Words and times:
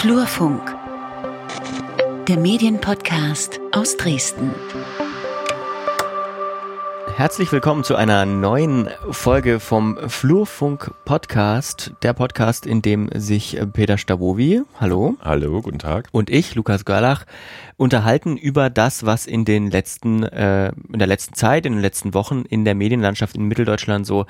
Flurfunk, 0.00 0.74
der 2.26 2.38
Medienpodcast 2.38 3.60
aus 3.72 3.98
Dresden. 3.98 4.54
Herzlich 7.18 7.52
willkommen 7.52 7.84
zu 7.84 7.96
einer 7.96 8.24
neuen 8.24 8.88
Folge 9.10 9.60
vom 9.60 9.98
Flurfunk 10.08 10.90
Podcast, 11.04 11.92
der 12.02 12.14
Podcast, 12.14 12.64
in 12.64 12.80
dem 12.80 13.10
sich 13.14 13.60
Peter 13.74 13.98
Stabowi, 13.98 14.62
hallo. 14.80 15.16
Hallo, 15.20 15.60
guten 15.60 15.78
Tag. 15.78 16.08
Und 16.12 16.30
ich, 16.30 16.54
Lukas 16.54 16.86
Görlach, 16.86 17.26
unterhalten 17.76 18.38
über 18.38 18.70
das, 18.70 19.04
was 19.04 19.26
in 19.26 19.44
den 19.44 19.70
letzten, 19.70 20.22
äh, 20.22 20.72
in 20.90 20.98
der 20.98 21.08
letzten 21.08 21.34
Zeit, 21.34 21.66
in 21.66 21.74
den 21.74 21.82
letzten 21.82 22.14
Wochen 22.14 22.44
in 22.48 22.64
der 22.64 22.74
Medienlandschaft 22.74 23.36
in 23.36 23.44
Mitteldeutschland 23.44 24.06
so 24.06 24.24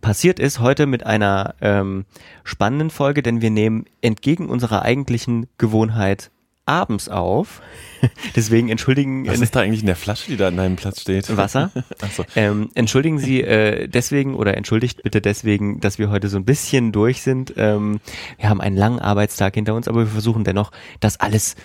passiert 0.00 0.38
ist. 0.38 0.60
Heute 0.60 0.86
mit 0.86 1.04
einer 1.04 1.54
ähm, 1.60 2.04
spannenden 2.44 2.90
Folge, 2.90 3.22
denn 3.22 3.40
wir 3.40 3.50
nehmen 3.50 3.84
entgegen 4.00 4.48
unserer 4.48 4.82
eigentlichen 4.82 5.46
Gewohnheit 5.58 6.30
abends 6.70 7.08
auf. 7.08 7.60
Deswegen 8.36 8.68
entschuldigen. 8.68 9.26
Was 9.26 9.40
ist 9.40 9.56
da 9.56 9.60
eigentlich 9.60 9.80
in 9.80 9.86
der 9.86 9.96
Flasche, 9.96 10.30
die 10.30 10.36
da 10.36 10.48
an 10.48 10.56
deinem 10.56 10.76
Platz 10.76 11.00
steht? 11.00 11.36
Wasser. 11.36 11.70
so. 12.16 12.24
ähm, 12.36 12.70
entschuldigen 12.74 13.18
Sie 13.18 13.42
äh, 13.42 13.88
deswegen 13.88 14.34
oder 14.34 14.56
entschuldigt 14.56 15.02
bitte 15.02 15.20
deswegen, 15.20 15.80
dass 15.80 15.98
wir 15.98 16.10
heute 16.10 16.28
so 16.28 16.36
ein 16.36 16.44
bisschen 16.44 16.92
durch 16.92 17.22
sind. 17.22 17.54
Ähm, 17.56 18.00
wir 18.38 18.48
haben 18.48 18.60
einen 18.60 18.76
langen 18.76 19.00
Arbeitstag 19.00 19.54
hinter 19.54 19.74
uns, 19.74 19.88
aber 19.88 20.00
wir 20.00 20.06
versuchen 20.06 20.44
dennoch, 20.44 20.70
das 21.00 21.18
alles 21.18 21.56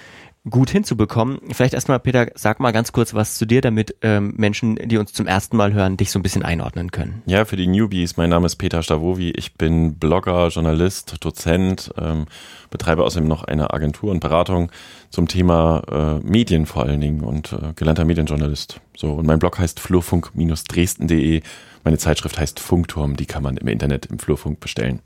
gut 0.50 0.70
hinzubekommen. 0.70 1.40
Vielleicht 1.52 1.74
erstmal, 1.74 2.00
Peter, 2.00 2.28
sag 2.36 2.60
mal 2.60 2.72
ganz 2.72 2.92
kurz 2.92 3.14
was 3.14 3.38
zu 3.38 3.46
dir, 3.46 3.62
damit 3.62 3.96
ähm, 4.02 4.34
Menschen, 4.38 4.76
die 4.76 4.98
uns 4.98 5.14
zum 5.14 5.28
ersten 5.28 5.58
Mal 5.58 5.74
hören, 5.74 5.98
dich 5.98 6.12
so 6.12 6.20
ein 6.20 6.24
bisschen 6.24 6.44
einordnen 6.44 6.92
können. 6.92 7.24
Ja, 7.26 7.46
für 7.46 7.56
die 7.56 7.68
Newbies, 7.68 8.18
mein 8.18 8.30
Name 8.30 8.46
ist 8.46 8.58
Peter 8.58 8.84
Stavovi, 8.84 9.32
ich 9.32 9.56
bin 9.56 9.96
Blogger, 9.96 10.50
Journalist, 10.50 11.16
Dozent, 11.24 11.92
ähm, 11.98 12.26
betreibe 12.70 13.04
außerdem 13.04 13.28
noch 13.28 13.44
eine 13.44 13.74
Agentur 13.74 14.12
und 14.12 14.20
Beratung 14.20 14.72
zum 15.10 15.28
Thema 15.28 15.82
äh, 16.24 16.28
Medien 16.28 16.66
vor 16.66 16.84
allen 16.84 17.02
Dingen 17.02 17.22
und 17.22 17.54
äh, 17.54 17.74
gelernter 17.76 18.06
Medienjournalist. 18.06 18.82
So, 18.96 19.14
und 19.14 19.26
mein 19.26 19.40
Blog 19.40 19.58
heißt 19.58 19.80
flurfunk-dresden.de. 19.80 21.42
Meine 21.86 22.00
Zeitschrift 22.00 22.40
heißt 22.40 22.60
Funkturm, 22.60 23.16
die 23.16 23.28
kann 23.28 23.44
man 23.44 23.58
im 23.58 23.68
Internet 23.68 24.08
im 24.08 24.18
Flurfunk 24.18 24.60
bestellen. 24.60 25.02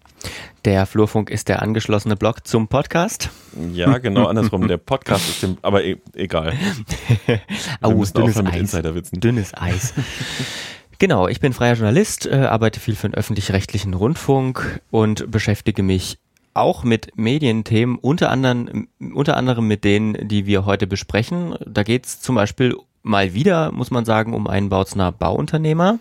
Der 0.63 0.85
Flurfunk 0.85 1.29
ist 1.29 1.49
der 1.49 1.61
angeschlossene 1.61 2.15
Blog 2.15 2.47
zum 2.47 2.69
Podcast. 2.69 3.29
Ja, 3.73 3.97
genau 3.97 4.27
andersrum. 4.27 4.65
Der 4.65 4.77
Podcast 4.77 5.27
ist 5.27 5.43
dem, 5.43 5.57
aber 5.61 5.83
e 5.83 5.97
egal. 6.13 6.53
oh, 7.83 8.05
dünnes 8.05 8.37
Eis. 8.37 9.11
Dünnes 9.11 9.53
Eis. 9.53 9.93
Genau, 10.99 11.27
ich 11.27 11.41
bin 11.41 11.51
freier 11.51 11.73
Journalist, 11.73 12.25
äh, 12.25 12.35
arbeite 12.35 12.79
viel 12.79 12.95
für 12.95 13.09
den 13.09 13.13
öffentlich-rechtlichen 13.13 13.93
Rundfunk 13.93 14.79
und 14.89 15.29
beschäftige 15.29 15.83
mich 15.83 16.17
auch 16.53 16.85
mit 16.85 17.17
Medienthemen, 17.17 17.97
unter 17.97 18.29
anderem, 18.29 18.87
unter 19.13 19.35
anderem 19.35 19.67
mit 19.67 19.83
denen, 19.83 20.29
die 20.29 20.45
wir 20.45 20.63
heute 20.65 20.87
besprechen. 20.87 21.55
Da 21.65 21.83
geht 21.83 22.05
es 22.05 22.21
zum 22.21 22.35
Beispiel 22.35 22.77
mal 23.03 23.33
wieder, 23.33 23.71
muss 23.71 23.91
man 23.91 24.05
sagen, 24.05 24.33
um 24.33 24.47
einen 24.47 24.69
Bautzener 24.69 25.11
Bauunternehmer 25.11 25.99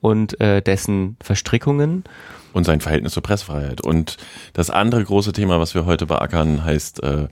und 0.00 0.40
äh, 0.40 0.62
dessen 0.62 1.16
Verstrickungen 1.22 2.04
und 2.52 2.64
sein 2.64 2.80
Verhältnis 2.80 3.12
zur 3.12 3.22
Pressefreiheit. 3.22 3.80
Und 3.80 4.16
das 4.52 4.70
andere 4.70 5.04
große 5.04 5.32
Thema, 5.32 5.60
was 5.60 5.74
wir 5.74 5.84
heute 5.84 6.06
beackern, 6.06 6.64
heißt 6.64 7.02
äh, 7.02 7.28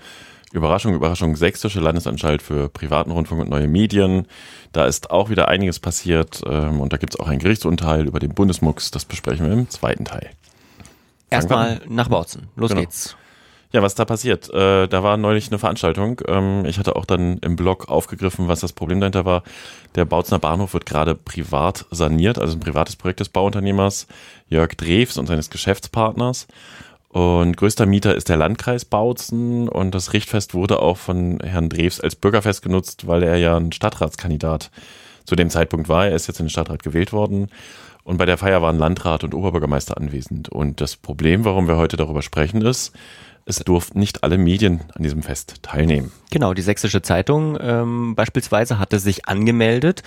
Überraschung, 0.52 0.94
Überraschung, 0.94 1.36
Sächsische 1.36 1.80
Landesanstalt 1.80 2.40
für 2.40 2.68
privaten 2.68 3.10
Rundfunk 3.10 3.42
und 3.42 3.50
neue 3.50 3.68
Medien. 3.68 4.26
Da 4.72 4.86
ist 4.86 5.10
auch 5.10 5.28
wieder 5.28 5.48
einiges 5.48 5.78
passiert 5.78 6.42
ähm, 6.46 6.80
und 6.80 6.92
da 6.92 6.96
gibt 6.96 7.14
es 7.14 7.20
auch 7.20 7.28
ein 7.28 7.38
Gerichtsurteil 7.38 8.06
über 8.06 8.18
den 8.18 8.34
Bundesmux. 8.34 8.90
Das 8.90 9.04
besprechen 9.04 9.46
wir 9.46 9.52
im 9.52 9.68
zweiten 9.68 10.04
Teil. 10.04 10.30
Erstmal 11.30 11.82
nach 11.88 12.08
Bautzen. 12.08 12.48
Los 12.56 12.70
genau. 12.70 12.82
geht's. 12.82 13.16
Ja, 13.70 13.82
was 13.82 13.94
da 13.94 14.06
passiert? 14.06 14.48
Äh, 14.48 14.88
da 14.88 15.02
war 15.02 15.18
neulich 15.18 15.48
eine 15.48 15.58
Veranstaltung. 15.58 16.22
Ähm, 16.26 16.64
ich 16.64 16.78
hatte 16.78 16.96
auch 16.96 17.04
dann 17.04 17.36
im 17.38 17.54
Blog 17.54 17.88
aufgegriffen, 17.90 18.48
was 18.48 18.60
das 18.60 18.72
Problem 18.72 19.00
dahinter 19.00 19.26
war. 19.26 19.42
Der 19.94 20.06
Bautzner 20.06 20.38
Bahnhof 20.38 20.72
wird 20.72 20.86
gerade 20.86 21.14
privat 21.14 21.84
saniert, 21.90 22.38
also 22.38 22.56
ein 22.56 22.60
privates 22.60 22.96
Projekt 22.96 23.20
des 23.20 23.28
Bauunternehmers 23.28 24.06
Jörg 24.48 24.74
Drews 24.74 25.18
und 25.18 25.26
seines 25.26 25.50
Geschäftspartners. 25.50 26.46
Und 27.10 27.56
größter 27.58 27.84
Mieter 27.84 28.14
ist 28.14 28.30
der 28.30 28.36
Landkreis 28.38 28.86
Bautzen 28.86 29.68
und 29.68 29.94
das 29.94 30.12
Richtfest 30.14 30.54
wurde 30.54 30.80
auch 30.80 30.96
von 30.96 31.40
Herrn 31.40 31.68
Drews 31.68 32.00
als 32.00 32.16
Bürgerfest 32.16 32.62
genutzt, 32.62 33.06
weil 33.06 33.22
er 33.22 33.36
ja 33.36 33.56
ein 33.56 33.72
Stadtratskandidat 33.72 34.70
zu 35.24 35.36
dem 35.36 35.50
Zeitpunkt 35.50 35.90
war. 35.90 36.06
Er 36.06 36.16
ist 36.16 36.26
jetzt 36.26 36.40
in 36.40 36.46
den 36.46 36.50
Stadtrat 36.50 36.82
gewählt 36.82 37.12
worden. 37.12 37.48
Und 38.04 38.16
bei 38.16 38.24
der 38.24 38.38
Feier 38.38 38.62
waren 38.62 38.78
Landrat 38.78 39.24
und 39.24 39.34
Oberbürgermeister 39.34 39.98
anwesend. 39.98 40.48
Und 40.48 40.80
das 40.80 40.96
Problem, 40.96 41.44
warum 41.44 41.68
wir 41.68 41.76
heute 41.76 41.98
darüber 41.98 42.22
sprechen, 42.22 42.62
ist, 42.62 42.94
es 43.48 43.58
durften 43.60 43.98
nicht 43.98 44.22
alle 44.22 44.36
Medien 44.36 44.82
an 44.94 45.02
diesem 45.02 45.22
Fest 45.22 45.62
teilnehmen. 45.62 46.12
Genau, 46.30 46.52
die 46.52 46.62
Sächsische 46.62 47.00
Zeitung 47.00 47.56
ähm, 47.58 48.14
beispielsweise 48.14 48.78
hatte 48.78 48.98
sich 48.98 49.26
angemeldet, 49.26 50.02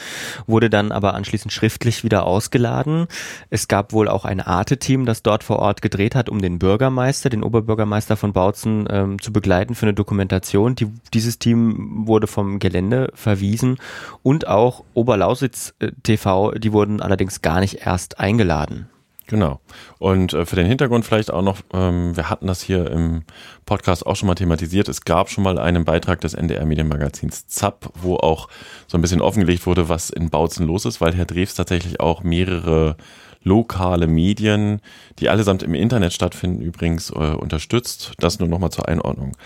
wurde 0.46 0.70
dann 0.70 0.92
aber 0.92 1.16
anschließend 1.16 1.52
schriftlich 1.52 2.04
wieder 2.04 2.26
ausgeladen. 2.26 3.08
Es 3.50 3.68
gab 3.68 3.94
wohl 3.94 4.08
auch 4.08 4.26
ein 4.26 4.40
Arte-Team, 4.40 5.08
das 5.08 5.24
dort 5.24 5.44
vor 5.44 5.58
Ort 5.58 5.82
gedreht 5.82 6.14
hat, 6.14 6.30
um 6.30 6.40
den 6.40 6.60
Bürgermeister, 6.60 7.32
den 7.32 7.44
Oberbürgermeister 7.44 8.16
von 8.16 8.32
Bautzen 8.32 8.88
ähm, 8.92 9.20
zu 9.20 9.34
begleiten 9.34 9.74
für 9.74 9.88
eine 9.88 9.96
Dokumentation. 9.96 10.76
Die, 10.76 10.88
dieses 11.12 11.40
Team 11.40 12.06
wurde 12.06 12.28
vom 12.28 12.60
Gelände 12.60 13.12
verwiesen 13.16 13.78
und 14.22 14.48
auch 14.48 14.84
Oberlausitz 14.94 15.74
äh, 15.80 15.92
TV, 16.04 16.52
die 16.52 16.72
wurden 16.74 17.02
allerdings 17.02 17.42
gar 17.42 17.60
nicht 17.60 17.88
erst 17.88 18.20
eingeladen. 18.20 18.91
Genau. 19.32 19.62
Und 19.98 20.34
äh, 20.34 20.46
für 20.46 20.58
den 20.58 20.66
Hintergrund 20.66 21.06
vielleicht 21.06 21.32
auch 21.32 21.42
noch, 21.42 21.60
ähm, 21.74 22.18
wir 22.18 22.30
hatten 22.30 22.48
das 22.48 22.62
hier 22.62 22.92
im 22.92 23.24
Podcast 23.66 24.06
auch 24.06 24.18
schon 24.18 24.28
mal 24.28 24.36
thematisiert. 24.36 24.90
Es 24.90 25.06
gab 25.06 25.30
schon 25.30 25.46
mal 25.46 25.58
einen 25.58 25.86
Beitrag 25.86 26.20
des 26.20 26.34
NDR 26.34 26.66
Medienmagazins 26.66 27.48
ZAP, 27.48 27.90
wo 27.96 28.18
auch 28.18 28.50
so 28.88 28.98
ein 28.98 29.02
bisschen 29.02 29.22
offengelegt 29.22 29.66
wurde, 29.66 29.88
was 29.88 30.10
in 30.10 30.30
Bautzen 30.30 30.68
los 30.68 30.84
ist, 30.84 31.00
weil 31.00 31.16
Herr 31.16 31.24
Drews 31.24 31.54
tatsächlich 31.54 32.02
auch 32.02 32.24
mehrere 32.24 32.98
lokale 33.42 34.06
Medien, 34.06 34.82
die 35.20 35.30
allesamt 35.30 35.64
im 35.64 35.76
Internet 35.76 36.12
stattfinden, 36.12 36.62
übrigens 36.62 37.10
äh, 37.12 37.14
unterstützt. 37.14 38.12
Das 38.20 38.38
nur 38.38 38.50
nochmal 38.50 38.72
zur 38.72 38.90
Einordnung. 38.90 39.38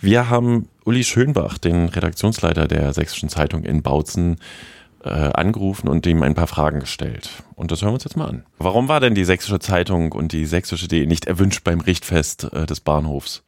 Wir 0.00 0.28
haben 0.28 0.68
Uli 0.84 1.04
Schönbach, 1.04 1.56
den 1.56 1.88
Redaktionsleiter 1.88 2.66
der 2.66 2.92
Sächsischen 2.92 3.28
Zeitung 3.28 3.62
in 3.62 3.82
Bautzen, 3.82 4.38
äh, 5.04 5.08
angerufen 5.08 5.88
und 5.88 6.06
ihm 6.06 6.22
ein 6.22 6.34
paar 6.34 6.46
Fragen 6.46 6.80
gestellt. 6.80 7.30
Und 7.56 7.70
das 7.70 7.82
hören 7.82 7.90
wir 7.90 7.94
uns 7.94 8.04
jetzt 8.04 8.16
mal 8.16 8.28
an. 8.28 8.44
Warum 8.58 8.88
war 8.88 9.00
denn 9.00 9.14
die 9.14 9.24
Sächsische 9.24 9.58
Zeitung 9.58 10.12
und 10.12 10.32
die 10.32 10.46
Sächsische 10.46 10.86
Idee 10.86 11.06
nicht 11.06 11.26
erwünscht 11.26 11.64
beim 11.64 11.80
Richtfest 11.80 12.52
äh, 12.52 12.66
des 12.66 12.80
Bahnhofs? 12.80 13.42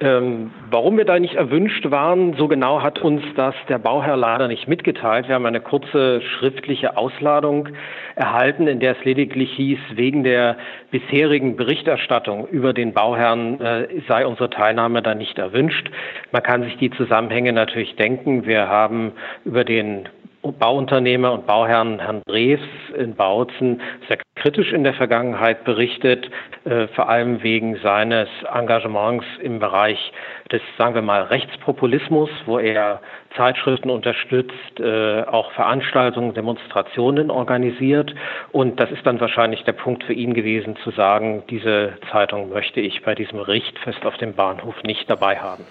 Ähm, 0.00 0.50
warum 0.70 0.96
wir 0.96 1.04
da 1.04 1.20
nicht 1.20 1.34
erwünscht 1.34 1.88
waren, 1.88 2.34
so 2.34 2.48
genau 2.48 2.82
hat 2.82 2.98
uns 2.98 3.22
das 3.36 3.54
der 3.68 3.78
Bauherr 3.78 4.16
leider 4.16 4.48
nicht 4.48 4.66
mitgeteilt. 4.66 5.28
Wir 5.28 5.36
haben 5.36 5.46
eine 5.46 5.60
kurze 5.60 6.20
schriftliche 6.20 6.96
Ausladung 6.96 7.68
erhalten, 8.16 8.66
in 8.66 8.80
der 8.80 8.98
es 8.98 9.04
lediglich 9.04 9.52
hieß, 9.52 9.78
wegen 9.94 10.24
der 10.24 10.56
bisherigen 10.90 11.54
Berichterstattung 11.54 12.48
über 12.48 12.72
den 12.72 12.92
Bauherrn 12.92 13.60
äh, 13.60 13.86
sei 14.08 14.26
unsere 14.26 14.50
Teilnahme 14.50 15.00
da 15.00 15.14
nicht 15.14 15.38
erwünscht. 15.38 15.88
Man 16.32 16.42
kann 16.42 16.64
sich 16.64 16.76
die 16.76 16.90
Zusammenhänge 16.90 17.52
natürlich 17.52 17.94
denken. 17.94 18.46
Wir 18.46 18.68
haben 18.68 19.12
über 19.44 19.62
den 19.62 20.08
Bauunternehmer 20.52 21.32
und 21.32 21.46
Bauherrn 21.46 21.98
Herrn 21.98 22.22
Drews 22.26 22.60
in 22.96 23.14
Bautzen 23.14 23.80
sehr 24.08 24.18
kritisch 24.36 24.72
in 24.72 24.84
der 24.84 24.94
Vergangenheit 24.94 25.64
berichtet, 25.64 26.30
äh, 26.64 26.86
vor 26.88 27.08
allem 27.08 27.42
wegen 27.42 27.76
seines 27.76 28.28
Engagements 28.52 29.24
im 29.40 29.58
Bereich 29.58 30.12
des, 30.52 30.60
sagen 30.76 30.94
wir 30.94 31.02
mal, 31.02 31.22
Rechtspopulismus, 31.22 32.28
wo 32.44 32.58
er 32.58 33.00
Zeitschriften 33.36 33.90
unterstützt, 33.90 34.80
äh, 34.80 35.22
auch 35.22 35.50
Veranstaltungen, 35.52 36.34
Demonstrationen 36.34 37.30
organisiert. 37.30 38.14
Und 38.52 38.78
das 38.78 38.90
ist 38.90 39.06
dann 39.06 39.20
wahrscheinlich 39.20 39.64
der 39.64 39.72
Punkt 39.72 40.04
für 40.04 40.12
ihn 40.12 40.34
gewesen, 40.34 40.76
zu 40.84 40.90
sagen, 40.90 41.42
diese 41.48 41.94
Zeitung 42.12 42.50
möchte 42.50 42.80
ich 42.80 43.02
bei 43.02 43.14
diesem 43.14 43.40
Richtfest 43.40 44.04
auf 44.04 44.16
dem 44.18 44.34
Bahnhof 44.34 44.82
nicht 44.82 45.08
dabei 45.08 45.38
haben. 45.38 45.64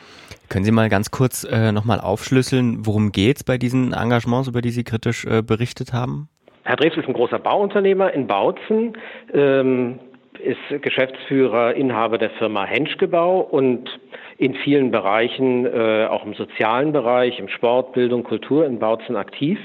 Können 0.50 0.66
Sie 0.66 0.72
mal 0.72 0.90
ganz 0.90 1.12
kurz 1.12 1.44
äh, 1.44 1.72
nochmal 1.72 2.00
aufschlüsseln, 2.00 2.86
worum 2.86 3.12
geht 3.12 3.38
es 3.38 3.44
bei 3.44 3.58
diesen 3.58 3.94
Engagements, 3.94 4.48
über 4.48 4.62
die 4.62 4.70
Sie 4.70 4.84
kritisch 4.84 5.26
äh, 5.26 5.42
berichtet 5.42 5.94
haben? 5.94 6.30
Herr 6.64 6.78
Drews 6.78 6.96
ist 6.96 7.08
ein 7.08 7.14
großer 7.14 7.40
Bauunternehmer 7.40 8.14
in 8.14 8.28
Bautzen, 8.28 8.98
ähm, 9.34 10.00
ist 10.40 10.82
Geschäftsführer, 10.82 11.74
Inhaber 11.74 12.18
der 12.18 12.30
Firma 12.32 12.66
Henschgebau 12.66 13.40
und 13.40 13.90
in 14.38 14.56
vielen 14.56 14.92
Bereichen, 14.92 15.66
äh, 15.66 16.08
auch 16.10 16.26
im 16.26 16.34
sozialen 16.34 16.92
Bereich, 16.92 17.40
im 17.40 17.50
Sport, 17.50 17.94
Bildung, 17.94 18.24
Kultur 18.24 18.66
in 18.66 18.80
Bautzen 18.80 19.16
aktiv. 19.16 19.60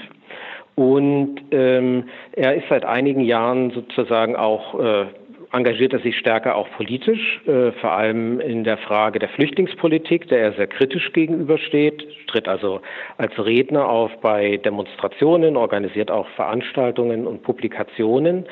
Und 0.74 1.40
ähm, 1.50 2.04
er 2.32 2.54
ist 2.54 2.66
seit 2.68 2.84
einigen 2.84 3.22
Jahren 3.22 3.70
sozusagen 3.72 4.36
auch 4.36 4.78
äh, 4.78 5.06
engagiert 5.52 5.92
er 5.92 6.00
sich 6.00 6.16
stärker 6.18 6.56
auch 6.56 6.68
politisch, 6.76 7.40
äh, 7.46 7.72
vor 7.72 7.92
allem 7.92 8.40
in 8.40 8.64
der 8.64 8.76
Frage 8.78 9.18
der 9.18 9.28
Flüchtlingspolitik, 9.30 10.28
der 10.28 10.40
er 10.40 10.52
sehr 10.52 10.66
kritisch 10.66 11.12
gegenübersteht, 11.12 12.06
tritt 12.26 12.48
also 12.48 12.80
als 13.16 13.32
Redner 13.38 13.88
auf 13.88 14.10
bei 14.20 14.58
Demonstrationen, 14.58 15.56
organisiert 15.56 16.10
auch 16.10 16.28
Veranstaltungen 16.36 17.26
und 17.26 17.42
Publikationen 17.42 18.44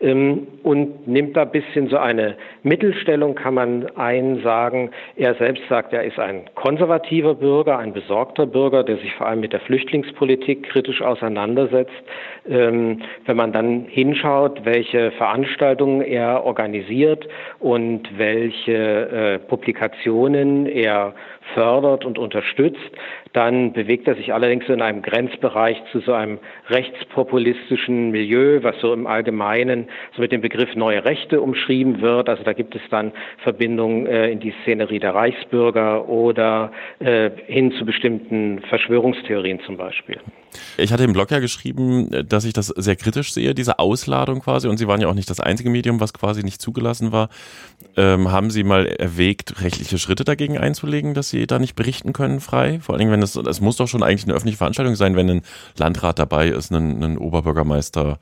ähm, 0.00 0.46
und 0.62 1.08
nimmt 1.08 1.36
da 1.36 1.42
ein 1.42 1.50
bisschen 1.50 1.88
so 1.88 1.96
eine 1.96 2.36
Mittelstellung, 2.62 3.34
kann 3.34 3.54
man 3.54 3.96
einsagen. 3.96 4.90
Er 5.16 5.34
selbst 5.34 5.64
sagt, 5.68 5.92
er 5.92 6.04
ist 6.04 6.18
ein 6.18 6.42
konservativer 6.54 7.34
Bürger, 7.34 7.78
ein 7.78 7.92
besorgter 7.92 8.46
Bürger, 8.46 8.84
der 8.84 8.98
sich 8.98 9.12
vor 9.14 9.26
allem 9.26 9.40
mit 9.40 9.52
der 9.52 9.60
Flüchtlingspolitik 9.60 10.64
kritisch 10.64 11.02
auseinandersetzt. 11.02 11.92
Ähm, 12.48 13.02
wenn 13.26 13.36
man 13.36 13.52
dann 13.52 13.86
hinschaut, 13.88 14.64
welche 14.64 15.10
Veranstaltungen 15.12 16.02
er 16.02 16.43
organisiert 16.44 17.26
und 17.58 18.02
welche 18.16 18.72
äh, 18.72 19.38
Publikationen 19.38 20.66
er 20.66 21.14
fördert 21.54 22.04
und 22.04 22.18
unterstützt, 22.18 22.78
dann 23.34 23.72
bewegt 23.72 24.06
er 24.06 24.14
sich 24.14 24.32
allerdings 24.32 24.66
in 24.68 24.80
einem 24.80 25.02
Grenzbereich 25.02 25.76
zu 25.90 25.98
so 26.00 26.12
einem 26.12 26.38
rechtspopulistischen 26.68 28.12
Milieu, 28.12 28.62
was 28.62 28.76
so 28.80 28.92
im 28.92 29.08
Allgemeinen 29.08 29.88
so 30.14 30.22
mit 30.22 30.30
dem 30.30 30.40
Begriff 30.40 30.74
neue 30.76 31.04
Rechte 31.04 31.40
umschrieben 31.40 32.00
wird. 32.00 32.28
Also 32.28 32.44
da 32.44 32.52
gibt 32.52 32.76
es 32.76 32.82
dann 32.90 33.12
Verbindungen 33.42 34.06
äh, 34.06 34.30
in 34.30 34.38
die 34.38 34.54
Szenerie 34.62 35.00
der 35.00 35.16
Reichsbürger 35.16 36.08
oder 36.08 36.70
äh, 37.00 37.30
hin 37.46 37.72
zu 37.72 37.84
bestimmten 37.84 38.60
Verschwörungstheorien 38.68 39.58
zum 39.66 39.76
Beispiel. 39.76 40.20
Ich 40.76 40.92
hatte 40.92 41.02
im 41.02 41.12
Blog 41.12 41.32
ja 41.32 41.40
geschrieben, 41.40 42.10
dass 42.28 42.44
ich 42.44 42.52
das 42.52 42.68
sehr 42.68 42.94
kritisch 42.94 43.32
sehe, 43.32 43.54
diese 43.54 43.80
Ausladung 43.80 44.40
quasi. 44.40 44.68
Und 44.68 44.76
Sie 44.76 44.86
waren 44.86 45.00
ja 45.00 45.08
auch 45.08 45.14
nicht 45.14 45.28
das 45.28 45.40
einzige 45.40 45.70
Medium, 45.70 45.98
was 45.98 46.12
quasi 46.12 46.44
nicht 46.44 46.62
zugelassen 46.62 47.10
war. 47.10 47.28
Ähm, 47.96 48.30
haben 48.30 48.50
Sie 48.50 48.62
mal 48.62 48.86
erwägt, 48.86 49.60
rechtliche 49.62 49.98
Schritte 49.98 50.22
dagegen 50.22 50.56
einzulegen, 50.56 51.14
dass 51.14 51.30
Sie 51.30 51.48
da 51.48 51.58
nicht 51.58 51.74
berichten 51.74 52.12
können 52.12 52.38
frei? 52.38 52.78
Vor 52.80 52.94
allen 52.94 53.00
Dingen, 53.00 53.12
wenn 53.12 53.23
es, 53.24 53.36
es 53.36 53.60
muss 53.60 53.76
doch 53.76 53.88
schon 53.88 54.02
eigentlich 54.02 54.24
eine 54.24 54.34
öffentliche 54.34 54.58
Veranstaltung 54.58 54.94
sein, 54.94 55.16
wenn 55.16 55.28
ein 55.28 55.42
Landrat 55.76 56.18
dabei 56.18 56.48
ist, 56.48 56.70
ein, 56.70 57.02
ein 57.02 57.18
Oberbürgermeister. 57.18 58.18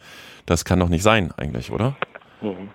Das 0.47 0.65
kann 0.65 0.81
doch 0.81 0.89
nicht 0.89 1.03
sein 1.03 1.33
eigentlich, 1.37 1.71
oder? 1.71 1.97
Mhm. 2.43 2.69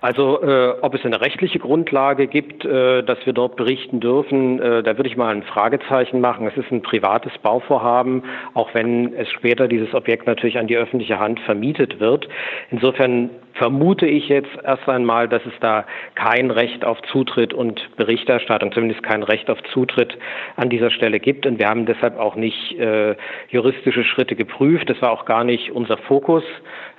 Also 0.00 0.42
äh, 0.42 0.74
ob 0.80 0.94
es 0.94 1.04
eine 1.04 1.20
rechtliche 1.20 1.58
Grundlage 1.58 2.26
gibt, 2.26 2.64
äh, 2.64 3.02
dass 3.02 3.18
wir 3.26 3.32
dort 3.32 3.56
berichten 3.56 4.00
dürfen, 4.00 4.60
äh, 4.60 4.82
da 4.82 4.96
würde 4.96 5.08
ich 5.08 5.16
mal 5.16 5.34
ein 5.34 5.42
Fragezeichen 5.42 6.20
machen. 6.20 6.46
Es 6.46 6.56
ist 6.56 6.70
ein 6.72 6.82
privates 6.82 7.32
Bauvorhaben, 7.42 8.22
auch 8.54 8.72
wenn 8.74 9.14
es 9.14 9.28
später 9.28 9.68
dieses 9.68 9.92
Objekt 9.94 10.26
natürlich 10.26 10.58
an 10.58 10.66
die 10.66 10.76
öffentliche 10.76 11.18
Hand 11.18 11.38
vermietet 11.40 12.00
wird. 12.00 12.28
Insofern 12.70 13.30
vermute 13.54 14.06
ich 14.06 14.28
jetzt 14.28 14.50
erst 14.64 14.88
einmal, 14.88 15.28
dass 15.28 15.44
es 15.44 15.52
da 15.60 15.84
kein 16.14 16.50
Recht 16.50 16.84
auf 16.84 17.00
Zutritt 17.12 17.52
und 17.52 17.94
Berichterstattung, 17.96 18.72
zumindest 18.72 19.02
kein 19.02 19.22
Recht 19.22 19.50
auf 19.50 19.62
Zutritt 19.74 20.16
an 20.56 20.70
dieser 20.70 20.90
Stelle 20.90 21.20
gibt. 21.20 21.44
Und 21.44 21.58
wir 21.58 21.68
haben 21.68 21.84
deshalb 21.84 22.18
auch 22.18 22.36
nicht 22.36 22.78
äh, 22.78 23.16
juristische 23.50 24.04
Schritte 24.04 24.34
geprüft. 24.34 24.88
Das 24.88 25.02
war 25.02 25.10
auch 25.10 25.26
gar 25.26 25.44
nicht 25.44 25.72
unser 25.72 25.98
Fokus. 25.98 26.44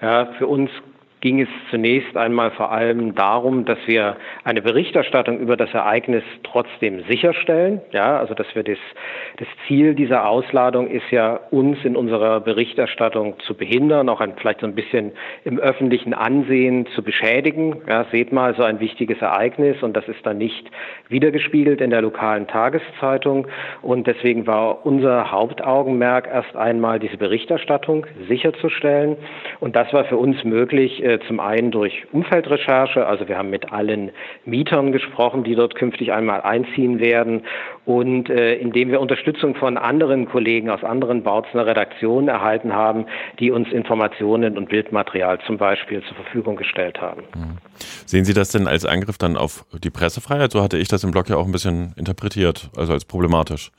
Ja, 0.01 0.27
für 0.37 0.45
uns 0.45 0.69
ging 1.21 1.39
es 1.39 1.49
zunächst 1.69 2.17
einmal 2.17 2.49
vor 2.51 2.71
allem 2.71 3.13
darum, 3.13 3.63
dass 3.65 3.77
wir 3.85 4.17
eine 4.43 4.61
Berichterstattung 4.61 5.39
über 5.39 5.55
das 5.55 5.71
Ereignis 5.73 6.23
trotzdem 6.43 7.03
sicherstellen. 7.07 7.79
Ja, 7.91 8.17
also 8.17 8.33
dass 8.33 8.47
wir 8.55 8.63
das, 8.63 8.79
das 9.37 9.47
Ziel 9.67 9.93
dieser 9.93 10.27
Ausladung 10.27 10.87
ist 10.87 11.09
ja, 11.11 11.39
uns 11.51 11.77
in 11.85 11.95
unserer 11.95 12.39
Berichterstattung 12.39 13.35
zu 13.45 13.53
behindern, 13.53 14.09
auch 14.09 14.19
ein, 14.19 14.33
vielleicht 14.35 14.61
so 14.61 14.65
ein 14.65 14.73
bisschen 14.73 15.11
im 15.45 15.59
öffentlichen 15.59 16.15
Ansehen 16.15 16.87
zu 16.95 17.03
beschädigen. 17.03 17.81
Ja, 17.87 18.05
seht 18.11 18.31
mal, 18.31 18.55
so 18.55 18.63
ein 18.63 18.79
wichtiges 18.79 19.21
Ereignis 19.21 19.81
und 19.83 19.95
das 19.95 20.07
ist 20.07 20.25
dann 20.25 20.39
nicht 20.39 20.71
wiedergespiegelt 21.07 21.81
in 21.81 21.91
der 21.91 22.01
lokalen 22.01 22.47
Tageszeitung. 22.47 23.47
Und 23.83 24.07
deswegen 24.07 24.47
war 24.47 24.87
unser 24.87 25.31
Hauptaugenmerk 25.31 26.27
erst 26.27 26.55
einmal 26.55 26.99
diese 26.99 27.17
Berichterstattung 27.17 28.07
sicherzustellen. 28.27 29.17
Und 29.59 29.75
das 29.75 29.93
war 29.93 30.05
für 30.05 30.17
uns 30.17 30.43
möglich, 30.43 31.03
äh, 31.03 31.10
zum 31.27 31.39
einen 31.39 31.71
durch 31.71 32.05
Umfeldrecherche, 32.11 33.05
also 33.05 33.27
wir 33.27 33.37
haben 33.37 33.49
mit 33.49 33.71
allen 33.71 34.11
Mietern 34.45 34.91
gesprochen, 34.91 35.43
die 35.43 35.55
dort 35.55 35.75
künftig 35.75 36.11
einmal 36.11 36.41
einziehen 36.41 36.99
werden 36.99 37.43
und 37.85 38.29
äh, 38.29 38.55
indem 38.55 38.91
wir 38.91 39.01
Unterstützung 39.01 39.55
von 39.55 39.77
anderen 39.77 40.27
Kollegen 40.27 40.69
aus 40.69 40.83
anderen 40.83 41.23
Bautzener 41.23 41.65
Redaktionen 41.65 42.27
erhalten 42.27 42.73
haben, 42.73 43.05
die 43.39 43.51
uns 43.51 43.71
Informationen 43.71 44.57
und 44.57 44.69
Bildmaterial 44.69 45.39
zum 45.45 45.57
Beispiel 45.57 46.01
zur 46.03 46.15
Verfügung 46.15 46.55
gestellt 46.55 47.01
haben. 47.01 47.23
Mhm. 47.35 47.57
Sehen 48.05 48.25
Sie 48.25 48.33
das 48.33 48.49
denn 48.49 48.67
als 48.67 48.85
Angriff 48.85 49.17
dann 49.17 49.37
auf 49.37 49.65
die 49.83 49.89
Pressefreiheit? 49.89 50.51
So 50.51 50.61
hatte 50.61 50.77
ich 50.77 50.87
das 50.87 51.03
im 51.03 51.11
Blog 51.11 51.29
ja 51.29 51.37
auch 51.37 51.45
ein 51.45 51.51
bisschen 51.51 51.93
interpretiert, 51.97 52.69
also 52.75 52.93
als 52.93 53.05
problematisch. 53.05 53.71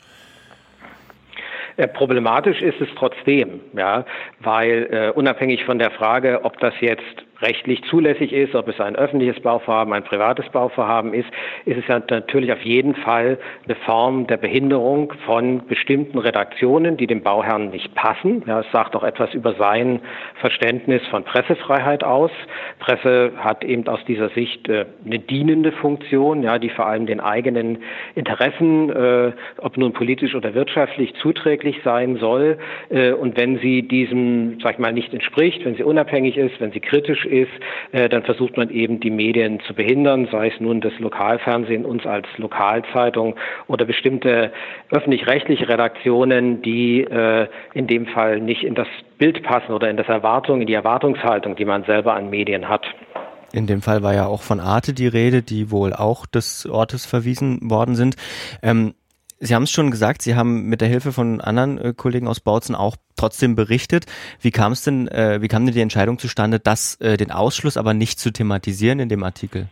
Äh, 1.77 1.89
problematisch 1.89 2.61
ist 2.61 2.81
es 2.81 2.89
trotzdem, 2.97 3.61
ja, 3.77 4.05
weil 4.41 4.89
äh, 4.91 5.11
unabhängig 5.11 5.65
von 5.65 5.79
der 5.79 5.91
Frage, 5.91 6.45
ob 6.45 6.59
das 6.61 6.75
jetzt 6.81 7.25
rechtlich 7.43 7.83
zulässig 7.85 8.33
ist, 8.33 8.55
ob 8.55 8.69
es 8.69 8.81
ein 8.81 8.97
öffentliches 8.97 9.41
Bauvorhaben, 9.41 9.93
ein 9.93 10.05
privates 10.05 10.49
Bauvorhaben 10.51 11.13
ist, 11.13 11.29
ist 11.65 11.79
es 11.79 11.87
ja 11.89 12.01
natürlich 12.09 12.53
auf 12.53 12.63
jeden 12.63 12.95
Fall 12.95 13.39
eine 13.65 13.75
Form 13.75 14.27
der 14.27 14.37
Behinderung 14.37 15.13
von 15.27 15.67
bestimmten 15.67 16.19
Redaktionen, 16.19 16.97
die 16.97 17.07
dem 17.07 17.23
Bauherrn 17.23 17.71
nicht 17.71 17.95
passen. 17.95 18.43
Ja, 18.47 18.61
es 18.61 18.71
sagt 18.73 18.97
auch 18.97 19.03
etwas 19.03 19.35
über 19.35 19.55
sein 19.55 20.01
Verständnis 20.41 21.03
von 21.09 21.25
Pressefreiheit 21.25 22.05
aus. 22.05 22.31
Presse 22.79 23.33
hat 23.37 23.65
eben 23.65 23.87
aus 23.89 24.05
dieser 24.07 24.29
Sicht 24.31 24.69
äh, 24.69 24.87
eine 25.05 25.19
dienende 25.19 25.73
Funktion, 25.73 26.43
ja, 26.43 26.59
die 26.59 26.71
vor 26.71 26.87
allem 26.87 27.07
den 27.07 27.21
eigenen 27.21 27.79
Interessen, 28.15 28.91
äh, 28.91 29.33
ob 29.59 29.77
nun 29.77 29.93
politisch 29.93 30.35
oder 30.35 30.55
wirtschaftlich, 30.55 31.15
zuträglich 31.15 31.81
sein 31.85 32.17
soll. 32.17 32.59
Äh, 32.91 33.13
und 33.13 33.37
wenn 33.37 33.59
sie 33.59 33.83
diesem, 33.83 34.61
sag 34.63 34.75
ich 34.75 34.79
mal, 34.79 34.93
nicht 34.93 35.13
entspricht, 35.13 35.65
wenn 35.65 35.75
sie 35.75 35.83
unabhängig 35.83 36.37
ist, 36.37 36.61
wenn 36.61 36.73
sie 36.73 36.81
kritisch 36.81 37.27
ist, 37.33 37.51
äh, 37.93 38.09
dann 38.09 38.23
versucht 38.23 38.57
man 38.57 38.71
eben 38.71 39.01
die 39.01 39.11
Medien 39.11 39.61
zu 39.67 39.75
behindern, 39.75 40.29
sei 40.31 40.49
es 40.49 40.61
nun 40.61 40.81
das 40.81 40.93
Lokalfernsehen, 40.99 41.85
uns 41.85 42.07
als 42.07 42.27
Lokalzeitung 42.37 43.35
oder 43.67 43.85
bestimmte 43.85 44.53
öffentlich-rechtliche 44.91 45.69
Redaktionen, 45.69 46.63
die 46.63 47.01
äh, 47.01 47.49
in 47.75 47.87
dem 47.87 48.07
Fall 48.07 48.41
nicht 48.41 48.63
in 48.63 48.75
das 48.75 48.89
Bild 49.19 49.43
passen 49.43 49.73
oder 49.73 49.89
in 49.91 49.97
das 49.97 50.09
Erwartung, 50.09 50.61
in 50.61 50.67
die 50.67 50.75
Erwartungshaltung, 50.75 51.57
die 51.57 51.65
man 51.65 51.85
selber 51.85 52.15
an 52.15 52.31
Medien 52.31 52.69
hat. 52.69 52.85
In 53.53 53.67
dem 53.67 53.83
Fall 53.83 54.03
war 54.03 54.15
ja 54.15 54.27
auch 54.27 54.43
von 54.43 54.61
Arte 54.61 54.95
die 54.95 55.07
Rede, 55.07 55.43
die 55.43 55.71
wohl 55.71 55.93
auch 55.93 56.25
des 56.25 56.67
Ortes 56.67 57.05
verwiesen 57.05 57.71
worden 57.71 57.95
sind. 57.95 58.17
Ähm, 58.63 58.95
Sie 59.45 59.57
haben 59.57 59.65
es 59.65 59.73
schon 59.73 59.91
gesagt, 59.91 60.23
Sie 60.23 60.37
haben 60.37 60.69
mit 60.69 60.81
der 60.81 60.89
Hilfe 60.89 61.11
von 61.11 61.41
anderen 61.41 61.77
äh, 61.77 61.93
Kollegen 61.97 62.29
aus 62.29 62.39
Bautzen 62.39 62.77
auch 62.77 62.95
trotzdem 63.17 63.57
berichtet. 63.57 64.07
Wie 64.41 64.53
kam 64.53 64.71
es 64.71 64.85
denn, 64.85 65.09
äh, 65.09 65.43
wie 65.43 65.49
kam 65.49 65.67
denn 65.67 65.75
die 65.75 65.81
Entscheidung 65.81 66.19
zustande, 66.19 66.61
das, 66.61 66.95
äh, 67.01 67.17
den 67.17 67.33
Ausschluss 67.33 67.77
aber 67.77 67.93
nicht 67.93 68.21
zu 68.21 68.33
thematisieren 68.33 69.01
in 69.01 69.09
dem 69.09 69.25
Artikel? 69.25 69.67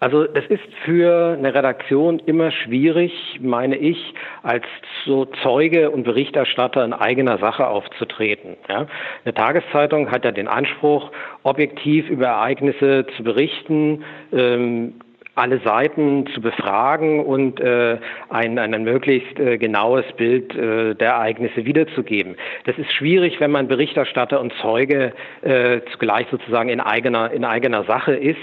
Also 0.00 0.24
das 0.24 0.44
ist 0.46 0.62
für 0.84 1.36
eine 1.38 1.54
Redaktion 1.54 2.18
immer 2.20 2.50
schwierig, 2.50 3.12
meine 3.40 3.76
ich, 3.76 4.14
als 4.42 4.64
so 5.04 5.26
Zeuge 5.42 5.90
und 5.90 6.02
Berichterstatter 6.02 6.84
in 6.84 6.92
eigener 6.92 7.38
Sache 7.38 7.68
aufzutreten. 7.68 8.56
Ja? 8.68 8.88
Eine 9.24 9.34
Tageszeitung 9.34 10.10
hat 10.10 10.24
ja 10.24 10.32
den 10.32 10.48
Anspruch, 10.48 11.12
objektiv 11.44 12.08
über 12.08 12.26
Ereignisse 12.26 13.06
zu 13.16 13.22
berichten. 13.22 14.02
Ähm, 14.32 14.94
alle 15.40 15.58
Seiten 15.60 16.26
zu 16.34 16.40
befragen 16.40 17.24
und 17.24 17.60
äh, 17.60 17.98
ein, 18.28 18.58
ein 18.58 18.84
möglichst 18.84 19.38
äh, 19.40 19.56
genaues 19.56 20.04
Bild 20.16 20.54
äh, 20.54 20.94
der 20.94 21.12
Ereignisse 21.12 21.64
wiederzugeben. 21.64 22.36
Das 22.66 22.76
ist 22.76 22.92
schwierig, 22.92 23.40
wenn 23.40 23.50
man 23.50 23.66
Berichterstatter 23.66 24.40
und 24.40 24.52
Zeuge 24.60 25.12
äh, 25.42 25.80
zugleich 25.92 26.26
sozusagen 26.30 26.68
in 26.68 26.80
eigener, 26.80 27.30
in 27.30 27.44
eigener 27.44 27.84
Sache 27.84 28.14
ist. 28.14 28.38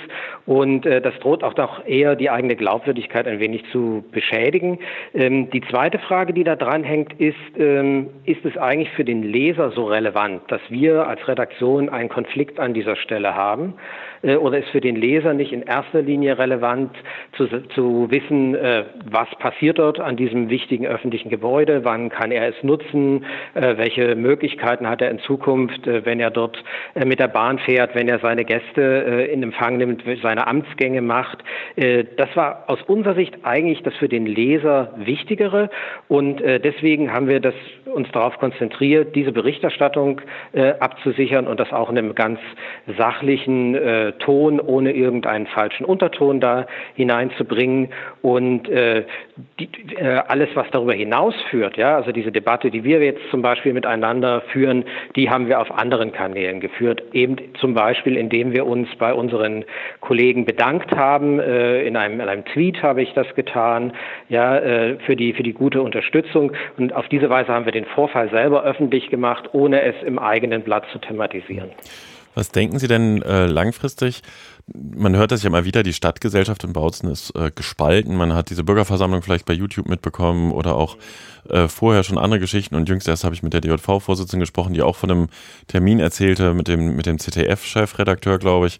Und 0.47 0.85
äh, 0.85 1.01
das 1.01 1.13
droht 1.19 1.43
auch 1.43 1.53
doch 1.53 1.85
eher 1.85 2.15
die 2.15 2.29
eigene 2.29 2.55
Glaubwürdigkeit 2.55 3.27
ein 3.27 3.39
wenig 3.39 3.63
zu 3.71 4.03
beschädigen. 4.11 4.79
Ähm, 5.13 5.49
die 5.51 5.61
zweite 5.61 5.99
Frage, 5.99 6.33
die 6.33 6.43
da 6.43 6.55
dran 6.55 6.83
hängt, 6.83 7.13
ist, 7.19 7.35
ähm, 7.59 8.07
ist 8.25 8.43
es 8.43 8.57
eigentlich 8.57 8.89
für 8.91 9.05
den 9.05 9.23
Leser 9.23 9.71
so 9.71 9.85
relevant, 9.85 10.41
dass 10.47 10.61
wir 10.69 11.07
als 11.07 11.27
Redaktion 11.27 11.89
einen 11.89 12.09
Konflikt 12.09 12.59
an 12.59 12.73
dieser 12.73 12.95
Stelle 12.95 13.35
haben? 13.35 13.75
Äh, 14.21 14.35
oder 14.35 14.59
ist 14.59 14.69
für 14.69 14.81
den 14.81 14.95
Leser 14.95 15.33
nicht 15.33 15.51
in 15.51 15.63
erster 15.63 16.01
Linie 16.01 16.37
relevant, 16.37 16.86
interessant 16.87 16.97
zu, 17.35 17.47
zu 17.69 18.09
wissen, 18.09 18.55
äh, 18.55 18.85
was 19.09 19.29
passiert 19.39 19.79
dort 19.79 19.99
an 19.99 20.15
diesem 20.15 20.49
wichtigen 20.49 20.85
öffentlichen 20.85 21.29
Gebäude, 21.29 21.83
wann 21.83 22.09
kann 22.09 22.31
er 22.31 22.47
es 22.47 22.55
nutzen, 22.63 23.25
äh, 23.53 23.77
welche 23.77 24.15
Möglichkeiten 24.15 24.87
hat 24.87 25.01
er 25.01 25.11
in 25.11 25.19
Zukunft, 25.19 25.85
äh, 25.85 26.05
wenn 26.05 26.19
er 26.19 26.31
dort 26.31 26.63
äh, 26.95 27.05
mit 27.05 27.19
der 27.19 27.27
Bahn 27.27 27.59
fährt, 27.59 27.95
wenn 27.95 28.07
er 28.07 28.19
seine 28.19 28.45
Gäste 28.45 28.81
äh, 28.81 29.31
in 29.31 29.43
Empfang 29.43 29.77
nimmt, 29.77 30.03
seine 30.21 30.47
Amtsgänge 30.47 31.01
macht. 31.01 31.43
Äh, 31.75 32.05
das 32.17 32.35
war 32.35 32.63
aus 32.67 32.81
unserer 32.87 33.15
Sicht 33.15 33.35
eigentlich 33.43 33.83
das 33.83 33.93
für 33.95 34.09
den 34.09 34.25
Leser 34.25 34.93
Wichtigere 34.97 35.69
und 36.07 36.39
deswegen 36.39 37.11
haben 37.11 37.27
wir 37.27 37.39
das, 37.39 37.53
uns 37.85 38.09
darauf 38.11 38.37
konzentriert, 38.37 39.15
diese 39.15 39.31
Berichterstattung 39.31 40.21
abzusichern 40.79 41.47
und 41.47 41.59
das 41.59 41.71
auch 41.71 41.89
in 41.89 41.97
einem 41.97 42.15
ganz 42.15 42.39
sachlichen 42.97 43.77
Ton, 44.19 44.59
ohne 44.59 44.91
irgendeinen 44.91 45.47
falschen 45.47 45.85
Unterton 45.85 46.39
da 46.39 46.66
hineinzubringen 46.95 47.89
und 48.21 48.63
die, 48.67 49.69
alles, 50.27 50.49
was 50.55 50.67
darüber 50.71 50.93
hinausführt, 50.93 51.77
ja, 51.77 51.95
also 51.95 52.11
diese 52.11 52.31
Debatte, 52.31 52.71
die 52.71 52.83
wir 52.83 52.99
jetzt 53.03 53.21
zum 53.31 53.41
Beispiel 53.41 53.73
miteinander 53.73 54.41
führen, 54.51 54.85
die 55.15 55.29
haben 55.29 55.47
wir 55.47 55.59
auf 55.59 55.71
anderen 55.71 56.11
Kanälen 56.11 56.59
geführt, 56.59 57.03
eben 57.13 57.37
zum 57.59 57.73
Beispiel, 57.73 58.17
indem 58.17 58.53
wir 58.53 58.65
uns 58.65 58.87
bei 58.97 59.13
unseren 59.13 59.65
Kollegen 59.99 60.45
bedankt 60.45 60.95
haben. 60.95 61.39
Äh, 61.39 61.83
in, 61.83 61.95
einem, 61.95 62.19
in 62.19 62.27
einem 62.27 62.45
Tweet 62.45 62.81
habe 62.83 63.01
ich 63.01 63.13
das 63.13 63.27
getan, 63.35 63.93
ja, 64.29 64.57
äh, 64.57 64.97
für 65.05 65.15
die, 65.15 65.33
für 65.33 65.43
die 65.43 65.53
gute 65.53 65.81
Unterstützung. 65.81 66.53
Und 66.77 66.93
auf 66.93 67.07
diese 67.09 67.29
Weise 67.29 67.49
haben 67.49 67.65
wir 67.65 67.71
den 67.71 67.85
Vorfall 67.85 68.29
selber 68.29 68.63
öffentlich 68.63 69.09
gemacht, 69.09 69.49
ohne 69.53 69.81
es 69.81 69.95
im 70.03 70.19
eigenen 70.19 70.61
Blatt 70.63 70.85
zu 70.91 70.99
thematisieren. 70.99 71.69
Was 72.35 72.51
denken 72.51 72.77
Sie 72.77 72.87
denn 72.87 73.23
äh, 73.23 73.47
langfristig? 73.47 74.21
Man 74.73 75.15
hört 75.15 75.31
das 75.31 75.43
ja 75.43 75.49
mal 75.49 75.63
wieder, 75.63 75.81
die 75.81 75.93
Stadtgesellschaft 75.93 76.63
in 76.65 76.73
Bautzen 76.73 77.09
ist 77.09 77.33
äh, 77.35 77.51
gespalten. 77.55 78.17
Man 78.17 78.33
hat 78.33 78.49
diese 78.49 78.65
Bürgerversammlung 78.65 79.21
vielleicht 79.21 79.45
bei 79.45 79.53
YouTube 79.53 79.87
mitbekommen 79.87 80.51
oder 80.51 80.75
auch 80.75 80.97
äh, 81.49 81.69
vorher 81.69 82.03
schon 82.03 82.17
andere 82.17 82.41
Geschichten. 82.41 82.75
Und 82.75 82.89
jüngst 82.89 83.07
erst 83.07 83.23
habe 83.23 83.33
ich 83.33 83.43
mit 83.43 83.53
der 83.53 83.61
DJV-Vorsitzenden 83.61 84.41
gesprochen, 84.41 84.73
die 84.73 84.81
auch 84.81 84.97
von 84.97 85.09
einem 85.09 85.27
Termin 85.67 85.99
erzählte 85.99 86.53
mit 86.53 86.67
dem, 86.67 86.97
mit 86.97 87.05
dem 87.05 87.17
CTF-Chefredakteur, 87.17 88.39
glaube 88.39 88.67
ich. 88.67 88.79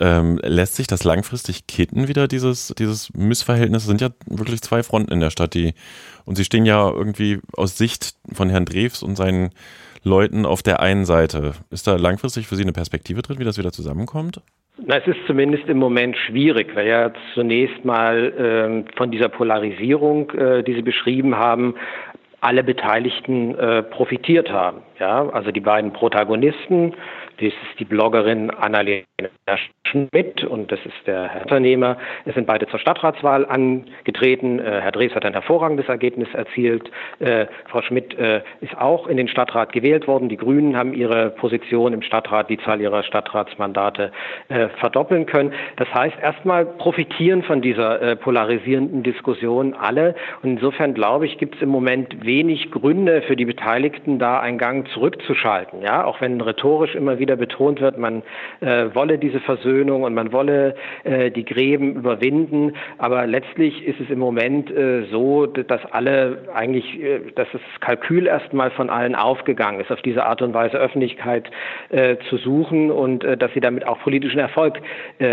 Ähm, 0.00 0.38
lässt 0.42 0.76
sich 0.76 0.86
das 0.86 1.04
langfristig 1.04 1.66
kitten 1.66 2.08
wieder, 2.08 2.28
dieses, 2.28 2.72
dieses 2.78 3.12
Missverhältnis? 3.14 3.82
Es 3.82 3.88
sind 3.88 4.00
ja 4.00 4.10
wirklich 4.26 4.62
zwei 4.62 4.82
Fronten 4.82 5.12
in 5.12 5.20
der 5.20 5.30
Stadt, 5.30 5.54
die, 5.54 5.74
und 6.24 6.36
sie 6.36 6.44
stehen 6.44 6.64
ja 6.64 6.88
irgendwie 6.88 7.40
aus 7.52 7.76
Sicht 7.76 8.14
von 8.32 8.48
Herrn 8.48 8.64
Drews 8.64 9.02
und 9.02 9.16
seinen 9.16 9.50
Leuten 10.04 10.46
auf 10.46 10.62
der 10.62 10.80
einen 10.80 11.04
Seite. 11.04 11.54
Ist 11.70 11.86
da 11.86 11.96
langfristig 11.96 12.46
für 12.46 12.56
Sie 12.56 12.62
eine 12.62 12.72
Perspektive 12.72 13.22
drin, 13.22 13.40
wie 13.40 13.44
das 13.44 13.58
wieder 13.58 13.72
zusammenkommt? 13.72 14.40
Na, 14.80 14.98
es 14.98 15.06
ist 15.08 15.18
zumindest 15.26 15.68
im 15.68 15.78
Moment 15.78 16.16
schwierig, 16.16 16.74
weil 16.76 16.86
ja 16.86 17.10
zunächst 17.34 17.84
mal 17.84 18.84
äh, 18.86 18.96
von 18.96 19.10
dieser 19.10 19.28
Polarisierung, 19.28 20.30
äh, 20.30 20.62
die 20.62 20.74
Sie 20.74 20.82
beschrieben 20.82 21.36
haben, 21.36 21.74
alle 22.40 22.62
Beteiligten 22.62 23.58
äh, 23.58 23.82
profitiert 23.82 24.52
haben. 24.52 24.82
Ja, 25.00 25.28
also 25.30 25.50
die 25.50 25.60
beiden 25.60 25.92
Protagonisten, 25.92 26.94
das 27.40 27.52
ist 27.52 27.78
die 27.78 27.84
Bloggerin 27.84 28.50
Annalena 28.50 29.04
Schmidt 29.90 30.44
und 30.44 30.70
das 30.70 30.80
ist 30.84 31.06
der 31.06 31.28
Herr 31.28 31.42
Unternehmer. 31.42 31.96
Es 32.24 32.34
sind 32.34 32.46
beide 32.46 32.66
zur 32.66 32.78
Stadtratswahl 32.78 33.46
angetreten. 33.46 34.58
Äh, 34.58 34.80
Herr 34.82 34.92
Drees 34.92 35.14
hat 35.14 35.24
ein 35.24 35.32
hervorragendes 35.32 35.88
Ergebnis 35.88 36.28
erzielt. 36.34 36.90
Äh, 37.20 37.46
Frau 37.70 37.82
Schmidt 37.82 38.18
äh, 38.18 38.42
ist 38.60 38.76
auch 38.76 39.06
in 39.06 39.16
den 39.16 39.28
Stadtrat 39.28 39.72
gewählt 39.72 40.06
worden. 40.06 40.28
Die 40.28 40.36
Grünen 40.36 40.76
haben 40.76 40.92
ihre 40.94 41.30
Position 41.30 41.92
im 41.92 42.02
Stadtrat, 42.02 42.50
die 42.50 42.58
Zahl 42.58 42.80
ihrer 42.80 43.02
Stadtratsmandate 43.02 44.12
verdoppeln 44.78 45.26
können. 45.26 45.52
Das 45.76 45.92
heißt, 45.92 46.16
erstmal 46.20 46.66
profitieren 46.66 47.42
von 47.42 47.62
dieser 47.62 48.16
polarisierenden 48.16 49.02
Diskussion 49.02 49.74
alle. 49.74 50.14
Und 50.42 50.50
insofern 50.50 50.94
glaube 50.94 51.26
ich, 51.26 51.38
gibt 51.38 51.56
es 51.56 51.62
im 51.62 51.68
Moment 51.68 52.24
wenig 52.24 52.70
Gründe 52.70 53.22
für 53.22 53.36
die 53.36 53.44
Beteiligten, 53.44 54.18
da 54.18 54.40
einen 54.40 54.58
Gang 54.58 54.88
zurückzuschalten. 54.88 55.82
Ja, 55.82 56.04
auch 56.04 56.20
wenn 56.20 56.40
rhetorisch 56.40 56.94
immer 56.94 57.18
wieder 57.18 57.27
betont 57.36 57.80
wird, 57.80 57.98
man 57.98 58.22
äh, 58.60 58.86
wolle 58.94 59.18
diese 59.18 59.40
Versöhnung 59.40 60.02
und 60.02 60.14
man 60.14 60.32
wolle 60.32 60.74
äh, 61.04 61.30
die 61.30 61.44
Gräben 61.44 61.96
überwinden. 61.96 62.74
Aber 62.98 63.26
letztlich 63.26 63.86
ist 63.86 64.00
es 64.00 64.10
im 64.10 64.18
Moment 64.18 64.70
äh, 64.70 65.04
so, 65.10 65.46
dass 65.46 65.84
alle 65.92 66.38
eigentlich, 66.54 67.02
äh, 67.02 67.20
dass 67.34 67.48
das 67.52 67.60
Kalkül 67.80 68.26
erstmal 68.26 68.70
von 68.70 68.90
allen 68.90 69.14
aufgegangen 69.14 69.80
ist, 69.80 69.90
auf 69.90 70.02
diese 70.02 70.24
Art 70.24 70.42
und 70.42 70.54
Weise 70.54 70.78
Öffentlichkeit 70.78 71.50
äh, 71.90 72.16
zu 72.28 72.36
suchen 72.36 72.90
und 72.90 73.24
äh, 73.24 73.36
dass 73.36 73.52
sie 73.54 73.60
damit 73.60 73.86
auch 73.86 73.98
politischen 74.00 74.38
Erfolg 74.38 74.80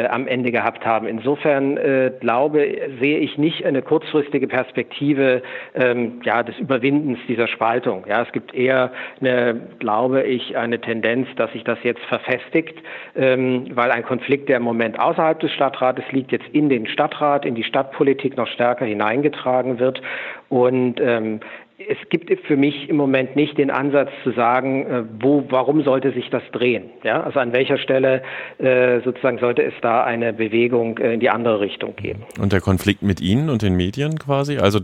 am 0.10 0.28
Ende 0.28 0.52
gehabt 0.52 0.86
haben. 0.86 1.08
Insofern 1.08 1.78
glaube, 2.20 2.66
sehe 3.00 3.20
ich 3.20 3.38
nicht 3.38 3.66
eine 3.66 3.82
kurzfristige 3.82 4.48
Perspektive 4.48 5.44
ähm, 5.76 6.22
ja, 6.24 6.44
des 6.44 6.58
Überwindens 6.58 7.20
dieser 7.28 7.48
Spaltung. 7.48 8.06
Ja, 8.08 8.24
es 8.24 8.32
gibt 8.32 8.54
eher 8.54 8.92
eine, 9.22 9.62
glaube 9.80 10.24
ich, 10.24 10.58
eine 10.58 10.80
Tendenz, 10.80 11.28
dass 11.36 11.52
sich 11.52 11.64
das 11.64 11.82
jetzt 11.86 12.04
verfestigt, 12.04 12.78
ähm, 13.16 13.68
weil 13.74 13.92
ein 13.92 14.04
Konflikt, 14.04 14.50
der 14.50 14.58
im 14.58 14.64
Moment 14.64 15.00
außerhalb 15.00 15.40
des 15.40 15.52
Stadtrates 15.52 16.04
liegt, 16.12 16.32
jetzt 16.32 16.48
in 16.52 16.68
den 16.68 16.88
Stadtrat, 16.88 17.46
in 17.46 17.56
die 17.56 17.64
Stadtpolitik 17.64 18.36
noch 18.36 18.48
stärker 18.48 18.86
hineingetragen 18.86 19.80
wird. 19.80 20.02
Und 20.50 21.00
ähm, 21.00 21.40
es 21.88 21.98
gibt 22.10 22.32
für 22.46 22.58
mich 22.58 22.90
im 22.90 22.96
Moment 22.96 23.36
nicht 23.36 23.58
den 23.58 23.72
Ansatz 23.72 24.10
zu 24.24 24.32
sagen, 24.32 24.86
äh, 24.86 25.04
wo, 25.20 25.46
warum 25.50 25.84
sollte 25.84 26.12
sich 26.12 26.30
das 26.30 26.44
drehen? 26.52 26.90
Ja, 27.04 27.24
also 27.24 27.40
an 27.40 27.54
welcher 27.54 27.78
Stelle 27.78 28.24
äh, 28.58 29.02
sozusagen 29.02 29.40
sollte 29.40 29.64
es 29.64 29.74
da 29.82 30.04
eine 30.04 30.34
Bewegung 30.34 30.98
äh, 30.98 31.14
in 31.14 31.20
die 31.20 31.30
andere 31.30 31.60
Richtung 31.60 31.96
geben? 31.96 32.24
Und 32.40 32.54
der 32.54 32.62
Konflikt 32.62 33.02
mit 33.02 33.22
Ihnen 33.22 33.50
und 33.50 33.62
den 33.62 33.76
Medien 33.76 34.18
quasi? 34.18 34.58
Also 34.58 34.80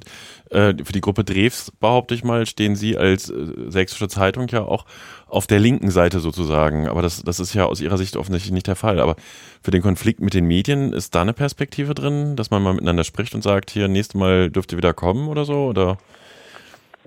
äh, 0.49 0.73
für 0.83 0.93
die 0.93 1.01
Gruppe 1.01 1.23
Drews, 1.23 1.71
behaupte 1.79 2.13
ich 2.13 2.23
mal, 2.23 2.45
stehen 2.45 2.75
Sie 2.75 2.97
als 2.97 3.29
äh, 3.29 3.35
Sächsische 3.67 4.07
Zeitung 4.07 4.47
ja 4.49 4.63
auch 4.63 4.85
auf 5.27 5.47
der 5.47 5.59
linken 5.59 5.91
Seite 5.91 6.19
sozusagen. 6.19 6.87
Aber 6.87 7.01
das, 7.01 7.23
das 7.23 7.39
ist 7.39 7.53
ja 7.53 7.65
aus 7.65 7.81
Ihrer 7.81 7.97
Sicht 7.97 8.17
offensichtlich 8.17 8.51
nicht 8.51 8.67
der 8.67 8.75
Fall. 8.75 8.99
Aber 8.99 9.15
für 9.61 9.71
den 9.71 9.81
Konflikt 9.81 10.19
mit 10.19 10.33
den 10.33 10.45
Medien 10.45 10.93
ist 10.93 11.15
da 11.15 11.21
eine 11.21 11.33
Perspektive 11.33 11.93
drin, 11.93 12.35
dass 12.35 12.51
man 12.51 12.61
mal 12.61 12.73
miteinander 12.73 13.03
spricht 13.03 13.33
und 13.33 13.41
sagt, 13.41 13.71
hier, 13.71 13.87
nächstes 13.87 14.19
Mal 14.19 14.49
dürft 14.49 14.71
ihr 14.71 14.77
wieder 14.77 14.93
kommen 14.93 15.27
oder 15.27 15.45
so? 15.45 15.65
Oder? 15.65 15.97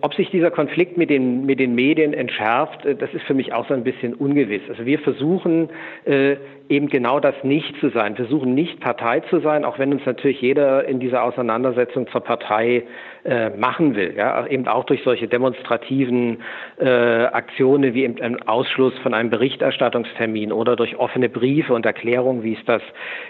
Ob 0.01 0.13
sich 0.15 0.29
dieser 0.31 0.51
Konflikt 0.51 0.97
mit 0.97 1.09
den, 1.09 1.47
mit 1.47 1.61
den 1.61 1.75
Medien 1.75 2.15
entschärft, 2.15 2.85
äh, 2.85 2.97
das 2.97 3.13
ist 3.15 3.25
für 3.25 3.35
mich 3.35 3.53
auch 3.53 3.69
so 3.69 3.75
ein 3.75 3.85
bisschen 3.85 4.15
ungewiss. 4.15 4.63
Also 4.69 4.85
wir 4.85 4.99
versuchen 4.99 5.71
äh, 6.05 6.37
eben 6.69 6.89
genau 6.89 7.21
das 7.21 7.35
nicht 7.45 7.77
zu 7.79 7.91
sein, 7.91 8.17
versuchen 8.17 8.55
nicht 8.55 8.81
Partei 8.81 9.21
zu 9.21 9.41
sein, 9.41 9.65
auch 9.65 9.79
wenn 9.79 9.93
uns 9.93 10.05
natürlich 10.05 10.41
jeder 10.41 10.85
in 10.87 10.99
dieser 10.99 11.23
Auseinandersetzung 11.23 12.09
zur 12.09 12.23
Partei 12.23 12.85
äh, 13.25 13.51
machen 13.51 13.97
will. 13.97 14.15
Ja? 14.17 14.47
Eben 14.47 14.69
auch 14.69 14.85
durch 14.85 15.03
solche 15.03 15.29
demonstrativen 15.29 16.43
äh, 16.79 17.25
Aktionen 17.25 17.95
wie 17.95 18.05
eben 18.05 18.21
ein 18.21 18.47
Ausschluss 18.47 18.93
von 19.03 19.15
einem 19.15 19.31
Berichterstattungstermin 19.31 20.53
oder 20.53 20.77
durch 20.77 20.97
offene 20.97 21.29
Briefe 21.29 21.73
und 21.73 21.87
Erklärungen, 21.87 22.43
wie 22.43 22.55
es 22.55 22.65
das 22.67 22.83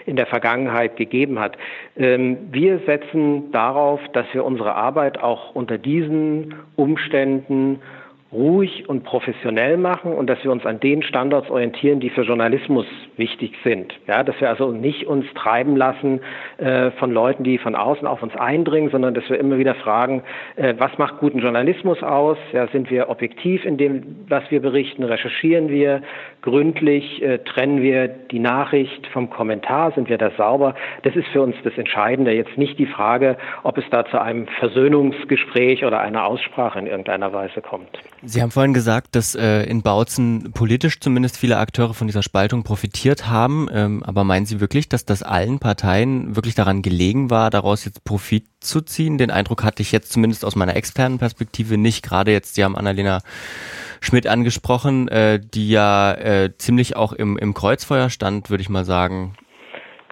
in 0.05 0.15
der 0.15 0.25
Vergangenheit 0.25 0.97
gegeben 0.97 1.39
hat. 1.39 1.57
Ähm, 1.95 2.37
wir 2.51 2.79
setzen 2.85 3.51
darauf, 3.51 4.01
dass 4.13 4.25
wir 4.33 4.43
unsere 4.43 4.75
Arbeit 4.75 5.21
auch 5.21 5.55
unter 5.55 5.77
diesen 5.77 6.55
Umständen 6.75 7.81
ruhig 8.35 8.87
und 8.89 9.03
professionell 9.03 9.77
machen 9.77 10.13
und 10.13 10.29
dass 10.29 10.43
wir 10.43 10.51
uns 10.51 10.65
an 10.65 10.79
den 10.79 11.03
Standards 11.03 11.49
orientieren, 11.49 11.99
die 11.99 12.09
für 12.09 12.23
Journalismus 12.23 12.85
wichtig 13.15 13.53
sind. 13.63 13.93
Ja, 14.07 14.23
dass 14.23 14.39
wir 14.41 14.49
also 14.49 14.71
nicht 14.71 15.07
uns 15.07 15.25
treiben 15.35 15.77
lassen 15.77 16.19
äh, 16.57 16.91
von 16.91 17.11
Leuten, 17.11 17.43
die 17.43 17.57
von 17.57 17.75
außen 17.75 18.05
auf 18.05 18.21
uns 18.21 18.35
eindringen, 18.35 18.89
sondern 18.89 19.13
dass 19.13 19.29
wir 19.29 19.39
immer 19.39 19.57
wieder 19.57 19.75
fragen, 19.75 20.23
äh, 20.57 20.73
was 20.77 20.97
macht 20.97 21.19
guten 21.19 21.39
Journalismus 21.39 22.03
aus? 22.03 22.37
Ja, 22.51 22.67
sind 22.67 22.91
wir 22.91 23.09
objektiv 23.09 23.63
in 23.63 23.77
dem, 23.77 24.25
was 24.27 24.43
wir 24.51 24.61
berichten? 24.61 25.03
Recherchieren 25.03 25.69
wir 25.69 26.01
gründlich? 26.45 27.21
Äh, 27.21 27.39
trennen 27.39 27.81
wir 27.81 28.07
die 28.07 28.39
Nachricht 28.39 29.07
vom 29.07 29.29
Kommentar? 29.29 29.91
Sind 29.93 30.07
wir 30.07 30.17
da 30.17 30.31
sauber? 30.37 30.75
Das 31.03 31.15
ist 31.15 31.27
für 31.33 31.41
uns 31.41 31.55
das 31.63 31.73
Entscheidende. 31.77 32.31
Jetzt 32.31 32.57
nicht 32.57 32.79
die 32.79 32.85
Frage, 32.85 33.37
ob 33.63 33.77
es 33.77 33.83
da 33.91 34.05
zu 34.05 34.21
einem 34.21 34.47
Versöhnungsgespräch 34.59 35.83
oder 35.83 35.99
einer 35.99 36.25
Aussprache 36.25 36.79
in 36.79 36.87
irgendeiner 36.87 37.33
Weise 37.33 37.61
kommt. 37.61 37.89
Sie 38.23 38.41
haben 38.41 38.51
vorhin 38.51 38.73
gesagt, 38.73 39.15
dass 39.15 39.35
äh, 39.35 39.63
in 39.63 39.81
Bautzen 39.81 40.51
politisch 40.53 40.99
zumindest 40.99 41.37
viele 41.37 41.57
Akteure 41.57 41.93
von 41.93 42.07
dieser 42.07 42.23
Spaltung 42.23 42.63
profitiert 42.63 43.27
haben. 43.27 43.67
Ähm, 43.73 44.03
aber 44.05 44.23
meinen 44.23 44.45
Sie 44.45 44.61
wirklich, 44.61 44.87
dass 44.87 45.03
das 45.03 45.23
allen 45.23 45.59
Parteien 45.59 46.35
wirklich 46.35 46.55
daran 46.55 46.81
gelegen 46.81 47.29
war, 47.29 47.49
daraus 47.49 47.85
jetzt 47.85 48.05
Profit 48.05 48.45
zu 48.67 48.81
ziehen? 48.81 49.17
Den 49.17 49.31
Eindruck 49.31 49.63
hatte 49.63 49.81
ich 49.81 49.91
jetzt 49.91 50.11
zumindest 50.11 50.43
aus 50.43 50.55
meiner 50.55 50.75
externen 50.75 51.17
Perspektive 51.19 51.77
nicht. 51.77 52.03
Gerade 52.03 52.31
jetzt, 52.31 52.55
Sie 52.55 52.63
haben 52.63 52.75
Annalena 52.75 53.21
Schmidt 54.01 54.27
angesprochen, 54.27 55.07
äh, 55.07 55.39
die 55.39 55.69
ja 55.69 56.13
äh, 56.13 56.55
ziemlich 56.57 56.95
auch 56.95 57.13
im, 57.13 57.37
im 57.37 57.53
Kreuzfeuer 57.53 58.09
stand, 58.09 58.49
würde 58.49 58.61
ich 58.61 58.69
mal 58.69 58.85
sagen. 58.85 59.35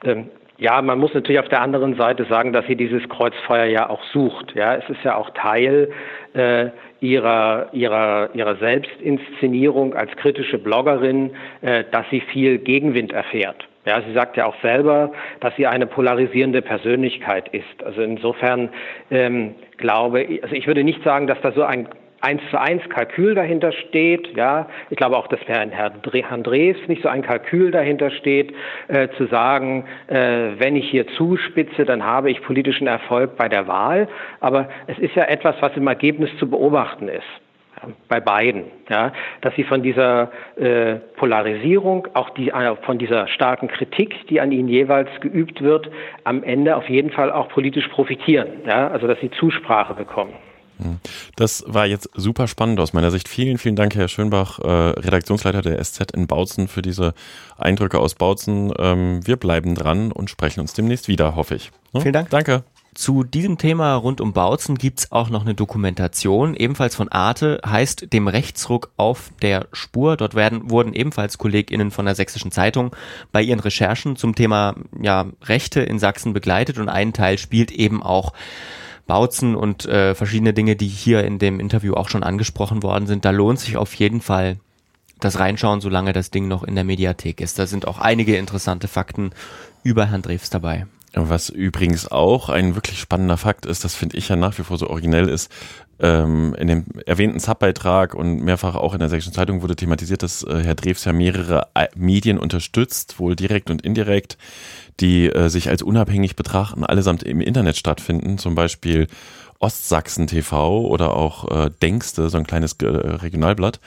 Ähm, 0.03 0.29
ja, 0.57 0.81
man 0.81 0.99
muss 0.99 1.13
natürlich 1.13 1.39
auf 1.39 1.49
der 1.49 1.61
anderen 1.61 1.95
Seite 1.95 2.25
sagen, 2.25 2.53
dass 2.53 2.65
sie 2.67 2.75
dieses 2.75 3.07
Kreuzfeuer 3.09 3.65
ja 3.65 3.89
auch 3.89 4.03
sucht. 4.13 4.53
Ja, 4.55 4.75
es 4.75 4.87
ist 4.89 5.03
ja 5.03 5.15
auch 5.15 5.29
Teil 5.31 5.91
äh, 6.33 6.69
ihrer, 7.01 7.67
ihrer, 7.73 8.29
ihrer 8.33 8.55
Selbstinszenierung 8.57 9.93
als 9.93 10.11
kritische 10.15 10.57
Bloggerin, 10.57 11.31
äh, 11.61 11.83
dass 11.91 12.05
sie 12.11 12.21
viel 12.21 12.59
Gegenwind 12.59 13.11
erfährt. 13.11 13.67
Ja, 13.85 14.01
sie 14.01 14.13
sagt 14.13 14.37
ja 14.37 14.45
auch 14.45 14.55
selber, 14.61 15.11
dass 15.41 15.55
sie 15.57 15.67
eine 15.67 15.85
polarisierende 15.85 16.61
Persönlichkeit 16.61 17.49
ist. 17.49 17.83
Also 17.83 18.01
insofern 18.01 18.69
ähm, 19.11 19.55
glaube 19.77 20.23
ich, 20.23 20.43
also 20.43 20.55
ich 20.55 20.67
würde 20.67 20.83
nicht 20.83 21.03
sagen, 21.03 21.27
dass 21.27 21.41
da 21.41 21.51
so 21.51 21.63
ein 21.63 21.89
eins 22.21 22.41
zu 22.49 22.59
eins 22.59 22.81
Kalkül 22.87 23.35
dahinter 23.35 23.73
steht. 23.73 24.35
Ja, 24.37 24.69
ich 24.89 24.95
glaube 24.95 25.17
auch, 25.17 25.27
dass 25.27 25.41
für 25.41 25.53
Herrn, 25.53 26.43
Drees 26.43 26.77
nicht 26.87 27.03
so 27.03 27.09
ein 27.09 27.21
Kalkül 27.21 27.71
dahinter 27.71 28.11
steht, 28.11 28.53
äh, 28.87 29.09
zu 29.17 29.25
sagen, 29.27 29.85
äh, 30.07 30.51
wenn 30.57 30.77
ich 30.77 30.89
hier 30.89 31.05
zuspitze, 31.17 31.83
dann 31.83 32.05
habe 32.05 32.31
ich 32.31 32.41
politischen 32.41 32.87
Erfolg 32.87 33.35
bei 33.35 33.49
der 33.49 33.67
Wahl. 33.67 34.07
Aber 34.39 34.69
es 34.87 34.97
ist 34.99 35.15
ja 35.15 35.25
etwas, 35.25 35.55
was 35.59 35.75
im 35.75 35.87
Ergebnis 35.87 36.29
zu 36.39 36.49
beobachten 36.49 37.09
ist 37.09 37.42
bei 38.07 38.19
beiden, 38.19 38.65
ja, 38.89 39.13
dass 39.41 39.55
sie 39.55 39.63
von 39.63 39.83
dieser 39.83 40.31
äh, 40.55 40.95
Polarisierung, 41.15 42.07
auch 42.13 42.29
die, 42.31 42.49
äh, 42.49 42.75
von 42.85 42.97
dieser 42.97 43.27
starken 43.27 43.67
Kritik, 43.67 44.27
die 44.27 44.39
an 44.39 44.51
ihnen 44.51 44.67
jeweils 44.67 45.09
geübt 45.21 45.61
wird, 45.61 45.89
am 46.23 46.43
Ende 46.43 46.75
auf 46.75 46.89
jeden 46.89 47.11
Fall 47.11 47.31
auch 47.31 47.49
politisch 47.49 47.87
profitieren, 47.89 48.47
ja, 48.65 48.87
also 48.87 49.07
dass 49.07 49.19
sie 49.19 49.31
Zusprache 49.31 49.93
bekommen. 49.93 50.33
Hm. 50.77 50.99
Das 51.35 51.63
war 51.67 51.85
jetzt 51.85 52.09
super 52.15 52.47
spannend 52.47 52.79
aus 52.79 52.93
meiner 52.93 53.11
Sicht. 53.11 53.29
Vielen, 53.29 53.57
vielen 53.57 53.75
Dank, 53.75 53.95
Herr 53.95 54.07
Schönbach, 54.07 54.59
äh, 54.59 54.67
Redaktionsleiter 54.67 55.61
der 55.61 55.83
SZ 55.83 56.11
in 56.13 56.27
Bautzen, 56.27 56.67
für 56.67 56.81
diese 56.81 57.13
Eindrücke 57.57 57.99
aus 57.99 58.15
Bautzen. 58.15 58.73
Ähm, 58.79 59.25
wir 59.25 59.37
bleiben 59.37 59.75
dran 59.75 60.11
und 60.11 60.29
sprechen 60.29 60.59
uns 60.61 60.73
demnächst 60.73 61.07
wieder, 61.07 61.35
hoffe 61.35 61.55
ich. 61.55 61.71
Ne? 61.93 62.01
Vielen 62.01 62.13
Dank. 62.13 62.29
Danke. 62.29 62.63
Zu 62.93 63.23
diesem 63.23 63.57
Thema 63.57 63.95
rund 63.95 64.21
um 64.21 64.33
Bautzen 64.33 64.77
gibt's 64.77 65.11
auch 65.11 65.29
noch 65.29 65.41
eine 65.41 65.55
Dokumentation, 65.55 66.55
ebenfalls 66.55 66.95
von 66.95 67.09
Arte, 67.09 67.59
heißt 67.65 68.13
dem 68.13 68.27
Rechtsruck 68.27 68.91
auf 68.97 69.31
der 69.41 69.67
Spur. 69.71 70.15
Dort 70.15 70.35
werden, 70.35 70.69
wurden 70.69 70.93
ebenfalls 70.93 71.37
KollegInnen 71.37 71.89
von 71.89 72.05
der 72.05 72.13
Sächsischen 72.13 72.51
Zeitung 72.51 72.95
bei 73.31 73.41
ihren 73.41 73.59
Recherchen 73.59 74.15
zum 74.15 74.35
Thema 74.35 74.75
ja, 75.01 75.25
Rechte 75.43 75.81
in 75.81 75.97
Sachsen 75.97 76.33
begleitet 76.33 76.77
und 76.77 76.89
ein 76.89 77.13
Teil 77.13 77.37
spielt 77.37 77.71
eben 77.71 78.03
auch 78.03 78.33
Bautzen 79.07 79.55
und 79.55 79.85
äh, 79.85 80.13
verschiedene 80.13 80.53
Dinge, 80.53 80.75
die 80.75 80.87
hier 80.87 81.23
in 81.23 81.39
dem 81.39 81.59
Interview 81.59 81.95
auch 81.95 82.09
schon 82.09 82.23
angesprochen 82.23 82.83
worden 82.83 83.07
sind. 83.07 83.25
Da 83.25 83.31
lohnt 83.31 83.59
sich 83.59 83.75
auf 83.75 83.93
jeden 83.95 84.21
Fall 84.21 84.57
das 85.19 85.39
Reinschauen, 85.39 85.81
solange 85.81 86.13
das 86.13 86.31
Ding 86.31 86.47
noch 86.47 86.63
in 86.63 86.75
der 86.75 86.83
Mediathek 86.83 87.41
ist. 87.41 87.57
Da 87.57 87.65
sind 87.65 87.87
auch 87.87 87.99
einige 87.99 88.37
interessante 88.37 88.87
Fakten 88.87 89.31
über 89.83 90.05
Herrn 90.05 90.21
Drews 90.21 90.49
dabei. 90.49 90.85
Was 91.15 91.49
übrigens 91.49 92.11
auch 92.11 92.49
ein 92.49 92.73
wirklich 92.73 92.99
spannender 92.99 93.37
Fakt 93.37 93.67
ist, 93.67 93.83
das 93.83 93.93
finde 93.93 94.17
ich 94.17 94.29
ja 94.29 94.35
nach 94.35 94.57
wie 94.57 94.63
vor 94.63 94.79
so 94.79 94.89
originell 94.89 95.29
ist, 95.29 95.51
ähm, 95.99 96.55
in 96.57 96.67
dem 96.67 96.85
erwähnten 97.05 97.39
Subbeitrag 97.39 98.15
und 98.15 98.41
mehrfach 98.41 98.73
auch 98.73 98.93
in 98.93 98.99
der 98.99 99.09
Sächsischen 99.09 99.33
Zeitung 99.33 99.61
wurde 99.61 99.75
thematisiert, 99.75 100.23
dass 100.23 100.41
äh, 100.43 100.63
Herr 100.63 100.73
Drews 100.73 101.05
ja 101.05 101.13
mehrere 101.13 101.67
äh, 101.75 101.87
Medien 101.95 102.39
unterstützt, 102.39 103.19
wohl 103.19 103.35
direkt 103.35 103.69
und 103.69 103.83
indirekt, 103.83 104.39
die 104.99 105.27
äh, 105.27 105.49
sich 105.49 105.69
als 105.69 105.83
unabhängig 105.83 106.35
betrachten, 106.35 106.83
allesamt 106.83 107.21
im 107.21 107.41
Internet 107.41 107.77
stattfinden, 107.77 108.39
zum 108.39 108.55
Beispiel 108.55 109.07
Ostsachsen 109.59 110.25
TV 110.25 110.81
oder 110.81 111.15
auch 111.15 111.49
äh, 111.49 111.69
Denkste, 111.81 112.29
so 112.29 112.37
ein 112.39 112.47
kleines 112.47 112.73
äh, 112.81 112.87
Regionalblatt. 112.87 113.79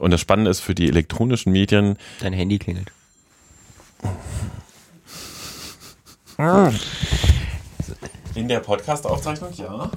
Und 0.00 0.10
das 0.10 0.20
Spannende 0.20 0.50
ist 0.50 0.60
für 0.60 0.74
die 0.74 0.88
elektronischen 0.88 1.52
Medien. 1.52 1.96
Dein 2.20 2.32
Handy 2.32 2.58
klingelt. 2.58 2.90
In 8.34 8.48
der 8.48 8.60
Podcast-Aufzeichnung, 8.60 9.50
ja. 9.56 9.90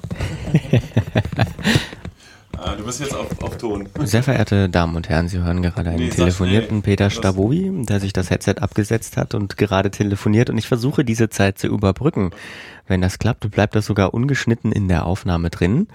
ah, 2.56 2.74
du 2.78 2.84
bist 2.84 3.00
jetzt 3.00 3.14
auf, 3.14 3.42
auf, 3.42 3.58
Ton. 3.58 3.86
Sehr 4.04 4.22
verehrte 4.22 4.70
Damen 4.70 4.96
und 4.96 5.10
Herren, 5.10 5.28
Sie 5.28 5.38
hören 5.38 5.60
gerade 5.60 5.90
einen 5.90 5.98
nee, 5.98 6.08
telefonierten 6.08 6.80
Peter 6.80 7.10
Stabowi, 7.10 7.84
der 7.84 8.00
sich 8.00 8.14
das 8.14 8.30
Headset 8.30 8.54
abgesetzt 8.58 9.18
hat 9.18 9.34
und 9.34 9.58
gerade 9.58 9.90
telefoniert 9.90 10.48
und 10.48 10.56
ich 10.56 10.66
versuche 10.66 11.04
diese 11.04 11.28
Zeit 11.28 11.58
zu 11.58 11.66
überbrücken. 11.66 12.30
Wenn 12.86 13.02
das 13.02 13.18
klappt, 13.18 13.50
bleibt 13.50 13.74
das 13.74 13.84
sogar 13.84 14.14
ungeschnitten 14.14 14.72
in 14.72 14.88
der 14.88 15.04
Aufnahme 15.04 15.50
drin. 15.50 15.88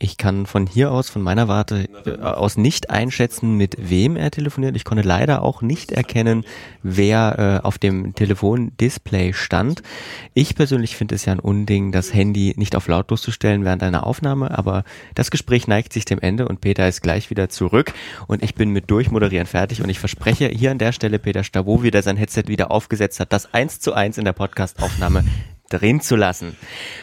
Ich 0.00 0.16
kann 0.16 0.46
von 0.46 0.68
hier 0.68 0.92
aus, 0.92 1.10
von 1.10 1.22
meiner 1.22 1.48
Warte 1.48 1.88
äh, 2.06 2.20
aus 2.20 2.56
nicht 2.56 2.90
einschätzen, 2.90 3.54
mit 3.54 3.76
wem 3.78 4.16
er 4.16 4.30
telefoniert. 4.30 4.76
Ich 4.76 4.84
konnte 4.84 5.02
leider 5.02 5.42
auch 5.42 5.60
nicht 5.60 5.90
erkennen, 5.90 6.44
wer 6.84 7.60
äh, 7.62 7.66
auf 7.66 7.78
dem 7.78 8.14
Telefondisplay 8.14 9.32
stand. 9.32 9.82
Ich 10.34 10.54
persönlich 10.54 10.96
finde 10.96 11.16
es 11.16 11.24
ja 11.24 11.32
ein 11.32 11.40
Unding, 11.40 11.90
das 11.90 12.14
Handy 12.14 12.54
nicht 12.56 12.76
auf 12.76 12.86
lautlos 12.86 13.22
zu 13.22 13.32
stellen 13.32 13.64
während 13.64 13.82
einer 13.82 14.06
Aufnahme, 14.06 14.56
aber 14.56 14.84
das 15.16 15.32
Gespräch 15.32 15.66
neigt 15.66 15.92
sich 15.92 16.04
dem 16.04 16.20
Ende 16.20 16.46
und 16.46 16.60
Peter 16.60 16.86
ist 16.86 17.02
gleich 17.02 17.28
wieder 17.30 17.48
zurück 17.48 17.92
und 18.28 18.44
ich 18.44 18.54
bin 18.54 18.70
mit 18.70 18.90
Durchmoderieren 18.90 19.46
fertig 19.46 19.82
und 19.82 19.88
ich 19.88 19.98
verspreche 19.98 20.46
hier 20.48 20.70
an 20.70 20.78
der 20.78 20.92
Stelle 20.92 21.18
Peter 21.18 21.42
Stavo, 21.42 21.78
der 21.78 22.02
sein 22.02 22.16
Headset 22.16 22.44
wieder 22.46 22.70
aufgesetzt 22.70 23.18
hat, 23.18 23.32
das 23.32 23.52
eins 23.52 23.80
zu 23.80 23.94
eins 23.94 24.16
in 24.16 24.24
der 24.24 24.32
Podcastaufnahme 24.32 25.24
drin 25.68 26.00
zu 26.00 26.16
lassen. 26.16 26.56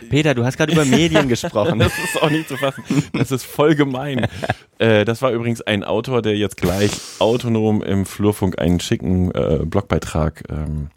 Peter, 0.10 0.34
du 0.34 0.46
hast 0.46 0.58
gerade 0.58 0.72
über 0.72 0.86
Medien 0.86 1.28
gesprochen. 1.30 1.80
das 1.80 1.94
ist 1.98 2.22
auch 2.22 2.30
nicht 2.30 2.48
zu 2.48 2.58
fassen. 2.58 2.84
Das 3.14 3.32
ist 3.32 3.44
voll 3.44 3.76
gemein. 3.76 4.28
Äh, 4.78 5.06
das 5.06 5.22
war 5.22 5.32
übrigens 5.32 5.62
ein 5.62 5.84
Autor, 5.84 6.22
der 6.22 6.36
jetzt 6.36 6.58
gleich 6.58 6.92
autonom 7.20 7.82
im 7.82 8.06
Flurfunk 8.06 8.60
einen 8.60 8.80
schicken 8.80 9.32
äh, 9.32 9.60
Blogbeitrag 9.66 10.44
ähm, 10.50 10.90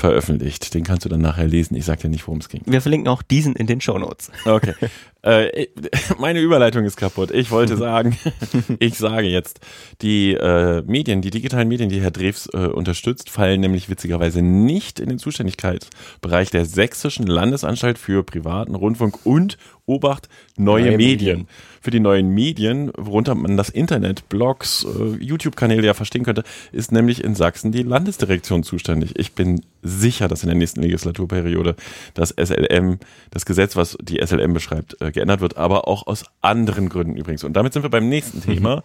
veröffentlicht. 0.00 0.74
Den 0.74 0.82
kannst 0.82 1.04
du 1.04 1.08
dann 1.08 1.20
nachher 1.20 1.46
lesen. 1.46 1.76
Ich 1.76 1.84
sag 1.84 2.00
dir 2.00 2.08
nicht, 2.08 2.26
worum 2.26 2.40
es 2.40 2.48
ging. 2.48 2.62
Wir 2.66 2.80
verlinken 2.80 3.08
auch 3.08 3.22
diesen 3.22 3.54
in 3.54 3.66
den 3.66 3.80
Shownotes. 3.80 4.32
Okay. 4.44 4.74
Äh, 5.22 5.66
meine 6.18 6.40
Überleitung 6.40 6.84
ist 6.84 6.96
kaputt. 6.96 7.30
Ich 7.30 7.50
wollte 7.50 7.76
sagen, 7.76 8.16
ich 8.78 8.96
sage 8.96 9.28
jetzt, 9.28 9.60
die 10.00 10.32
äh, 10.32 10.82
Medien, 10.86 11.20
die 11.20 11.30
digitalen 11.30 11.68
Medien, 11.68 11.90
die 11.90 12.00
Herr 12.00 12.10
Drews 12.10 12.48
äh, 12.54 12.68
unterstützt, 12.68 13.28
fallen 13.28 13.60
nämlich 13.60 13.90
witzigerweise 13.90 14.42
nicht 14.42 14.98
in 14.98 15.08
den 15.08 15.18
Zuständigkeitsbereich 15.18 16.50
der 16.50 16.64
Sächsischen 16.64 17.26
Landesanstalt 17.26 17.98
für 17.98 18.22
privaten 18.22 18.74
Rundfunk 18.74 19.26
und 19.26 19.58
Obacht, 19.84 20.28
neue, 20.56 20.84
neue 20.84 20.96
Medien. 20.96 21.40
Medien. 21.40 21.48
Für 21.82 21.90
die 21.90 22.00
neuen 22.00 22.28
Medien, 22.28 22.92
worunter 22.96 23.34
man 23.34 23.56
das 23.56 23.70
Internet, 23.70 24.28
Blogs, 24.28 24.86
äh, 24.86 25.22
YouTube-Kanäle 25.22 25.86
ja 25.86 25.94
verstehen 25.94 26.24
könnte, 26.24 26.44
ist 26.72 26.92
nämlich 26.92 27.24
in 27.24 27.34
Sachsen 27.34 27.72
die 27.72 27.82
Landesdirektion 27.82 28.62
zuständig. 28.62 29.18
Ich 29.18 29.32
bin 29.32 29.62
sicher, 29.82 30.28
dass 30.28 30.42
in 30.42 30.48
der 30.48 30.56
nächsten 30.56 30.82
Legislaturperiode 30.82 31.76
das 32.14 32.30
SLM, 32.30 32.98
das 33.30 33.46
Gesetz, 33.46 33.76
was 33.76 33.96
die 34.00 34.20
SLM 34.24 34.52
beschreibt, 34.52 35.00
äh, 35.00 35.12
geändert 35.12 35.40
wird, 35.40 35.56
aber 35.56 35.88
auch 35.88 36.06
aus 36.06 36.24
anderen 36.40 36.88
Gründen 36.88 37.16
übrigens. 37.16 37.44
Und 37.44 37.54
damit 37.54 37.72
sind 37.72 37.82
wir 37.82 37.90
beim 37.90 38.08
nächsten 38.08 38.42
Thema, 38.42 38.82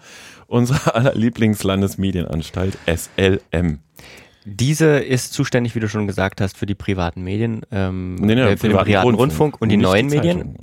unserer 0.47 0.95
aller 0.95 1.15
Lieblingslandesmedienanstalt 1.15 2.77
SLM. 2.85 3.79
Diese 4.47 4.99
ist 4.99 5.33
zuständig, 5.33 5.73
wie 5.73 5.79
du 5.79 5.89
schon 5.89 6.05
gesagt 6.05 6.39
hast, 6.39 6.55
für 6.55 6.67
die 6.67 6.75
privaten 6.75 7.23
Medien, 7.23 7.63
ähm, 7.71 8.13
nee, 8.15 8.35
nee, 8.35 8.41
äh, 8.41 8.57
für 8.57 8.67
privaten 8.67 8.85
den 8.85 8.93
privaten 8.93 9.07
Rundfunk, 9.07 9.19
Rundfunk 9.19 9.61
und 9.61 9.69
die 9.69 9.77
neuen 9.77 10.07
die 10.07 10.17
Medien. 10.17 10.55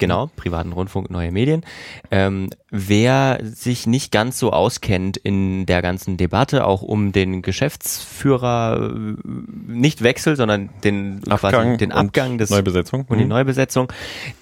Genau, 0.00 0.28
privaten 0.34 0.72
Rundfunk, 0.72 1.10
neue 1.10 1.30
Medien. 1.30 1.62
Ähm, 2.10 2.50
wer 2.70 3.38
sich 3.42 3.86
nicht 3.86 4.10
ganz 4.10 4.36
so 4.36 4.52
auskennt 4.52 5.16
in 5.16 5.64
der 5.64 5.80
ganzen 5.80 6.16
Debatte, 6.16 6.66
auch 6.66 6.82
um 6.82 7.12
den 7.12 7.40
Geschäftsführer 7.40 8.90
äh, 8.92 9.28
nicht 9.68 10.02
Wechsel, 10.02 10.34
sondern 10.34 10.70
den 10.82 11.22
Abgang 11.28 11.52
quasi 11.52 11.76
den 11.76 11.92
Abgang 11.92 12.36
des 12.36 12.50
Neubesetzung 12.50 13.04
und 13.08 13.18
die 13.18 13.24
mhm. 13.24 13.30
Neubesetzung, 13.30 13.92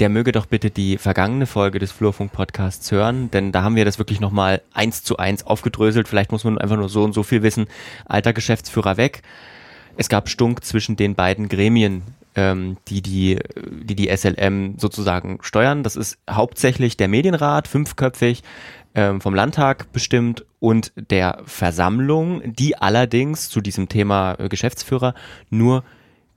der 0.01 0.09
möge 0.09 0.33
doch 0.33 0.47
bitte 0.47 0.71
die 0.71 0.97
vergangene 0.97 1.45
Folge 1.45 1.79
des 1.79 1.93
Flurfunk 1.93 2.33
Podcasts 2.33 2.91
hören, 2.91 3.31
denn 3.31 3.53
da 3.53 3.65
haben 3.65 3.77
wir 3.77 3.85
das 3.85 3.99
wirklich 3.99 4.21
nochmal 4.21 4.63
eins 4.73 5.05
zu 5.05 5.19
eins 5.19 5.45
aufgedröselt. 5.45 6.09
Vielleicht 6.09 6.33
muss 6.33 6.45
man 6.45 6.57
einfach 6.57 6.77
nur 6.77 6.89
so 6.89 7.05
und 7.05 7.13
so 7.13 7.23
viel 7.23 7.43
wissen. 7.43 7.67
Alter 8.07 8.33
Geschäftsführer 8.33 8.78
Geschäftsführer 8.79 8.97
weg. 8.97 9.23
Es 9.97 10.09
gab 10.09 10.29
Stunk 10.29 10.65
zwischen 10.65 10.97
den 10.97 11.15
beiden 11.15 11.49
Gremien, 11.49 12.03
ähm, 12.37 12.77
die, 12.89 13.03
die, 13.03 13.39
die 13.83 13.97
die 13.97 14.17
SLM 14.17 14.79
sozusagen 14.79 15.39
steuern. 15.43 15.83
Das 15.83 15.97
ist 15.97 16.19
hauptsächlich 16.31 16.97
der 16.97 17.09
Medienrat, 17.09 17.67
fünfköpfig, 17.67 18.43
ähm, 18.95 19.21
vom 19.21 19.35
Landtag 19.35 19.93
bestimmt 19.93 20.45
und 20.61 20.93
der 20.95 21.43
Versammlung, 21.45 22.43
die 22.45 22.77
allerdings 22.77 23.49
zu 23.49 23.61
diesem 23.61 23.89
Thema 23.89 24.37
äh, 24.39 24.49
Geschäftsführer 24.49 25.15
nur 25.51 25.83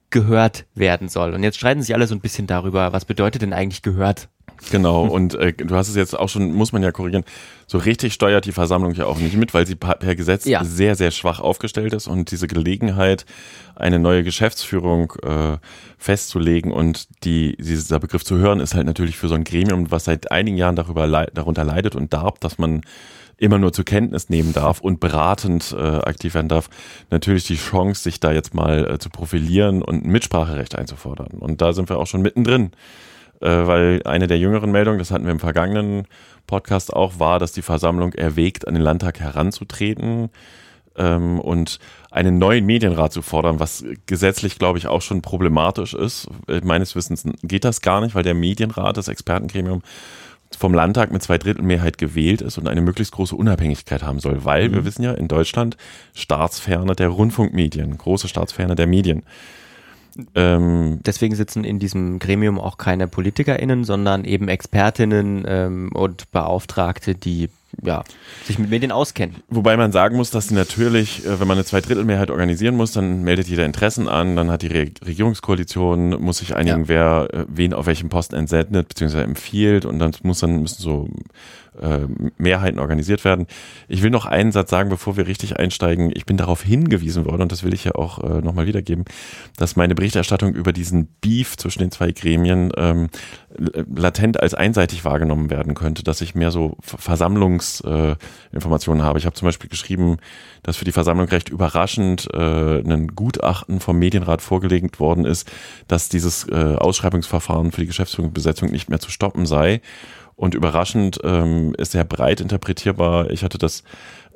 gehört 0.10 0.66
werden 0.76 1.08
soll. 1.08 1.34
Und 1.34 1.44
jetzt 1.44 1.58
streiten 1.58 1.82
sich 1.82 1.94
alle 1.94 2.08
so 2.08 2.16
ein 2.16 2.20
bisschen 2.20 2.48
darüber, 2.48 2.92
was 2.92 3.06
bedeutet 3.06 3.44
denn 3.44 3.54
eigentlich 3.54 3.82
gehört 3.82 4.28
Genau, 4.70 5.06
und 5.06 5.34
äh, 5.36 5.54
du 5.54 5.76
hast 5.76 5.90
es 5.90 5.96
jetzt 5.96 6.18
auch 6.18 6.30
schon, 6.30 6.54
muss 6.54 6.72
man 6.72 6.84
ja 6.84 6.92
korrigieren, 6.92 7.24
so 7.68 7.78
richtig 7.78 8.14
steuert 8.14 8.46
die 8.46 8.52
Versammlung 8.52 8.94
ja 8.94 9.06
auch 9.06 9.18
nicht 9.18 9.36
mit, 9.36 9.54
weil 9.54 9.66
sie 9.66 9.76
per 9.76 10.16
Gesetz 10.16 10.46
ja. 10.46 10.64
sehr, 10.64 10.96
sehr 10.96 11.12
schwach 11.12 11.40
aufgestellt 11.40 11.94
ist 11.94 12.08
und 12.08 12.32
diese 12.32 12.48
Gelegenheit, 12.48 13.26
eine 13.76 13.98
neue 13.98 14.24
Geschäftsführung 14.24 15.14
äh, 15.24 15.58
festzulegen 15.98 16.72
und 16.72 17.08
die, 17.24 17.56
dieser 17.58 18.00
Begriff 18.00 18.24
zu 18.24 18.38
hören, 18.38 18.60
ist 18.60 18.76
halt 18.76 18.86
natürlich 18.86 19.18
für 19.18 19.28
so 19.28 19.36
ein 19.36 19.44
Gremium, 19.44 19.90
was 19.90 20.06
seit 20.06 20.32
einigen 20.32 20.58
Jahren 20.58 20.76
darüber 20.76 21.08
darunter 21.34 21.64
leidet 21.64 21.96
und 21.96 22.14
darbt, 22.14 22.44
dass 22.44 22.58
man 22.58 22.82
immer 23.38 23.58
nur 23.58 23.74
zur 23.74 23.86
Kenntnis 23.86 24.30
nehmen 24.30 24.54
darf 24.54 24.82
und 24.82 25.00
beratend 25.00 25.76
äh, 25.76 25.82
aktiv 25.82 26.36
werden 26.36 26.48
darf, 26.48 26.70
natürlich 27.10 27.46
die 27.46 27.56
Chance, 27.56 28.04
sich 28.04 28.20
da 28.20 28.32
jetzt 28.32 28.54
mal 28.54 28.88
äh, 28.88 29.00
zu 29.00 29.10
profilieren 29.10 29.82
und 29.82 30.06
ein 30.06 30.12
Mitspracherecht 30.12 30.76
einzufordern. 30.76 31.40
Und 31.40 31.60
da 31.60 31.74
sind 31.74 31.90
wir 31.90 31.98
auch 31.98 32.06
schon 32.06 32.22
mittendrin 32.22 32.72
weil 33.48 34.02
eine 34.06 34.28
der 34.28 34.38
jüngeren 34.38 34.72
Meldungen, 34.72 35.00
das 35.00 35.12
hatten 35.12 35.26
wir 35.26 35.32
im 35.32 35.40
vergangenen 35.40 36.08
Podcast 36.48 36.94
auch, 36.94 37.20
war, 37.20 37.40
dass 37.40 37.52
die 37.54 37.62
Versammlung 37.62 38.14
erwägt, 38.14 38.68
an 38.68 38.74
den 38.74 38.84
Landtag 38.84 39.20
heranzutreten 39.20 40.30
ähm, 40.98 41.40
und 41.40 41.80
einen 42.12 42.38
neuen 42.38 42.66
Medienrat 42.66 43.14
zu 43.14 43.22
fordern, 43.22 43.60
was 43.60 43.86
gesetzlich, 44.06 44.60
glaube 44.60 44.78
ich, 44.78 44.88
auch 44.88 45.02
schon 45.02 45.22
problematisch 45.22 45.94
ist. 45.94 46.28
Äh, 46.48 46.62
meines 46.64 46.96
Wissens 46.96 47.24
geht 47.44 47.64
das 47.64 47.82
gar 47.82 48.02
nicht, 48.02 48.16
weil 48.16 48.24
der 48.24 48.34
Medienrat, 48.34 48.98
das 48.98 49.08
Expertengremium, 49.08 49.82
vom 50.58 50.74
Landtag 50.74 51.12
mit 51.12 51.24
zwei 51.24 51.38
Drittel 51.38 51.64
Mehrheit 51.64 51.98
gewählt 51.98 52.42
ist 52.42 52.58
und 52.58 52.68
eine 52.68 52.82
möglichst 52.82 53.14
große 53.14 53.36
Unabhängigkeit 53.36 54.04
haben 54.04 54.20
soll, 54.20 54.44
weil 54.44 54.70
mhm. 54.70 54.74
wir 54.74 54.86
wissen 54.86 55.04
ja 55.04 55.14
in 55.14 55.28
Deutschland 55.28 55.78
Staatsferne 56.14 56.94
der 56.96 57.08
Rundfunkmedien, 57.08 57.98
große 57.98 58.28
Staatsferne 58.28 58.76
der 58.76 58.88
Medien. 58.88 59.24
Ähm, 60.36 61.00
Deswegen 61.06 61.36
sitzen 61.36 61.64
in 61.64 61.80
diesem 61.80 62.20
Gremium 62.20 62.60
auch 62.60 62.78
keine 62.78 63.08
PolitikerInnen, 63.08 63.84
sondern 63.84 64.26
eben 64.26 64.48
Expertinnen 64.48 65.44
ähm, 65.48 65.92
und 65.94 66.32
Beauftragte, 66.32 67.16
die 67.16 67.50
ja, 67.82 68.04
sich 68.46 68.60
mit 68.60 68.70
Medien 68.70 68.92
auskennen. 68.92 69.38
Wobei 69.50 69.78
man 69.78 69.92
sagen 69.92 70.18
muss, 70.18 70.30
dass 70.30 70.50
sie 70.50 70.56
natürlich, 70.56 71.26
äh, 71.26 71.40
wenn 71.40 71.48
man 71.48 71.58
eine 71.58 71.66
Zweidrittelmehrheit 71.66 72.30
organisieren 72.30 72.76
muss, 72.76 72.92
dann 72.92 73.24
meldet 73.24 73.48
jeder 73.48 73.66
Interessen 73.66 74.08
an, 74.08 74.36
dann 74.36 74.52
hat 74.52 74.62
die 74.62 74.68
Re 74.68 74.92
Regierungskoalition, 75.06 76.22
muss 76.22 76.40
sich 76.40 76.56
einigen, 76.56 76.82
ja. 76.82 76.88
wer 76.88 77.28
äh, 77.34 77.46
wen 77.48 77.74
auf 77.74 77.86
welchem 77.86 78.10
Posten 78.10 78.36
entsendet 78.36 78.90
bzw. 78.90 79.22
empfiehlt 79.22 79.86
und 79.86 80.00
dann 80.00 80.12
muss 80.24 80.40
dann 80.40 80.62
müssen 80.62 80.82
so 80.82 81.08
Mehrheiten 82.38 82.80
organisiert 82.80 83.24
werden. 83.24 83.48
Ich 83.88 84.04
will 84.04 84.10
noch 84.10 84.26
einen 84.26 84.52
Satz 84.52 84.70
sagen, 84.70 84.90
bevor 84.90 85.16
wir 85.16 85.28
richtig 85.28 85.58
einsteigen. 85.58 86.12
Ich 86.14 86.26
bin 86.26 86.36
darauf 86.36 86.62
hingewiesen 86.62 87.26
worden, 87.26 87.44
und 87.44 87.52
das 87.52 87.64
will 87.64 87.74
ich 87.74 87.86
ja 87.86 87.96
auch 87.96 88.20
äh, 88.20 88.42
nochmal 88.42 88.68
wiedergeben, 88.68 89.06
dass 89.58 89.78
meine 89.78 89.96
Berichterstattung 89.96 90.54
über 90.54 90.74
diesen 90.74 91.08
Beef 91.22 91.56
zwischen 91.56 91.80
den 91.80 91.92
zwei 91.92 92.12
Gremien 92.12 92.72
ähm, 92.76 93.08
latent 93.58 94.42
als 94.42 94.54
einseitig 94.54 95.06
wahrgenommen 95.06 95.50
werden 95.50 95.74
könnte, 95.74 96.04
dass 96.04 96.22
ich 96.22 96.36
mehr 96.36 96.52
so 96.52 96.78
Versammlungsinformationen 96.82 99.02
äh, 99.02 99.06
habe. 99.06 99.20
Ich 99.20 99.26
habe 99.26 99.36
zum 99.36 99.48
Beispiel 99.48 99.70
geschrieben, 99.70 100.18
dass 100.64 100.78
für 100.78 100.86
die 100.86 100.92
Versammlung 100.92 101.28
recht 101.28 101.50
überraschend 101.50 102.28
äh, 102.34 102.82
ein 102.82 103.16
Gutachten 103.16 103.80
vom 103.80 103.98
Medienrat 103.98 104.42
vorgelegt 104.42 105.00
worden 105.00 105.26
ist, 105.26 105.52
dass 105.88 106.10
dieses 106.10 106.48
äh, 106.50 106.76
Ausschreibungsverfahren 106.78 107.72
für 107.72 107.82
die 107.82 107.88
Geschäftsführungsbesetzung 107.88 108.72
nicht 108.72 108.90
mehr 108.90 109.00
zu 109.00 109.10
stoppen 109.10 109.46
sei. 109.46 109.82
Und 110.42 110.56
überraschend 110.56 111.20
ähm, 111.24 111.76
ist 111.78 111.92
sehr 111.92 112.04
breit 112.04 112.42
interpretierbar. 112.42 113.30
Ich 113.30 113.44
hatte 113.44 113.60
das 113.60 113.84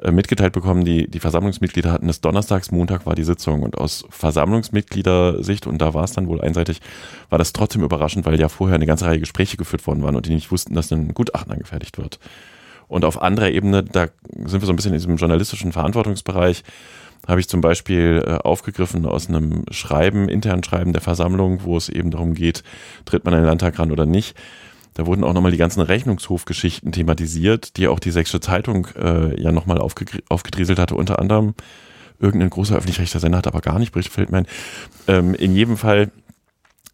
äh, 0.03 0.11
mitgeteilt 0.11 0.53
bekommen, 0.53 0.85
die, 0.85 1.09
die 1.09 1.19
Versammlungsmitglieder 1.19 1.91
hatten 1.91 2.07
es 2.09 2.21
donnerstags, 2.21 2.69
Montag 2.69 3.07
war 3.07 3.15
die 3.15 3.23
Sitzung. 3.23 3.63
Und 3.63 3.75
aus 3.79 4.05
Versammlungsmitgliedersicht, 4.11 5.65
und 5.65 5.79
da 5.79 5.95
war 5.95 6.03
es 6.03 6.11
dann 6.11 6.27
wohl 6.27 6.41
einseitig, 6.41 6.79
war 7.31 7.39
das 7.39 7.53
trotzdem 7.53 7.81
überraschend, 7.81 8.27
weil 8.27 8.39
ja 8.39 8.49
vorher 8.49 8.75
eine 8.75 8.85
ganze 8.85 9.07
Reihe 9.07 9.19
Gespräche 9.19 9.57
geführt 9.57 9.87
worden 9.87 10.03
waren 10.03 10.15
und 10.15 10.27
die 10.27 10.35
nicht 10.35 10.51
wussten, 10.51 10.75
dass 10.75 10.91
ein 10.91 11.15
Gutachten 11.15 11.51
angefertigt 11.51 11.97
wird. 11.97 12.19
Und 12.87 13.03
auf 13.03 13.19
anderer 13.19 13.49
Ebene, 13.49 13.81
da 13.81 14.09
sind 14.45 14.61
wir 14.61 14.67
so 14.67 14.73
ein 14.73 14.75
bisschen 14.75 14.93
in 14.93 14.99
diesem 14.99 15.15
journalistischen 15.15 15.71
Verantwortungsbereich, 15.71 16.63
habe 17.27 17.39
ich 17.39 17.49
zum 17.49 17.61
Beispiel 17.61 18.23
äh, 18.23 18.33
aufgegriffen 18.43 19.07
aus 19.07 19.27
einem 19.27 19.63
Schreiben, 19.71 20.29
internen 20.29 20.63
Schreiben 20.63 20.93
der 20.93 21.01
Versammlung, 21.01 21.63
wo 21.63 21.75
es 21.77 21.89
eben 21.89 22.11
darum 22.11 22.35
geht, 22.35 22.61
tritt 23.05 23.25
man 23.25 23.33
in 23.33 23.39
den 23.39 23.47
Landtag 23.47 23.79
ran 23.79 23.91
oder 23.91 24.05
nicht 24.05 24.35
da 24.95 25.05
wurden 25.05 25.23
auch 25.25 25.33
nochmal 25.33 25.51
die 25.51 25.57
ganzen 25.57 25.81
Rechnungshofgeschichten 25.81 26.93
thematisiert, 26.93 27.77
die 27.77 27.89
auch 27.89 27.99
die 27.99 28.11
Sächsische 28.11 28.39
Zeitung 28.39 28.87
äh, 28.97 29.39
ja 29.39 29.51
nochmal 29.51 29.77
aufgedrieselt 29.79 30.79
hatte, 30.79 30.95
unter 30.95 31.19
anderem. 31.19 31.53
Irgendein 32.17 32.49
großer 32.49 32.77
öffentlich-rechtlicher 32.77 33.19
Sender 33.19 33.39
hat 33.39 33.47
aber 33.47 33.59
gar 33.59 33.77
nicht 33.77 33.91
berichtet, 33.91 34.13
fällt 34.13 34.31
mir 34.31 34.39
ein. 34.39 34.47
Ähm, 35.07 35.35
in 35.35 35.53
jedem 35.53 35.75
Fall 35.75 36.11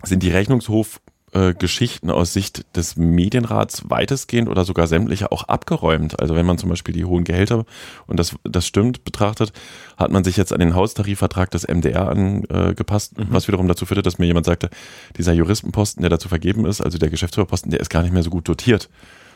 sind 0.03 0.23
die 0.23 0.31
Rechnungshof 0.31 0.99
äh, 1.33 1.53
Geschichten 1.53 2.09
aus 2.09 2.33
Sicht 2.33 2.65
des 2.75 2.95
Medienrats 2.97 3.89
weitestgehend 3.89 4.49
oder 4.49 4.65
sogar 4.65 4.87
sämtliche 4.87 5.31
auch 5.31 5.43
abgeräumt. 5.43 6.19
Also 6.19 6.35
wenn 6.35 6.45
man 6.45 6.57
zum 6.57 6.69
Beispiel 6.69 6.93
die 6.93 7.05
hohen 7.05 7.23
Gehälter, 7.23 7.65
und 8.07 8.19
das, 8.19 8.35
das 8.43 8.67
stimmt, 8.67 9.03
betrachtet, 9.03 9.53
hat 9.97 10.11
man 10.11 10.23
sich 10.23 10.37
jetzt 10.37 10.51
an 10.51 10.59
den 10.59 10.75
Haustarifvertrag 10.75 11.49
des 11.51 11.67
MDR 11.67 12.09
angepasst, 12.09 13.17
mhm. 13.17 13.27
was 13.29 13.47
wiederum 13.47 13.67
dazu 13.67 13.85
führte, 13.85 14.01
dass 14.01 14.17
mir 14.17 14.25
jemand 14.25 14.45
sagte, 14.45 14.69
dieser 15.17 15.33
Juristenposten, 15.33 16.01
der 16.01 16.09
dazu 16.09 16.27
vergeben 16.27 16.65
ist, 16.65 16.81
also 16.81 16.97
der 16.97 17.09
Geschäftsführerposten, 17.09 17.71
der 17.71 17.79
ist 17.79 17.89
gar 17.89 18.03
nicht 18.03 18.13
mehr 18.13 18.23
so 18.23 18.29
gut 18.29 18.47
dotiert 18.47 18.89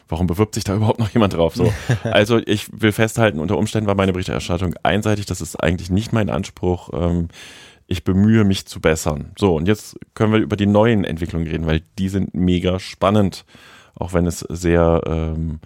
warum 0.07 0.27
bewirbt 0.27 0.53
sich 0.53 0.63
da 0.63 0.75
überhaupt 0.75 0.99
noch 0.99 1.09
jemand 1.09 1.33
drauf? 1.33 1.55
So. 1.55 1.73
Also 2.03 2.37
ich 2.45 2.67
will 2.71 2.91
festhalten, 2.91 3.39
unter 3.39 3.57
Umständen 3.57 3.87
war 3.87 3.95
meine 3.95 4.13
Berichterstattung 4.13 4.75
einseitig, 4.83 5.25
das 5.25 5.41
ist 5.41 5.55
eigentlich 5.55 5.89
nicht 5.89 6.13
mein 6.13 6.29
Anspruch. 6.29 6.89
Ähm, 6.93 7.29
ich 7.87 8.03
bemühe 8.03 8.43
mich 8.43 8.65
zu 8.65 8.79
bessern. 8.81 9.31
So, 9.37 9.55
und 9.55 9.67
jetzt 9.67 9.97
können 10.13 10.33
wir 10.33 10.39
über 10.39 10.55
die 10.55 10.65
neuen 10.65 11.03
Entwicklungen 11.03 11.47
reden, 11.47 11.65
weil 11.65 11.81
die 11.99 12.09
sind 12.09 12.33
mega 12.33 12.79
spannend, 12.79 13.45
auch 13.93 14.13
wenn 14.13 14.25
es 14.25 14.39
sehr 14.39 15.01
ähm, 15.05 15.59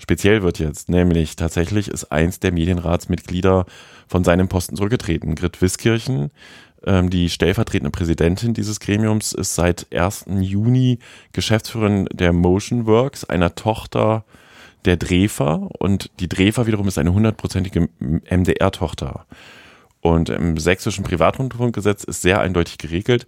speziell 0.00 0.42
wird 0.42 0.58
jetzt. 0.58 0.88
Nämlich 0.88 1.36
tatsächlich 1.36 1.88
ist 1.88 2.10
eins 2.10 2.40
der 2.40 2.52
Medienratsmitglieder 2.52 3.66
von 4.08 4.24
seinem 4.24 4.48
Posten 4.48 4.76
zurückgetreten. 4.76 5.36
Grit 5.36 5.62
Wiskirchen, 5.62 6.30
ähm, 6.84 7.10
die 7.10 7.30
stellvertretende 7.30 7.90
Präsidentin 7.90 8.54
dieses 8.54 8.80
Gremiums, 8.80 9.32
ist 9.32 9.54
seit 9.54 9.86
1. 9.94 10.26
Juni 10.40 10.98
Geschäftsführerin 11.32 12.06
der 12.12 12.32
Motionworks, 12.32 13.24
einer 13.24 13.54
Tochter 13.54 14.24
der 14.84 14.96
Drefer. 14.96 15.68
Und 15.78 16.10
die 16.18 16.28
Drefer 16.28 16.66
wiederum 16.66 16.88
ist 16.88 16.98
eine 16.98 17.12
hundertprozentige 17.12 17.88
MDR-Tochter. 18.00 19.26
Und 20.02 20.30
im 20.30 20.58
sächsischen 20.58 21.04
Privatrundfunkgesetz 21.04 22.02
ist 22.02 22.22
sehr 22.22 22.40
eindeutig 22.40 22.76
geregelt, 22.76 23.24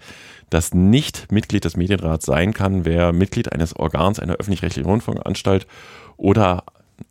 dass 0.51 0.75
nicht 0.75 1.31
Mitglied 1.31 1.65
des 1.65 1.77
Medienrats 1.77 2.27
sein 2.27 2.53
kann, 2.53 2.85
wer 2.85 3.13
Mitglied 3.13 3.53
eines 3.53 3.77
Organs 3.77 4.19
einer 4.19 4.35
öffentlich-rechtlichen 4.35 4.91
Rundfunkanstalt 4.91 5.69
oder, 6.17 6.65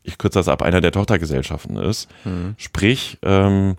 ich 0.03 0.17
kürze 0.17 0.39
das 0.39 0.49
ab, 0.49 0.61
einer 0.61 0.81
der 0.81 0.91
Tochtergesellschaften 0.91 1.77
ist. 1.77 2.09
Mhm. 2.25 2.55
Sprich, 2.57 3.17
ähm, 3.21 3.77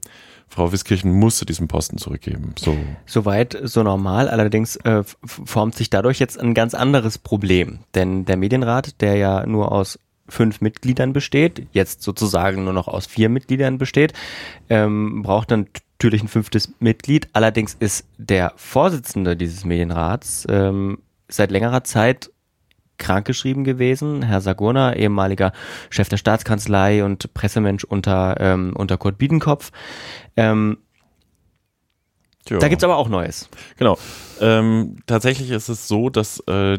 Frau 0.48 0.72
Wiskirchen 0.72 1.12
musste 1.12 1.44
diesen 1.44 1.68
Posten 1.68 1.98
zurückgeben. 1.98 2.54
So. 2.58 2.76
Soweit 3.04 3.58
so 3.64 3.82
normal. 3.82 4.28
Allerdings 4.28 4.76
äh, 4.76 5.02
formt 5.24 5.74
sich 5.74 5.90
dadurch 5.90 6.18
jetzt 6.18 6.38
ein 6.38 6.54
ganz 6.54 6.74
anderes 6.74 7.18
Problem. 7.18 7.80
Denn 7.94 8.24
der 8.24 8.36
Medienrat, 8.36 9.00
der 9.00 9.16
ja 9.16 9.46
nur 9.46 9.72
aus 9.72 9.98
fünf 10.28 10.60
Mitgliedern 10.60 11.12
besteht, 11.12 11.66
jetzt 11.72 12.02
sozusagen 12.02 12.64
nur 12.64 12.72
noch 12.72 12.88
aus 12.88 13.06
vier 13.06 13.28
Mitgliedern 13.28 13.78
besteht, 13.78 14.12
ähm, 14.70 15.22
braucht 15.22 15.50
dann 15.50 15.66
natürlich 15.98 16.22
ein 16.22 16.28
fünftes 16.28 16.72
Mitglied. 16.80 17.28
Allerdings 17.32 17.74
ist 17.74 18.06
der 18.18 18.52
Vorsitzende 18.56 19.36
dieses 19.36 19.64
Medienrats 19.64 20.46
ähm, 20.48 20.98
seit 21.28 21.50
längerer 21.50 21.84
Zeit 21.84 22.30
krankgeschrieben 22.98 23.64
gewesen. 23.64 24.22
Herr 24.22 24.40
Sagurna, 24.40 24.94
ehemaliger 24.94 25.52
Chef 25.90 26.08
der 26.08 26.16
Staatskanzlei 26.16 27.04
und 27.04 27.34
Pressemensch 27.34 27.84
unter, 27.84 28.36
ähm, 28.40 28.72
unter 28.76 28.98
Kurt 28.98 29.18
Biedenkopf. 29.18 29.72
Ähm, 30.36 30.78
da 32.44 32.68
gibt's 32.68 32.84
aber 32.84 32.96
auch 32.96 33.08
Neues. 33.08 33.48
Genau. 33.78 33.98
Ähm, 34.40 34.96
tatsächlich 35.06 35.50
ist 35.50 35.68
es 35.68 35.88
so, 35.88 36.10
dass 36.10 36.40
äh, 36.40 36.78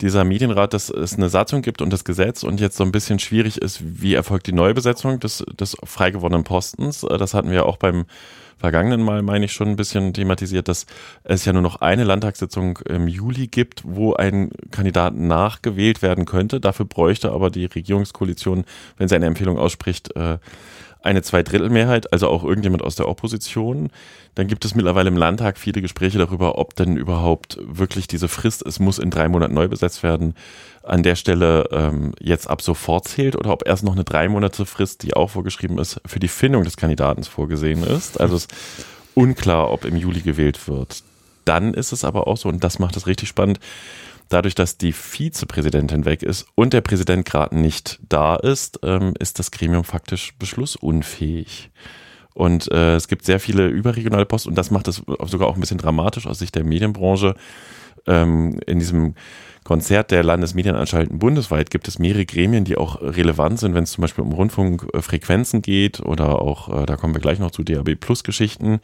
dieser 0.00 0.24
Medienrat, 0.24 0.74
dass 0.74 0.90
es 0.90 1.14
eine 1.14 1.28
Satzung 1.28 1.62
gibt 1.62 1.80
und 1.80 1.92
das 1.92 2.04
Gesetz 2.04 2.42
und 2.42 2.60
jetzt 2.60 2.76
so 2.76 2.84
ein 2.84 2.92
bisschen 2.92 3.18
schwierig 3.18 3.58
ist, 3.58 3.80
wie 3.82 4.14
erfolgt 4.14 4.48
die 4.48 4.52
Neubesetzung 4.52 5.20
des, 5.20 5.44
des 5.58 5.76
frei 5.84 6.10
gewordenen 6.10 6.44
Postens. 6.44 7.04
Äh, 7.04 7.18
das 7.18 7.34
hatten 7.34 7.50
wir 7.50 7.66
auch 7.66 7.76
beim 7.76 8.04
vergangenen 8.62 9.02
Mal, 9.02 9.22
meine 9.22 9.46
ich, 9.46 9.52
schon 9.52 9.68
ein 9.68 9.76
bisschen 9.76 10.14
thematisiert, 10.14 10.68
dass 10.68 10.86
es 11.24 11.44
ja 11.44 11.52
nur 11.52 11.62
noch 11.62 11.80
eine 11.80 12.04
Landtagssitzung 12.04 12.78
im 12.88 13.08
Juli 13.08 13.48
gibt, 13.48 13.82
wo 13.84 14.14
ein 14.14 14.50
Kandidat 14.70 15.16
nachgewählt 15.16 16.00
werden 16.00 16.26
könnte. 16.26 16.60
Dafür 16.60 16.86
bräuchte 16.86 17.32
aber 17.32 17.50
die 17.50 17.64
Regierungskoalition, 17.64 18.64
wenn 18.98 19.08
sie 19.08 19.16
eine 19.16 19.26
Empfehlung 19.26 19.58
ausspricht, 19.58 20.14
äh, 20.14 20.38
eine 21.02 21.22
Zweidrittelmehrheit, 21.22 22.12
also 22.12 22.28
auch 22.28 22.44
irgendjemand 22.44 22.82
aus 22.82 22.96
der 22.96 23.08
Opposition. 23.08 23.90
Dann 24.34 24.46
gibt 24.46 24.64
es 24.64 24.74
mittlerweile 24.74 25.08
im 25.08 25.16
Landtag 25.16 25.58
viele 25.58 25.82
Gespräche 25.82 26.18
darüber, 26.18 26.58
ob 26.58 26.74
denn 26.76 26.96
überhaupt 26.96 27.58
wirklich 27.62 28.06
diese 28.06 28.28
Frist, 28.28 28.64
es 28.64 28.78
muss 28.78 28.98
in 28.98 29.10
drei 29.10 29.28
Monaten 29.28 29.54
neu 29.54 29.68
besetzt 29.68 30.02
werden, 30.02 30.34
an 30.82 31.02
der 31.02 31.16
Stelle 31.16 31.68
ähm, 31.70 32.12
jetzt 32.18 32.48
ab 32.48 32.62
sofort 32.62 33.08
zählt 33.08 33.36
oder 33.36 33.52
ob 33.52 33.66
erst 33.66 33.84
noch 33.84 33.92
eine 33.92 34.04
drei 34.04 34.28
Monate 34.28 34.64
Frist, 34.64 35.02
die 35.02 35.14
auch 35.14 35.30
vorgeschrieben 35.30 35.78
ist, 35.78 36.00
für 36.06 36.18
die 36.18 36.28
Findung 36.28 36.64
des 36.64 36.76
Kandidaten 36.76 37.24
vorgesehen 37.24 37.84
ist. 37.84 38.20
Also 38.20 38.36
es 38.36 38.44
ist 38.46 38.54
unklar, 39.14 39.70
ob 39.70 39.84
im 39.84 39.96
Juli 39.96 40.20
gewählt 40.20 40.66
wird. 40.68 41.02
Dann 41.44 41.74
ist 41.74 41.92
es 41.92 42.04
aber 42.04 42.26
auch 42.26 42.36
so, 42.36 42.48
und 42.48 42.62
das 42.62 42.78
macht 42.78 42.96
es 42.96 43.06
richtig 43.06 43.28
spannend, 43.28 43.58
dadurch, 44.32 44.54
dass 44.54 44.78
die 44.78 44.92
Vizepräsidentin 44.92 46.04
weg 46.04 46.22
ist 46.22 46.46
und 46.54 46.72
der 46.72 46.80
Präsident 46.80 47.24
gerade 47.24 47.58
nicht 47.58 48.00
da 48.08 48.36
ist, 48.36 48.80
ähm, 48.82 49.14
ist 49.18 49.38
das 49.38 49.50
Gremium 49.50 49.84
faktisch 49.84 50.34
beschlussunfähig. 50.38 51.70
Und 52.34 52.70
äh, 52.72 52.94
es 52.94 53.08
gibt 53.08 53.26
sehr 53.26 53.40
viele 53.40 53.68
überregionale 53.68 54.24
Posten 54.24 54.50
und 54.50 54.54
das 54.56 54.70
macht 54.70 54.88
es 54.88 55.02
sogar 55.26 55.48
auch 55.48 55.54
ein 55.54 55.60
bisschen 55.60 55.78
dramatisch 55.78 56.26
aus 56.26 56.38
Sicht 56.38 56.54
der 56.54 56.64
Medienbranche. 56.64 57.34
Ähm, 58.06 58.58
in 58.66 58.78
diesem 58.78 59.14
Konzert 59.64 60.10
der 60.10 60.24
Landesmedienanstalten 60.24 61.18
bundesweit 61.18 61.70
gibt 61.70 61.86
es 61.86 61.98
mehrere 61.98 62.26
Gremien, 62.26 62.64
die 62.64 62.76
auch 62.76 63.00
relevant 63.00 63.60
sind, 63.60 63.74
wenn 63.74 63.84
es 63.84 63.92
zum 63.92 64.02
Beispiel 64.02 64.24
um 64.24 64.32
Rundfunkfrequenzen 64.32 65.62
geht 65.62 66.00
oder 66.00 66.40
auch, 66.40 66.82
äh, 66.82 66.86
da 66.86 66.96
kommen 66.96 67.14
wir 67.14 67.20
gleich 67.20 67.38
noch 67.38 67.50
zu 67.50 67.62
DAB 67.62 67.94
Plus 67.96 68.24
Geschichten. 68.24 68.74
Äh, 68.74 68.78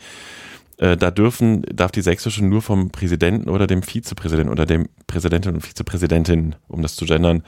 da 0.78 1.10
dürfen, 1.10 1.62
darf 1.62 1.90
die 1.90 2.02
sächsische 2.02 2.44
nur 2.44 2.62
vom 2.62 2.90
Präsidenten 2.90 3.48
oder 3.48 3.66
dem 3.66 3.82
Vizepräsidenten 3.82 4.50
oder 4.50 4.64
dem 4.64 4.88
Präsidentin 5.06 5.54
und 5.54 5.60
Vizepräsidentin, 5.60 6.54
um 6.68 6.82
das 6.82 6.94
zu 6.94 7.04
gendern, 7.04 7.42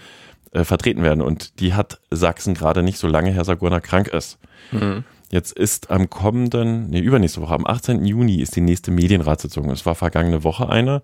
äh, 0.52 0.64
vertreten 0.64 1.02
werden. 1.02 1.22
Und 1.22 1.60
die 1.60 1.74
hat 1.74 2.00
Sachsen 2.10 2.54
gerade 2.54 2.82
nicht, 2.82 2.98
solange 2.98 3.30
Herr 3.30 3.44
Sagurna 3.44 3.80
krank 3.80 4.08
ist. 4.08 4.38
Mhm. 4.72 5.04
Jetzt 5.30 5.52
ist 5.52 5.92
am 5.92 6.10
kommenden, 6.10 6.90
nee, 6.90 6.98
übernächste 6.98 7.40
Woche, 7.40 7.54
am 7.54 7.64
18. 7.64 8.04
Juni 8.04 8.40
ist 8.40 8.56
die 8.56 8.60
nächste 8.60 8.90
Medienratssitzung. 8.90 9.70
Es 9.70 9.86
war 9.86 9.94
vergangene 9.94 10.42
Woche 10.42 10.68
eine. 10.68 11.02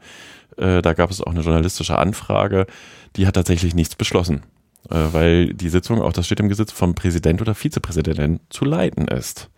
Äh, 0.57 0.83
da 0.83 0.95
gab 0.95 1.12
es 1.12 1.21
auch 1.21 1.31
eine 1.31 1.43
journalistische 1.43 1.97
Anfrage. 1.97 2.67
Die 3.15 3.29
hat 3.29 3.35
tatsächlich 3.35 3.77
nichts 3.77 3.95
beschlossen, 3.95 4.43
äh, 4.91 4.97
weil 5.12 5.55
die 5.55 5.69
Sitzung, 5.69 6.03
auch 6.03 6.12
das 6.12 6.27
steht 6.27 6.41
im 6.41 6.49
Gesetz, 6.49 6.73
vom 6.73 6.97
Präsident 6.97 7.41
oder 7.41 7.55
Vizepräsidenten 7.55 8.41
zu 8.51 8.65
leiten 8.65 9.07
ist. 9.07 9.49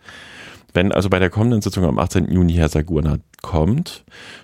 Wenn 0.73 0.91
also 0.91 1.09
bei 1.09 1.19
der 1.19 1.29
kommenden 1.29 1.61
Sitzung 1.61 1.85
am 1.85 1.99
18. 1.99 2.31
Juni 2.31 2.53
Herr 2.53 2.69
Sagurna 2.69 3.17
kommt, 3.41 4.03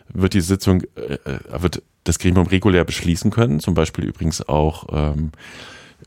wird 0.09 0.33
die 0.33 0.41
Sitzung, 0.41 0.81
äh, 0.95 1.17
wird 1.61 1.83
das 2.03 2.19
Gremium 2.19 2.47
regulär 2.47 2.83
beschließen 2.83 3.31
können, 3.31 3.59
zum 3.59 3.73
Beispiel 3.73 4.05
übrigens 4.05 4.47
auch 4.47 4.85
ähm, 4.91 5.31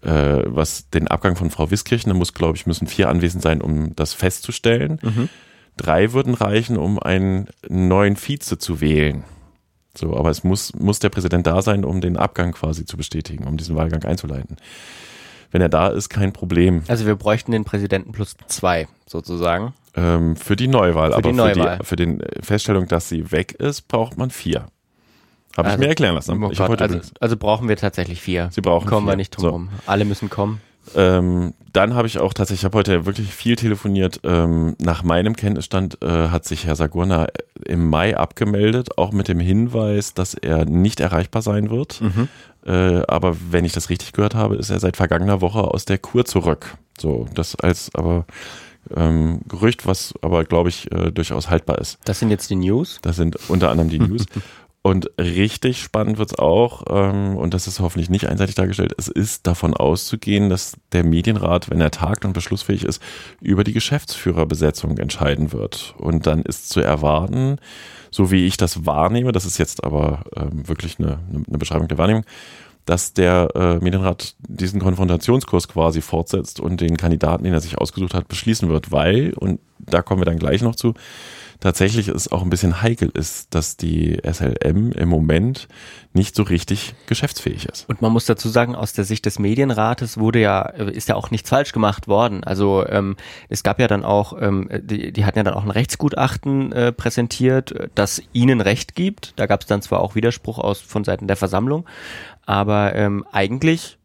äh, 0.03 0.43
was 0.47 0.91
den 0.91 1.09
Abgang 1.09 1.37
von 1.37 1.51
Frau 1.51 1.71
Wiskirchen, 1.71 2.11
da 2.11 2.17
muss, 2.17 2.35
glaube 2.35 2.57
ich, 2.57 2.67
müssen 2.67 2.87
vier 2.87 3.09
anwesend 3.09 3.43
sein, 3.43 3.61
um 3.61 3.95
das 3.97 4.13
festzustellen. 4.13 5.01
Mhm. 5.03 5.29
Drei 5.77 6.13
würden 6.13 6.35
reichen, 6.35 6.77
um 6.77 6.99
einen 6.99 7.49
neuen 7.69 8.17
Vize 8.17 8.59
zu 8.59 8.81
wählen. 8.81 9.25
So, 9.97 10.17
aber 10.17 10.31
es 10.31 10.45
muss, 10.45 10.75
muss 10.75 10.99
der 10.99 11.09
Präsident 11.09 11.47
da 11.47 11.63
sein, 11.63 11.85
um 11.85 12.01
den 12.01 12.17
Abgang 12.17 12.53
quasi 12.53 12.85
zu 12.85 12.97
bestätigen, 12.97 13.47
um 13.47 13.57
diesen 13.57 13.75
Wahlgang 13.75 14.05
einzuleiten. 14.05 14.57
Wenn 15.51 15.63
er 15.63 15.69
da 15.69 15.89
ist, 15.89 16.09
kein 16.09 16.33
Problem. 16.33 16.83
Also 16.89 17.07
wir 17.07 17.17
bräuchten 17.17 17.53
den 17.53 17.65
Präsidenten 17.65 18.13
plus 18.13 18.37
zwei, 18.49 18.87
sozusagen. 19.07 19.73
Ähm, 19.99 20.37
für 20.37 20.57
die 20.57 20.69
Neuwahl, 20.69 21.11
für 21.11 21.17
aber 21.17 21.31
die 21.31 21.37
Neuwahl. 21.37 21.79
Für, 21.83 21.97
die, 21.97 22.05
für 22.05 22.19
die 22.19 22.43
Feststellung, 22.43 22.87
dass 22.87 23.09
sie 23.09 23.33
weg 23.33 23.53
ist, 23.53 23.89
braucht 23.89 24.17
man 24.17 24.31
vier. 24.31 24.67
Habe 25.57 25.69
also, 25.69 25.75
ich 25.75 25.81
mir 25.81 25.89
erklären 25.89 26.15
lassen. 26.15 26.43
Oh 26.43 26.51
Gott, 26.51 26.81
also, 26.81 27.01
also, 27.21 27.37
brauchen 27.37 27.69
wir 27.69 27.77
tatsächlich 27.77 28.21
vier. 28.21 28.49
Sie 28.53 28.61
brauchen 28.61 28.89
Kommen 28.89 29.07
vier. 29.07 29.13
wir 29.13 29.17
nicht 29.17 29.31
drum 29.31 29.43
so. 29.43 29.51
rum. 29.51 29.69
Alle 29.87 30.05
müssen 30.05 30.31
kommen. 30.31 30.61
Ähm, 30.95 31.53
dann 31.73 31.95
habe 31.95 32.07
ich 32.07 32.19
auch 32.19 32.33
tatsächlich, 32.33 32.61
ich 32.61 32.65
habe 32.65 32.79
heute 32.79 33.07
wirklich 33.07 33.35
viel 33.35 33.57
telefoniert. 33.57 34.21
Ähm, 34.25 34.77
nach 34.81 35.03
meinem 35.03 35.37
Kenntnisstand 35.37 35.99
äh, 36.03 36.29
hat 36.29 36.45
sich 36.45 36.67
Herr 36.67 36.77
Sagurna 36.77 37.27
im 37.67 37.91
Mai 37.91 38.17
abgemeldet, 38.17 38.97
auch 38.97 39.13
mit 39.13 39.29
dem 39.29 39.41
Hinweis, 39.41 40.15
dass 40.15 40.35
er 40.35 40.65
nicht 40.65 41.01
erreichbar 41.01 41.43
sein 41.43 41.71
wird. 41.71 42.01
Mhm. 42.01 42.29
Äh, 42.65 43.03
aber 43.09 43.37
wenn 43.51 43.65
ich 43.65 43.73
das 43.73 43.91
richtig 43.91 44.13
gehört 44.13 44.35
habe, 44.35 44.57
ist 44.57 44.71
er 44.71 44.79
seit 44.79 44.97
vergangener 44.97 45.41
Woche 45.41 45.61
aus 45.61 45.85
der 45.85 45.99
Kur 45.99 46.25
zurück. 46.25 46.77
So, 46.99 47.27
das 47.35 47.55
als 47.57 47.95
aber 47.95 48.27
ähm, 48.97 49.41
Gerücht, 49.49 49.87
was 49.87 50.15
aber, 50.23 50.45
glaube 50.45 50.69
ich, 50.69 50.91
äh, 50.93 51.11
durchaus 51.11 51.51
haltbar 51.51 51.79
ist. 51.79 51.99
Das 52.05 52.19
sind 52.19 52.31
jetzt 52.31 52.51
die 52.51 52.57
News? 52.57 52.99
Das 53.03 53.17
sind 53.17 53.37
unter 53.49 53.71
anderem 53.71 53.91
die 53.91 53.99
News. 53.99 54.27
Und 54.83 55.11
richtig 55.21 55.83
spannend 55.83 56.19
wird 56.19 56.31
es 56.31 56.39
auch, 56.39 56.85
ähm, 56.89 57.37
und 57.37 57.53
das 57.53 57.67
ist 57.67 57.81
hoffentlich 57.81 58.09
nicht 58.09 58.27
einseitig 58.27 58.55
dargestellt, 58.55 58.95
es 58.97 59.09
ist 59.09 59.47
davon 59.47 59.75
auszugehen, 59.75 60.49
dass 60.49 60.77
der 60.93 61.05
Medienrat, 61.05 61.69
wenn 61.69 61.81
er 61.81 61.91
tagt 61.91 62.25
und 62.25 62.33
beschlussfähig 62.33 62.85
ist, 62.85 63.03
über 63.43 63.65
die 63.65 63.75
Geschäftsführerbesetzung 63.75 64.97
entscheiden 64.97 65.53
wird. 65.53 65.95
Und 65.99 66.27
dann 66.27 66.43
ist 66.43 66.71
zu 66.71 66.81
erwarten, 66.81 67.59
so 68.11 68.31
wie 68.31 68.47
ich 68.47 68.57
das 68.57 68.87
wahrnehme, 68.87 69.33
das 69.33 69.45
ist 69.45 69.59
jetzt 69.59 69.85
aber 69.85 70.23
ähm, 70.35 70.67
wirklich 70.67 70.99
eine, 70.99 71.19
eine 71.29 71.59
Beschreibung 71.59 71.89
der 71.89 71.99
Wahrnehmung, 71.99 72.25
dass 72.89 73.13
der 73.13 73.51
äh, 73.55 73.85
Medienrat 73.85 74.35
diesen 74.41 74.81
Konfrontationskurs 74.81 75.69
quasi 75.69 76.01
fortsetzt 76.01 76.59
und 76.59 76.81
den 76.81 76.97
Kandidaten, 76.97 77.45
den 77.45 77.53
er 77.53 77.61
sich 77.61 77.77
ausgesucht 77.77 78.15
hat, 78.15 78.29
beschließen 78.29 78.71
wird, 78.71 78.91
weil, 78.91 79.35
und 79.35 79.61
da 79.79 80.01
kommen 80.01 80.23
wir 80.23 80.25
dann 80.25 80.39
gleich 80.39 80.63
noch 80.63 80.75
zu, 80.75 80.95
tatsächlich 81.61 82.09
es 82.09 82.33
auch 82.33 82.43
ein 82.43 82.51
bisschen 82.51 82.81
heikel 82.81 83.11
ist, 83.13 83.55
dass 83.55 83.77
die 83.77 84.19
SLM 84.25 84.93
im 84.93 85.09
Moment 85.09 85.69
nicht 86.15 86.35
so 86.35 86.45
richtig 86.45 86.95
geschäftsfähig 87.07 87.67
ist. 87.67 87.89
Und 87.89 88.01
man 88.01 88.13
muss 88.13 88.25
dazu 88.25 88.49
sagen, 88.49 88.75
aus 88.75 88.95
der 88.95 89.05
Sicht 89.05 89.27
des 89.27 89.39
Medienrates 89.39 90.19
wurde 90.19 90.41
ja, 90.41 90.63
ist 90.63 91.09
ja 91.09 91.15
auch 91.15 91.31
nichts 91.31 91.51
falsch 91.51 91.73
gemacht 91.73 92.09
worden. 92.09 92.43
Also 92.43 92.87
ähm, 92.87 93.17
es 93.49 93.63
gab 93.63 93.81
ja 93.81 93.87
dann 93.89 94.05
auch, 94.05 94.41
ähm, 94.41 94.69
die, 94.83 95.13
die 95.13 95.25
hatten 95.25 95.39
ja 95.39 95.45
dann 95.45 95.55
auch 95.55 95.65
ein 95.65 95.71
Rechtsgutachten 95.71 96.73
äh, 96.73 96.93
präsentiert, 96.93 97.91
das 97.95 98.23
ihnen 98.33 98.61
Recht 98.61 98.95
gibt. 98.95 99.35
Da 99.37 99.47
gab 99.47 99.61
es 99.61 99.67
dann 99.67 99.83
zwar 99.83 100.01
auch 100.01 100.15
Widerspruch 100.15 100.59
aus 100.59 100.81
von 100.81 101.05
Seiten 101.05 101.27
der 101.27 101.37
Versammlung, 101.37 101.85
aber 102.49 102.95
ähm, 102.95 103.27
eigentlich 103.31 103.99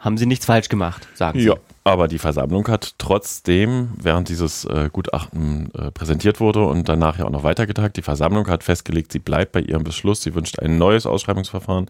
haben 0.00 0.18
sie 0.18 0.26
nichts 0.26 0.46
falsch 0.46 0.68
gemacht, 0.68 1.06
sagen 1.14 1.38
sie. 1.38 1.46
Ja, 1.46 1.54
aber 1.84 2.08
die 2.08 2.18
Versammlung 2.18 2.66
hat 2.66 2.94
trotzdem, 2.98 3.90
während 4.02 4.28
dieses 4.28 4.64
äh, 4.64 4.90
Gutachten 4.92 5.70
äh, 5.74 5.92
präsentiert 5.92 6.40
wurde 6.40 6.66
und 6.66 6.88
danach 6.88 7.18
ja 7.18 7.24
auch 7.24 7.30
noch 7.30 7.44
weitergetagt, 7.44 7.96
die 7.96 8.02
Versammlung 8.02 8.48
hat 8.48 8.64
festgelegt, 8.64 9.12
sie 9.12 9.20
bleibt 9.20 9.52
bei 9.52 9.60
ihrem 9.60 9.84
Beschluss, 9.84 10.22
sie 10.22 10.34
wünscht 10.34 10.58
ein 10.58 10.76
neues 10.76 11.06
Ausschreibungsverfahren. 11.06 11.88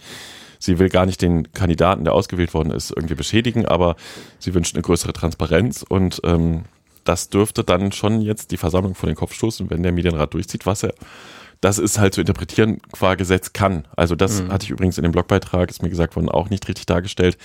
Sie 0.58 0.78
will 0.78 0.88
gar 0.88 1.04
nicht 1.04 1.20
den 1.20 1.52
Kandidaten, 1.52 2.04
der 2.04 2.12
ausgewählt 2.12 2.54
worden 2.54 2.70
ist, 2.70 2.90
irgendwie 2.90 3.14
beschädigen, 3.14 3.66
aber 3.66 3.96
sie 4.38 4.54
wünscht 4.54 4.74
eine 4.74 4.82
größere 4.82 5.12
Transparenz 5.12 5.84
und 5.86 6.20
ähm, 6.24 6.64
das 7.04 7.30
dürfte 7.30 7.64
dann 7.64 7.92
schon 7.92 8.20
jetzt 8.20 8.50
die 8.50 8.56
Versammlung 8.56 8.94
vor 8.94 9.06
den 9.06 9.16
Kopf 9.16 9.34
stoßen, 9.34 9.70
wenn 9.70 9.82
der 9.82 9.92
Medienrat 9.92 10.34
durchzieht, 10.34 10.66
was 10.66 10.82
er 10.82 10.94
das 11.64 11.78
ist 11.78 11.98
halt 11.98 12.12
zu 12.12 12.20
interpretieren 12.20 12.78
qua 12.92 13.14
Gesetz 13.14 13.54
kann. 13.54 13.88
Also 13.96 14.14
das 14.14 14.42
mhm. 14.42 14.52
hatte 14.52 14.64
ich 14.64 14.70
übrigens 14.70 14.98
in 14.98 15.02
dem 15.02 15.12
Blogbeitrag, 15.12 15.70
ist 15.70 15.82
mir 15.82 15.88
gesagt 15.88 16.14
worden, 16.14 16.28
auch 16.28 16.50
nicht 16.50 16.68
richtig 16.68 16.84
dargestellt. 16.84 17.38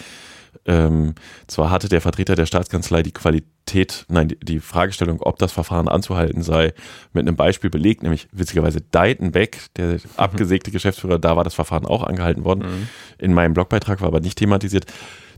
Ähm, 0.65 1.15
zwar 1.47 1.69
hatte 1.69 1.87
der 1.87 2.01
Vertreter 2.01 2.35
der 2.35 2.45
Staatskanzlei 2.45 3.01
die 3.01 3.13
Qualität, 3.13 4.05
nein, 4.09 4.27
die, 4.27 4.39
die, 4.39 4.59
Fragestellung, 4.59 5.21
ob 5.21 5.37
das 5.39 5.53
Verfahren 5.53 5.87
anzuhalten 5.87 6.41
sei, 6.41 6.73
mit 7.13 7.27
einem 7.27 7.37
Beispiel 7.37 7.69
belegt, 7.69 8.03
nämlich 8.03 8.27
witzigerweise 8.33 8.81
Deitenbeck, 8.81 9.59
der 9.77 9.93
mhm. 9.93 9.99
abgesägte 10.17 10.71
Geschäftsführer, 10.71 11.17
da 11.17 11.37
war 11.37 11.45
das 11.45 11.53
Verfahren 11.53 11.85
auch 11.85 12.03
angehalten 12.03 12.43
worden. 12.43 12.65
Mhm. 12.65 12.89
In 13.19 13.33
meinem 13.33 13.53
Blogbeitrag 13.53 14.01
war 14.01 14.09
aber 14.09 14.19
nicht 14.19 14.37
thematisiert, 14.37 14.85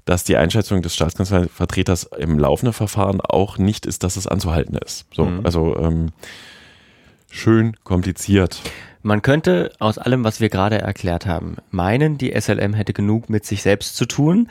dass 0.06 0.24
die 0.24 0.38
Einschätzung 0.38 0.82
des 0.82 0.96
Staatskanzleivertreters 0.96 2.10
im 2.18 2.40
laufenden 2.40 2.74
Verfahren 2.74 3.22
auch 3.22 3.60
nicht 3.60 3.86
ist, 3.86 4.04
dass 4.04 4.16
es 4.16 4.26
anzuhalten 4.26 4.76
ist. 4.78 5.06
So, 5.14 5.26
mhm. 5.26 5.46
also 5.46 5.78
ähm, 5.78 6.12
schön 7.32 7.76
kompliziert. 7.84 8.62
Man 9.04 9.24
könnte 9.24 9.72
aus 9.80 9.98
allem, 9.98 10.24
was 10.24 10.42
wir 10.42 10.50
gerade 10.50 10.78
erklärt 10.78 11.26
haben, 11.26 11.58
meinen, 11.72 12.20
die 12.20 12.40
SLM 12.40 12.76
hätte 12.76 12.94
genug 12.94 13.30
mit 13.30 13.46
sich 13.46 13.64
selbst 13.64 13.96
zu 13.96 14.06
tun. 14.06 14.48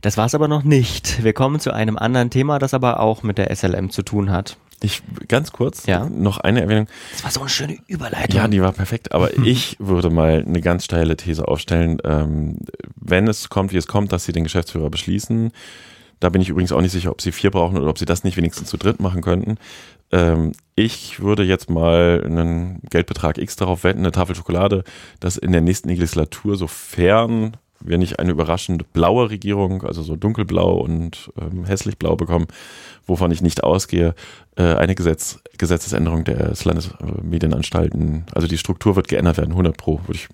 Das 0.00 0.16
war 0.16 0.26
es 0.26 0.34
aber 0.34 0.48
noch 0.48 0.64
nicht. 0.64 1.22
Wir 1.22 1.32
kommen 1.32 1.60
zu 1.60 1.72
einem 1.72 1.96
anderen 1.96 2.30
Thema, 2.30 2.58
das 2.58 2.74
aber 2.74 2.98
auch 2.98 3.22
mit 3.22 3.38
der 3.38 3.54
SLM 3.54 3.90
zu 3.90 4.02
tun 4.02 4.30
hat. 4.30 4.56
Ich 4.82 5.02
ganz 5.28 5.52
kurz 5.52 5.86
ja? 5.86 6.06
noch 6.08 6.38
eine 6.38 6.60
Erwähnung. 6.62 6.88
Das 7.12 7.24
war 7.24 7.30
so 7.30 7.40
eine 7.40 7.48
schöne 7.48 7.78
Überleitung. 7.86 8.36
Ja, 8.36 8.48
die 8.48 8.60
war 8.60 8.72
perfekt. 8.72 9.12
Aber 9.12 9.36
ich 9.44 9.76
würde 9.78 10.10
mal 10.10 10.44
eine 10.46 10.60
ganz 10.60 10.84
steile 10.84 11.16
These 11.16 11.46
aufstellen. 11.46 11.98
Ähm, 12.04 12.58
wenn 12.96 13.28
es 13.28 13.48
kommt, 13.48 13.72
wie 13.72 13.78
es 13.78 13.86
kommt, 13.86 14.12
dass 14.12 14.24
sie 14.24 14.32
den 14.32 14.44
Geschäftsführer 14.44 14.90
beschließen, 14.90 15.52
da 16.20 16.28
bin 16.28 16.40
ich 16.40 16.48
übrigens 16.48 16.72
auch 16.72 16.80
nicht 16.80 16.92
sicher, 16.92 17.10
ob 17.10 17.20
sie 17.20 17.32
vier 17.32 17.50
brauchen 17.50 17.78
oder 17.78 17.88
ob 17.88 17.98
sie 17.98 18.04
das 18.04 18.24
nicht 18.24 18.36
wenigstens 18.36 18.68
zu 18.68 18.76
dritt 18.76 19.00
machen 19.00 19.22
könnten. 19.22 19.56
Ähm, 20.12 20.52
ich 20.74 21.20
würde 21.20 21.42
jetzt 21.42 21.70
mal 21.70 22.22
einen 22.24 22.80
Geldbetrag 22.90 23.38
X 23.38 23.56
darauf 23.56 23.84
wetten, 23.84 24.00
eine 24.00 24.12
Tafel 24.12 24.34
Schokolade, 24.34 24.84
dass 25.20 25.36
in 25.36 25.52
der 25.52 25.60
nächsten 25.60 25.88
Legislatur, 25.88 26.56
sofern 26.56 27.56
wir 27.80 27.98
nicht 27.98 28.18
eine 28.18 28.32
überraschend 28.32 28.92
blaue 28.92 29.30
Regierung, 29.30 29.82
also 29.82 30.02
so 30.02 30.16
dunkelblau 30.16 30.74
und 30.74 31.30
ähm, 31.40 31.64
hässlich 31.64 31.98
blau 31.98 32.16
bekommen, 32.16 32.46
wovon 33.06 33.30
ich 33.30 33.42
nicht 33.42 33.64
ausgehe, 33.64 34.14
äh, 34.56 34.62
eine 34.62 34.94
Gesetz, 34.94 35.40
Gesetzesänderung 35.58 36.24
des 36.24 36.64
Landesmedienanstalten, 36.64 38.26
also 38.34 38.48
die 38.48 38.58
Struktur 38.58 38.96
wird 38.96 39.08
geändert 39.08 39.36
werden, 39.36 39.50
100 39.50 39.76
pro, 39.76 40.00
würde 40.06 40.14
ich 40.14 40.28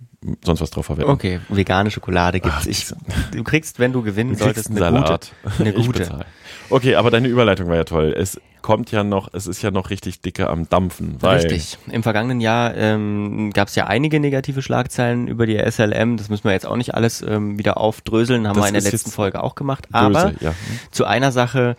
sonst 0.44 0.60
was 0.60 0.70
drauf 0.70 0.86
verwenden. 0.86 1.10
Okay, 1.10 1.40
vegane 1.48 1.90
Schokolade 1.90 2.40
gibt's. 2.40 2.66
Ich, 2.66 2.92
du 3.32 3.42
kriegst, 3.42 3.78
wenn 3.78 3.92
du 3.92 4.02
gewinnen 4.02 4.32
du 4.32 4.38
solltest, 4.38 4.70
eine 4.70 4.78
Salat. 4.78 5.32
gute. 5.42 5.58
Eine 5.58 5.72
gute. 5.72 6.26
Okay, 6.70 6.94
aber 6.94 7.10
deine 7.10 7.28
Überleitung 7.28 7.68
war 7.68 7.76
ja 7.76 7.84
toll. 7.84 8.14
Es 8.16 8.40
kommt 8.62 8.90
ja 8.90 9.04
noch, 9.04 9.28
es 9.32 9.46
ist 9.46 9.62
ja 9.62 9.70
noch 9.70 9.90
richtig 9.90 10.20
dicke 10.20 10.48
am 10.48 10.68
Dampfen. 10.68 11.18
richtig. 11.22 11.78
Im 11.90 12.02
vergangenen 12.02 12.40
Jahr 12.40 12.74
ähm, 12.76 13.50
gab 13.52 13.68
es 13.68 13.74
ja 13.74 13.86
einige 13.86 14.20
negative 14.20 14.62
Schlagzeilen 14.62 15.28
über 15.28 15.46
die 15.46 15.58
SLM. 15.58 16.16
Das 16.16 16.28
müssen 16.28 16.44
wir 16.44 16.52
jetzt 16.52 16.66
auch 16.66 16.76
nicht 16.76 16.94
alles 16.94 17.22
ähm, 17.22 17.58
wieder 17.58 17.76
aufdröseln, 17.76 18.46
haben 18.46 18.54
das 18.54 18.64
wir 18.64 18.68
in 18.68 18.82
der 18.82 18.90
letzten 18.90 19.10
Folge 19.10 19.42
auch 19.42 19.54
gemacht. 19.54 19.88
Böse, 19.90 19.98
Aber 19.98 20.32
ja. 20.40 20.54
zu 20.90 21.04
einer 21.04 21.32
Sache 21.32 21.76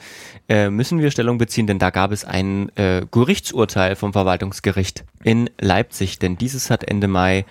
äh, 0.50 0.70
müssen 0.70 1.00
wir 1.00 1.10
Stellung 1.12 1.38
beziehen, 1.38 1.68
denn 1.68 1.80
da 1.80 1.90
gab 1.90 2.12
es 2.12 2.26
ein 2.26 2.70
äh, 2.76 3.06
Gerichtsurteil 3.10 3.96
vom 3.96 4.14
Verwaltungsgericht 4.14 5.06
in 5.24 5.50
Leipzig. 5.60 6.20
Denn 6.20 6.38
dieses 6.38 6.70
hat 6.70 6.84
Ende 6.84 7.08
Mai 7.08 7.46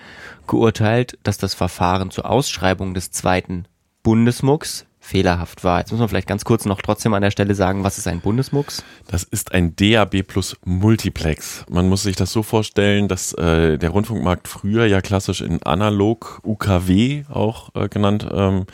geurteilt, 0.47 1.17
dass 1.23 1.37
das 1.37 1.53
Verfahren 1.53 2.11
zur 2.11 2.29
Ausschreibung 2.29 2.93
des 2.93 3.11
zweiten 3.11 3.65
Bundesmucks 4.03 4.85
fehlerhaft 5.03 5.65
war. 5.65 5.79
Jetzt 5.79 5.91
muss 5.91 5.99
man 5.99 6.07
vielleicht 6.07 6.27
ganz 6.27 6.45
kurz 6.45 6.63
noch 6.63 6.81
trotzdem 6.81 7.13
an 7.13 7.21
der 7.21 7.29
Stelle 7.29 7.55
sagen, 7.55 7.83
was 7.83 7.97
ist 7.97 8.07
ein 8.07 8.21
Bundesmux? 8.21 8.83
Das 9.07 9.23
ist 9.23 9.51
ein 9.51 9.75
DAB 9.75 10.23
plus 10.25 10.55
Multiplex. 10.63 11.65
Man 11.69 11.89
muss 11.89 12.03
sich 12.03 12.15
das 12.15 12.31
so 12.31 12.41
vorstellen, 12.41 13.09
dass 13.09 13.33
äh, 13.33 13.77
der 13.77 13.89
Rundfunkmarkt 13.89 14.47
früher 14.47 14.85
ja 14.85 15.01
klassisch 15.01 15.41
in 15.41 15.61
analog 15.63 16.39
UKW 16.43 17.25
auch 17.29 17.75
äh, 17.75 17.89
genannt 17.89 18.25
ähm, 18.31 18.65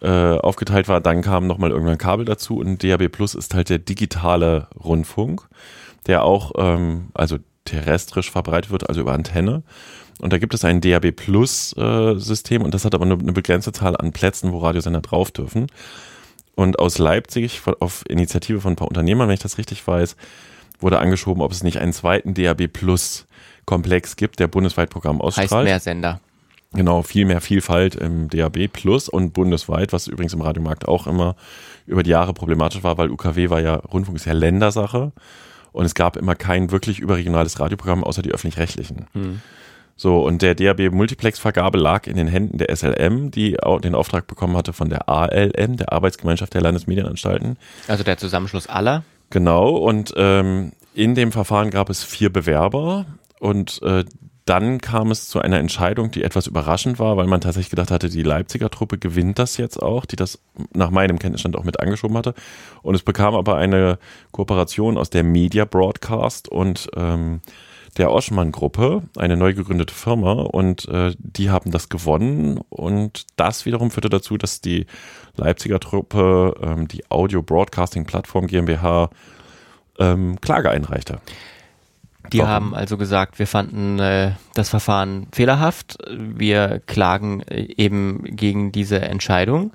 äh, 0.00 0.38
aufgeteilt 0.38 0.86
war. 0.86 1.00
Dann 1.00 1.20
kam 1.22 1.48
nochmal 1.48 1.72
irgendwann 1.72 1.98
Kabel 1.98 2.24
dazu 2.24 2.58
und 2.58 2.84
DAB 2.84 3.08
plus 3.08 3.34
ist 3.34 3.52
halt 3.52 3.68
der 3.68 3.78
digitale 3.78 4.68
Rundfunk, 4.82 5.48
der 6.06 6.22
auch 6.22 6.52
ähm, 6.56 7.08
also 7.12 7.38
terrestrisch 7.64 8.30
verbreitet 8.30 8.70
wird, 8.70 8.88
also 8.88 9.00
über 9.00 9.12
Antenne. 9.14 9.64
Und 10.20 10.32
da 10.32 10.38
gibt 10.38 10.54
es 10.54 10.64
ein 10.64 10.80
DAB 10.80 11.12
Plus 11.12 11.76
äh, 11.76 12.14
System 12.16 12.62
und 12.62 12.72
das 12.72 12.84
hat 12.84 12.94
aber 12.94 13.04
nur 13.04 13.18
eine 13.18 13.32
begrenzte 13.32 13.72
Zahl 13.72 13.96
an 13.96 14.12
Plätzen, 14.12 14.52
wo 14.52 14.58
Radiosender 14.58 15.00
drauf 15.00 15.30
dürfen. 15.30 15.66
Und 16.54 16.78
aus 16.78 16.96
Leipzig, 16.98 17.60
auf 17.80 18.02
Initiative 18.08 18.60
von 18.62 18.72
ein 18.72 18.76
paar 18.76 18.88
Unternehmern, 18.88 19.28
wenn 19.28 19.34
ich 19.34 19.40
das 19.40 19.58
richtig 19.58 19.86
weiß, 19.86 20.16
wurde 20.80 20.98
angeschoben, 20.98 21.42
ob 21.42 21.52
es 21.52 21.62
nicht 21.62 21.78
einen 21.78 21.92
zweiten 21.92 22.32
DAB 22.32 22.68
Plus 22.68 23.26
Komplex 23.66 24.16
gibt, 24.16 24.40
der 24.40 24.48
bundesweit 24.48 24.88
Programm 24.88 25.20
ausstrahlt. 25.20 25.50
Heißt 25.50 25.64
mehr 25.64 25.80
Sender. 25.80 26.20
Genau, 26.72 27.02
viel 27.02 27.24
mehr 27.26 27.40
Vielfalt 27.40 27.94
im 27.94 28.28
DAB 28.28 28.68
Plus 28.68 29.08
und 29.08 29.32
bundesweit, 29.32 29.92
was 29.92 30.06
übrigens 30.06 30.34
im 30.34 30.40
Radiomarkt 30.40 30.88
auch 30.88 31.06
immer 31.06 31.36
über 31.86 32.02
die 32.02 32.10
Jahre 32.10 32.32
problematisch 32.34 32.82
war, 32.82 32.98
weil 32.98 33.10
UKW 33.10 33.50
war 33.50 33.60
ja, 33.60 33.76
Rundfunk 33.76 34.16
ist 34.16 34.26
ja 34.26 34.32
Ländersache 34.32 35.12
und 35.72 35.84
es 35.84 35.94
gab 35.94 36.16
immer 36.16 36.34
kein 36.34 36.70
wirklich 36.70 36.98
überregionales 36.98 37.60
Radioprogramm 37.60 38.02
außer 38.02 38.22
die 38.22 38.32
öffentlich-rechtlichen. 38.32 39.06
Hm. 39.12 39.40
So, 39.96 40.20
und 40.20 40.42
der 40.42 40.54
DAB 40.54 40.92
Multiplex-Vergabe 40.92 41.78
lag 41.78 42.06
in 42.06 42.16
den 42.16 42.28
Händen 42.28 42.58
der 42.58 42.74
SLM, 42.74 43.30
die 43.30 43.62
auch 43.62 43.80
den 43.80 43.94
Auftrag 43.94 44.26
bekommen 44.26 44.56
hatte 44.56 44.74
von 44.74 44.90
der 44.90 45.08
ALM, 45.08 45.78
der 45.78 45.92
Arbeitsgemeinschaft 45.92 46.52
der 46.52 46.60
Landesmedienanstalten. 46.60 47.56
Also 47.88 48.04
der 48.04 48.18
Zusammenschluss 48.18 48.66
aller. 48.66 49.04
Genau, 49.30 49.70
und 49.70 50.12
ähm, 50.16 50.72
in 50.94 51.14
dem 51.14 51.32
Verfahren 51.32 51.70
gab 51.70 51.88
es 51.88 52.04
vier 52.04 52.30
Bewerber 52.30 53.06
und 53.40 53.80
äh, 53.82 54.04
dann 54.44 54.80
kam 54.80 55.10
es 55.10 55.28
zu 55.28 55.40
einer 55.40 55.58
Entscheidung, 55.58 56.12
die 56.12 56.22
etwas 56.22 56.46
überraschend 56.46 57.00
war, 57.00 57.16
weil 57.16 57.26
man 57.26 57.40
tatsächlich 57.40 57.70
gedacht 57.70 57.90
hatte, 57.90 58.08
die 58.08 58.22
Leipziger 58.22 58.70
Truppe 58.70 58.96
gewinnt 58.96 59.40
das 59.40 59.56
jetzt 59.56 59.82
auch, 59.82 60.04
die 60.04 60.14
das 60.14 60.38
nach 60.72 60.90
meinem 60.90 61.18
Kenntnisstand 61.18 61.56
auch 61.56 61.64
mit 61.64 61.80
angeschoben 61.80 62.16
hatte. 62.16 62.32
Und 62.82 62.94
es 62.94 63.02
bekam 63.02 63.34
aber 63.34 63.56
eine 63.56 63.98
Kooperation 64.30 64.98
aus 64.98 65.10
der 65.10 65.24
Media 65.24 65.64
Broadcast 65.64 66.48
und 66.48 66.88
ähm, 66.94 67.40
der 67.96 68.10
Oschmann-Gruppe, 68.10 69.02
eine 69.16 69.36
neu 69.36 69.54
gegründete 69.54 69.94
Firma, 69.94 70.32
und 70.32 70.88
äh, 70.88 71.14
die 71.18 71.50
haben 71.50 71.70
das 71.70 71.88
gewonnen. 71.88 72.60
Und 72.68 73.26
das 73.36 73.66
wiederum 73.66 73.90
führte 73.90 74.10
dazu, 74.10 74.36
dass 74.36 74.60
die 74.60 74.86
Leipziger 75.36 75.80
Truppe 75.80 76.54
ähm, 76.62 76.88
die 76.88 77.10
Audio 77.10 77.42
Broadcasting 77.42 78.04
Plattform 78.04 78.46
GmbH 78.46 79.10
ähm, 79.98 80.40
Klage 80.40 80.70
einreichte. 80.70 81.20
Die 82.32 82.38
Warum? 82.38 82.50
haben 82.50 82.74
also 82.74 82.96
gesagt, 82.96 83.38
wir 83.38 83.46
fanden 83.46 83.98
äh, 83.98 84.32
das 84.54 84.68
Verfahren 84.68 85.26
fehlerhaft. 85.32 85.98
Wir 86.10 86.80
klagen 86.86 87.42
äh, 87.42 87.68
eben 87.76 88.24
gegen 88.24 88.72
diese 88.72 89.00
Entscheidung. 89.00 89.72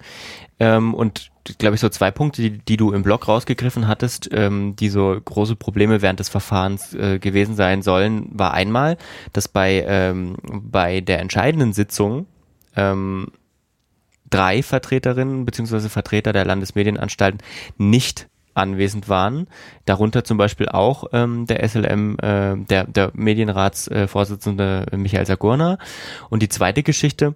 Ähm, 0.60 0.94
und 0.94 1.32
glaube 1.58 1.76
ich, 1.76 1.82
so 1.82 1.90
zwei 1.90 2.12
Punkte, 2.12 2.42
die, 2.42 2.60
die, 2.60 2.78
du 2.78 2.92
im 2.92 3.04
Blog 3.04 3.28
rausgegriffen 3.28 3.88
hattest, 3.88 4.30
ähm, 4.32 4.76
die 4.76 4.90
so 4.90 5.20
große 5.24 5.56
Probleme 5.56 6.02
während 6.02 6.20
des 6.20 6.30
Verfahrens 6.30 6.94
äh, 6.94 7.20
gewesen 7.20 7.56
sein 7.56 7.82
sollen, 7.82 8.28
war 8.32 8.54
einmal, 8.54 8.98
dass 9.34 9.48
bei, 9.48 9.84
ähm, 9.88 10.36
bei 10.44 11.02
der 11.02 11.20
entscheidenden 11.20 11.74
Sitzung 11.74 12.28
ähm, 12.76 13.32
drei 14.30 14.64
Vertreterinnen 14.64 15.46
beziehungsweise 15.46 15.90
Vertreter 15.90 16.34
der 16.34 16.46
Landesmedienanstalten 16.46 17.42
nicht 17.78 18.28
anwesend 18.54 19.10
waren, 19.10 19.48
darunter 19.86 20.24
zum 20.24 20.38
Beispiel 20.38 20.70
auch 20.70 21.06
ähm, 21.14 21.46
der 21.46 21.68
SLM, 21.68 22.18
äh, 22.20 22.58
der, 22.58 22.86
der 22.86 23.12
Medienratsvorsitzende 23.14 24.88
äh, 24.92 24.98
Michael 24.98 25.26
Sagurna. 25.26 25.78
Und 26.30 26.42
die 26.42 26.50
zweite 26.50 26.84
Geschichte, 26.84 27.36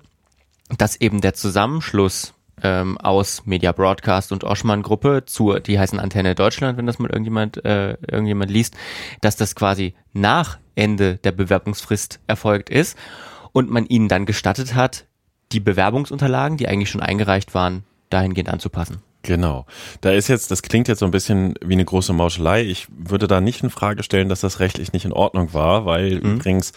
dass 0.78 1.00
eben 1.00 1.22
der 1.22 1.34
Zusammenschluss 1.34 2.34
ähm, 2.64 2.98
aus 2.98 3.46
Media 3.46 3.72
Broadcast 3.72 4.32
und 4.32 4.44
Oschmann 4.44 4.82
Gruppe 4.82 5.24
zu, 5.26 5.54
die 5.60 5.78
heißen 5.80 6.00
Antenne 6.00 6.36
Deutschland, 6.36 6.78
wenn 6.78 6.86
das 6.86 7.00
mal 7.00 7.10
irgendjemand, 7.10 7.64
äh, 7.66 7.98
irgendjemand 8.10 8.52
liest, 8.52 8.76
dass 9.22 9.36
das 9.36 9.56
quasi 9.56 9.94
nach 10.14 10.58
Ende 10.76 11.18
der 11.18 11.32
Bewerbungsfrist 11.32 12.20
erfolgt 12.28 12.70
ist 12.70 12.98
und 13.52 13.70
man 13.70 13.86
ihnen 13.86 14.08
dann 14.08 14.26
gestattet 14.26 14.76
hat, 14.76 15.06
die 15.52 15.60
Bewerbungsunterlagen, 15.60 16.58
die 16.58 16.68
eigentlich 16.68 16.90
schon 16.90 17.02
eingereicht 17.02 17.54
waren, 17.54 17.84
dahingehend 18.10 18.50
anzupassen. 18.50 19.02
Genau. 19.26 19.66
Da 20.02 20.12
ist 20.12 20.28
jetzt, 20.28 20.52
das 20.52 20.62
klingt 20.62 20.88
jetzt 20.88 21.00
so 21.00 21.06
ein 21.06 21.12
bisschen 21.12 21.56
wie 21.66 21.74
eine 21.74 21.84
große 21.84 22.14
Mauschelei. 22.14 22.62
Ich 22.64 22.88
würde 22.90 23.28
da 23.28 23.42
nicht 23.42 23.64
in 23.64 23.72
Frage 23.72 24.04
stellen, 24.04 24.30
dass 24.30 24.42
das 24.42 24.60
rechtlich 24.60 24.94
nicht 24.94 25.04
in 25.04 25.12
Ordnung 25.12 25.54
war, 25.54 25.86
weil 25.88 26.20
mhm. 26.20 26.36
übrigens 26.36 26.74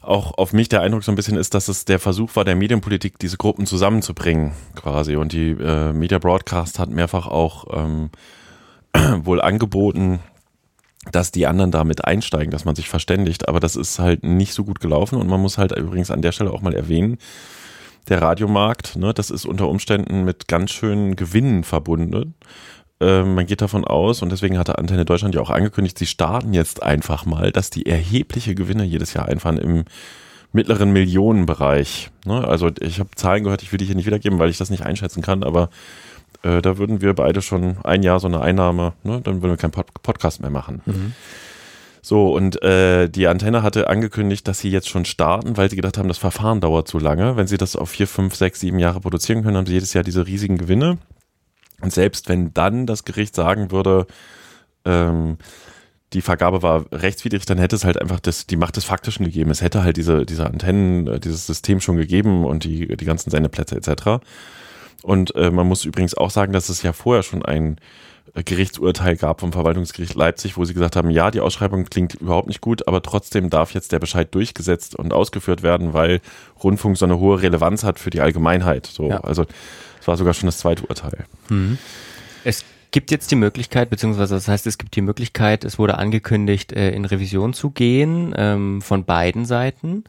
auch 0.00 0.38
auf 0.38 0.54
mich 0.54 0.70
der 0.70 0.80
Eindruck 0.80 1.04
so 1.04 1.12
ein 1.12 1.16
bisschen 1.16 1.36
ist, 1.36 1.52
dass 1.52 1.68
es 1.68 1.84
der 1.84 1.98
Versuch 1.98 2.34
war, 2.34 2.46
der 2.46 2.56
Medienpolitik 2.56 3.18
diese 3.18 3.36
Gruppen 3.36 3.66
zusammenzubringen, 3.66 4.52
quasi. 4.74 5.16
Und 5.16 5.32
die 5.32 5.50
äh, 5.50 5.92
Media 5.92 6.18
Broadcast 6.18 6.78
hat 6.78 6.88
mehrfach 6.88 7.26
auch 7.26 7.66
ähm, 7.70 8.08
wohl 9.24 9.42
angeboten, 9.42 10.20
dass 11.12 11.30
die 11.30 11.46
anderen 11.46 11.70
damit 11.70 12.06
einsteigen, 12.06 12.50
dass 12.50 12.64
man 12.64 12.74
sich 12.74 12.88
verständigt. 12.88 13.48
Aber 13.50 13.60
das 13.60 13.76
ist 13.76 13.98
halt 13.98 14.24
nicht 14.24 14.54
so 14.54 14.64
gut 14.64 14.80
gelaufen. 14.80 15.16
Und 15.16 15.28
man 15.28 15.42
muss 15.42 15.58
halt 15.58 15.76
übrigens 15.76 16.10
an 16.10 16.22
der 16.22 16.32
Stelle 16.32 16.52
auch 16.52 16.62
mal 16.62 16.74
erwähnen, 16.74 17.18
der 18.08 18.22
Radiomarkt, 18.22 18.96
ne, 18.96 19.12
das 19.14 19.30
ist 19.30 19.44
unter 19.44 19.68
Umständen 19.68 20.24
mit 20.24 20.48
ganz 20.48 20.70
schönen 20.70 21.16
Gewinnen 21.16 21.64
verbunden. 21.64 22.34
Ähm, 23.00 23.34
man 23.34 23.46
geht 23.46 23.62
davon 23.62 23.84
aus, 23.84 24.22
und 24.22 24.30
deswegen 24.30 24.58
hatte 24.58 24.78
Antenne 24.78 25.04
Deutschland 25.04 25.34
ja 25.34 25.40
auch 25.40 25.50
angekündigt, 25.50 25.98
sie 25.98 26.06
starten 26.06 26.52
jetzt 26.52 26.82
einfach 26.82 27.24
mal, 27.24 27.50
dass 27.52 27.70
die 27.70 27.86
erhebliche 27.86 28.54
Gewinne 28.54 28.84
jedes 28.84 29.14
Jahr 29.14 29.26
einfahren 29.26 29.58
im 29.58 29.84
mittleren 30.52 30.92
Millionenbereich. 30.92 32.10
Ne? 32.26 32.46
Also 32.46 32.70
ich 32.80 32.98
habe 32.98 33.10
Zahlen 33.14 33.44
gehört, 33.44 33.62
ich 33.62 33.72
will 33.72 33.78
die 33.78 33.84
hier 33.84 33.94
nicht 33.94 34.06
wiedergeben, 34.06 34.38
weil 34.38 34.50
ich 34.50 34.58
das 34.58 34.70
nicht 34.70 34.84
einschätzen 34.84 35.22
kann, 35.22 35.44
aber 35.44 35.70
äh, 36.42 36.60
da 36.60 36.78
würden 36.78 37.00
wir 37.00 37.14
beide 37.14 37.40
schon 37.40 37.76
ein 37.84 38.02
Jahr 38.02 38.20
so 38.20 38.26
eine 38.26 38.40
Einnahme, 38.40 38.92
ne? 39.04 39.20
dann 39.22 39.42
würden 39.42 39.52
wir 39.52 39.56
keinen 39.56 39.70
Pod 39.70 39.86
Podcast 40.02 40.40
mehr 40.40 40.50
machen. 40.50 40.82
Mhm. 40.86 41.12
So, 42.02 42.34
und 42.34 42.62
äh, 42.62 43.08
die 43.08 43.26
Antenne 43.26 43.62
hatte 43.62 43.88
angekündigt, 43.88 44.48
dass 44.48 44.60
sie 44.60 44.70
jetzt 44.70 44.88
schon 44.88 45.04
starten, 45.04 45.56
weil 45.56 45.68
sie 45.68 45.76
gedacht 45.76 45.98
haben, 45.98 46.08
das 46.08 46.18
Verfahren 46.18 46.60
dauert 46.60 46.88
zu 46.88 46.98
lange. 46.98 47.36
Wenn 47.36 47.46
sie 47.46 47.58
das 47.58 47.76
auf 47.76 47.90
vier, 47.90 48.06
fünf, 48.06 48.34
sechs, 48.34 48.60
sieben 48.60 48.78
Jahre 48.78 49.00
produzieren 49.00 49.42
können, 49.42 49.56
haben 49.56 49.66
sie 49.66 49.74
jedes 49.74 49.92
Jahr 49.92 50.04
diese 50.04 50.26
riesigen 50.26 50.56
Gewinne. 50.56 50.98
Und 51.80 51.92
selbst 51.92 52.28
wenn 52.28 52.54
dann 52.54 52.86
das 52.86 53.04
Gericht 53.04 53.34
sagen 53.34 53.70
würde, 53.70 54.06
ähm, 54.84 55.36
die 56.12 56.22
Vergabe 56.22 56.62
war 56.62 56.86
rechtswidrig, 56.90 57.46
dann 57.46 57.58
hätte 57.58 57.76
es 57.76 57.84
halt 57.84 58.00
einfach 58.00 58.18
das, 58.18 58.46
die 58.46 58.56
Macht 58.56 58.76
des 58.76 58.84
Faktischen 58.84 59.24
gegeben. 59.24 59.50
Es 59.50 59.62
hätte 59.62 59.84
halt 59.84 59.96
diese, 59.96 60.26
diese 60.26 60.46
Antennen, 60.46 61.06
äh, 61.06 61.20
dieses 61.20 61.46
System 61.46 61.80
schon 61.80 61.96
gegeben 61.96 62.44
und 62.44 62.64
die, 62.64 62.96
die 62.96 63.04
ganzen 63.04 63.30
Sendeplätze 63.30 63.76
etc. 63.76 64.24
Und 65.02 65.34
äh, 65.36 65.50
man 65.50 65.66
muss 65.66 65.84
übrigens 65.84 66.14
auch 66.14 66.30
sagen, 66.30 66.52
dass 66.52 66.68
es 66.68 66.82
ja 66.82 66.92
vorher 66.92 67.22
schon 67.22 67.44
ein 67.44 67.76
Gerichtsurteil 68.34 69.16
gab 69.16 69.40
vom 69.40 69.52
Verwaltungsgericht 69.52 70.14
Leipzig, 70.14 70.56
wo 70.56 70.64
sie 70.64 70.74
gesagt 70.74 70.96
haben, 70.96 71.10
ja, 71.10 71.30
die 71.30 71.40
Ausschreibung 71.40 71.84
klingt 71.84 72.14
überhaupt 72.14 72.48
nicht 72.48 72.60
gut, 72.60 72.86
aber 72.86 73.02
trotzdem 73.02 73.50
darf 73.50 73.74
jetzt 73.74 73.92
der 73.92 73.98
Bescheid 73.98 74.34
durchgesetzt 74.34 74.94
und 74.94 75.12
ausgeführt 75.12 75.62
werden, 75.62 75.92
weil 75.92 76.20
Rundfunk 76.62 76.96
so 76.96 77.04
eine 77.04 77.18
hohe 77.18 77.42
Relevanz 77.42 77.84
hat 77.84 77.98
für 77.98 78.10
die 78.10 78.20
Allgemeinheit. 78.20 78.86
So, 78.86 79.08
ja. 79.08 79.20
also 79.20 79.46
es 80.00 80.08
war 80.08 80.16
sogar 80.16 80.34
schon 80.34 80.46
das 80.46 80.58
zweite 80.58 80.84
Urteil. 80.86 81.24
Mhm. 81.48 81.78
Es 82.44 82.64
gibt 82.90 83.10
jetzt 83.10 83.30
die 83.30 83.36
Möglichkeit, 83.36 83.90
beziehungsweise 83.90 84.34
das 84.34 84.48
heißt, 84.48 84.66
es 84.66 84.78
gibt 84.78 84.96
die 84.96 85.02
Möglichkeit, 85.02 85.64
es 85.64 85.78
wurde 85.78 85.98
angekündigt, 85.98 86.72
äh, 86.72 86.90
in 86.90 87.04
Revision 87.04 87.52
zu 87.52 87.70
gehen 87.70 88.34
ähm, 88.36 88.82
von 88.82 89.04
beiden 89.04 89.44
Seiten. 89.44 90.04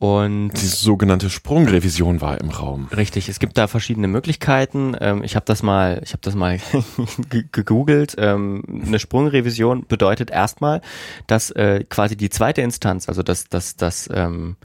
Und 0.00 0.52
die 0.54 0.66
sogenannte 0.66 1.28
Sprungrevision 1.28 2.22
war 2.22 2.40
im 2.40 2.48
Raum. 2.48 2.88
Richtig, 2.96 3.28
es 3.28 3.38
gibt 3.38 3.58
da 3.58 3.66
verschiedene 3.66 4.08
Möglichkeiten. 4.08 4.96
Ähm, 4.98 5.22
ich 5.22 5.36
habe 5.36 5.44
das 5.44 5.62
mal, 5.62 6.00
ich 6.02 6.12
habe 6.12 6.22
das 6.22 6.34
mal 6.34 6.58
gegoogelt. 7.52 8.14
Ähm, 8.16 8.62
eine 8.86 8.98
Sprungrevision 8.98 9.84
bedeutet 9.86 10.30
erstmal, 10.30 10.80
dass 11.26 11.50
äh, 11.50 11.84
quasi 11.86 12.16
die 12.16 12.30
zweite 12.30 12.62
Instanz, 12.62 13.10
also 13.10 13.22
das, 13.22 13.50
das, 13.50 13.76
das, 13.76 14.08
ähm, 14.10 14.56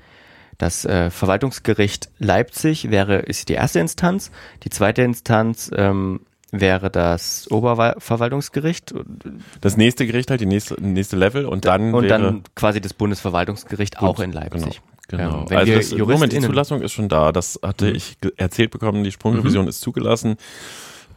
das 0.58 0.86
äh, 0.86 1.10
Verwaltungsgericht 1.10 2.10
Leipzig 2.18 2.90
wäre 2.90 3.18
ist 3.18 3.50
die 3.50 3.56
erste 3.56 3.82
Instanz. 3.82 4.32
Die 4.64 4.70
zweite 4.70 5.02
Instanz 5.02 5.70
ähm, 5.76 6.22
wäre 6.52 6.90
das 6.90 7.52
Oberverwaltungsgericht. 7.52 8.94
Das 9.60 9.76
nächste 9.76 10.08
Gericht 10.08 10.30
halt, 10.30 10.40
die 10.40 10.46
nächste, 10.46 10.82
nächste 10.82 11.18
Level 11.18 11.46
und 11.46 11.66
dann 11.66 11.94
und 11.94 12.08
dann 12.08 12.44
quasi 12.56 12.80
das 12.80 12.94
Bundesverwaltungsgericht 12.94 14.00
auch 14.00 14.22
in 14.22 14.32
Leipzig. 14.32 14.62
Genau. 14.62 14.95
Genau. 15.08 15.46
Ja, 15.50 15.58
also 15.58 15.74
das, 15.74 15.96
Moment, 15.96 16.34
die 16.34 16.42
Zulassung 16.42 16.82
ist 16.82 16.94
schon 16.94 17.10
da. 17.10 17.32
Das 17.32 17.60
hatte 17.62 17.90
mhm. 17.90 17.96
ich 17.96 18.18
erzählt 18.38 18.72
bekommen. 18.72 19.04
Die 19.04 19.12
Sprungrevision 19.12 19.66
mhm. 19.66 19.70
ist 19.70 19.82
zugelassen. 19.82 20.38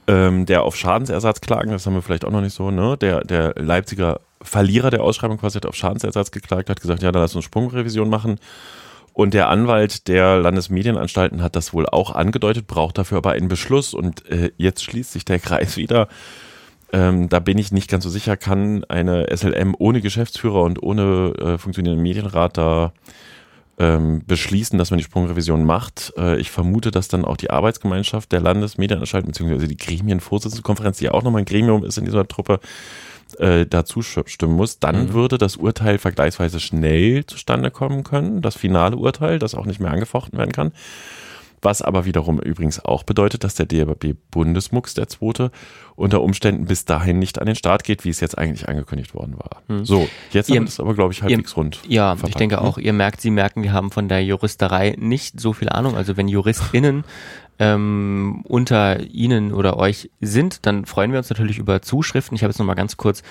Ähm, 0.06 0.46
der 0.46 0.62
auf 0.62 0.74
Schadensersatz 0.74 1.40
klagen, 1.40 1.70
das 1.70 1.84
haben 1.84 1.94
wir 1.94 2.02
vielleicht 2.02 2.24
auch 2.24 2.30
noch 2.30 2.40
nicht 2.40 2.54
so, 2.54 2.70
ne? 2.70 2.96
Der, 2.96 3.20
der 3.20 3.54
Leipziger 3.56 4.20
Verlierer 4.40 4.90
der 4.90 5.02
Ausschreibung 5.02 5.38
quasi 5.38 5.56
hat 5.56 5.66
auf 5.66 5.74
Schadensersatz 5.74 6.30
geklagt, 6.30 6.70
hat 6.70 6.80
gesagt, 6.80 7.02
ja, 7.02 7.12
dann 7.12 7.22
lass 7.22 7.34
uns 7.34 7.44
Sprungrevision 7.44 8.08
machen. 8.08 8.38
Und 9.12 9.34
der 9.34 9.48
Anwalt 9.48 10.06
der 10.06 10.38
Landesmedienanstalten 10.38 11.42
hat 11.42 11.56
das 11.56 11.74
wohl 11.74 11.86
auch 11.86 12.14
angedeutet, 12.14 12.68
braucht 12.68 12.98
dafür 12.98 13.18
aber 13.18 13.32
einen 13.32 13.48
Beschluss. 13.48 13.92
Und 13.92 14.24
äh, 14.30 14.52
jetzt 14.56 14.84
schließt 14.84 15.12
sich 15.12 15.24
der 15.24 15.40
Kreis 15.40 15.76
wieder. 15.76 16.08
Ähm, 16.92 17.28
da 17.28 17.40
bin 17.40 17.58
ich 17.58 17.72
nicht 17.72 17.90
ganz 17.90 18.04
so 18.04 18.10
sicher, 18.10 18.36
kann 18.36 18.84
eine 18.84 19.26
SLM 19.34 19.74
ohne 19.78 20.00
Geschäftsführer 20.00 20.62
und 20.62 20.82
ohne 20.82 21.34
äh, 21.38 21.58
funktionierenden 21.58 22.02
Medienrat 22.02 22.56
da 22.56 22.92
ähm, 23.78 24.22
beschließen, 24.26 24.78
dass 24.78 24.90
man 24.90 24.98
die 24.98 25.04
Sprungrevision 25.04 25.64
macht. 25.64 26.12
Äh, 26.16 26.38
ich 26.40 26.50
vermute, 26.50 26.90
dass 26.90 27.08
dann 27.08 27.24
auch 27.24 27.36
die 27.36 27.50
Arbeitsgemeinschaft 27.50 28.32
der 28.32 28.40
Landesmedienanstalten 28.40 29.30
beziehungsweise 29.30 29.68
die 29.68 29.76
Gremienvorsitzendenkonferenz, 29.76 30.98
die 30.98 31.04
ja 31.04 31.12
auch 31.12 31.22
nochmal 31.22 31.42
ein 31.42 31.46
Gremium 31.46 31.84
ist 31.84 31.96
in 31.96 32.04
dieser 32.04 32.26
Truppe, 32.26 32.60
äh, 33.38 33.66
dazu 33.66 34.02
stimmen 34.02 34.54
muss, 34.54 34.78
dann 34.78 35.06
mhm. 35.06 35.12
würde 35.12 35.38
das 35.38 35.56
Urteil 35.56 35.98
vergleichsweise 35.98 36.60
schnell 36.60 37.24
zustande 37.26 37.70
kommen 37.70 38.02
können, 38.02 38.42
das 38.42 38.56
finale 38.56 38.96
Urteil, 38.96 39.38
das 39.38 39.54
auch 39.54 39.66
nicht 39.66 39.80
mehr 39.80 39.90
angefochten 39.90 40.38
werden 40.38 40.52
kann. 40.52 40.72
Was 41.62 41.82
aber 41.82 42.04
wiederum 42.04 42.40
übrigens 42.40 42.84
auch 42.84 43.02
bedeutet, 43.02 43.44
dass 43.44 43.54
der 43.54 43.66
DRB-Bundesmux, 43.66 44.94
der 44.94 45.08
zweite, 45.08 45.50
unter 45.96 46.22
Umständen 46.22 46.66
bis 46.66 46.84
dahin 46.84 47.18
nicht 47.18 47.40
an 47.40 47.46
den 47.46 47.56
Start 47.56 47.84
geht, 47.84 48.04
wie 48.04 48.10
es 48.10 48.20
jetzt 48.20 48.38
eigentlich 48.38 48.68
angekündigt 48.68 49.14
worden 49.14 49.34
war. 49.36 49.62
Hm. 49.68 49.84
So, 49.84 50.08
jetzt 50.30 50.48
ihr, 50.48 50.62
es 50.62 50.78
aber, 50.78 50.94
glaube 50.94 51.12
ich, 51.12 51.22
halbwegs 51.22 51.52
ihr, 51.52 51.56
rund. 51.56 51.80
Ja, 51.88 52.10
verpackt, 52.14 52.30
ich 52.30 52.36
denke 52.36 52.56
ne? 52.56 52.62
auch, 52.62 52.78
ihr 52.78 52.92
merkt, 52.92 53.20
Sie 53.20 53.30
merken, 53.30 53.62
wir 53.62 53.72
haben 53.72 53.90
von 53.90 54.08
der 54.08 54.24
Juristerei 54.24 54.94
nicht 54.98 55.40
so 55.40 55.52
viel 55.52 55.68
Ahnung. 55.68 55.96
Also 55.96 56.16
wenn 56.16 56.28
JuristInnen 56.28 57.04
ähm, 57.58 58.42
unter 58.46 59.00
Ihnen 59.00 59.52
oder 59.52 59.76
euch 59.76 60.10
sind, 60.20 60.66
dann 60.66 60.86
freuen 60.86 61.10
wir 61.10 61.18
uns 61.18 61.30
natürlich 61.30 61.58
über 61.58 61.82
Zuschriften. 61.82 62.36
Ich 62.36 62.42
habe 62.42 62.50
jetzt 62.50 62.58
nochmal 62.58 62.76
ganz 62.76 62.96
kurz 62.96 63.22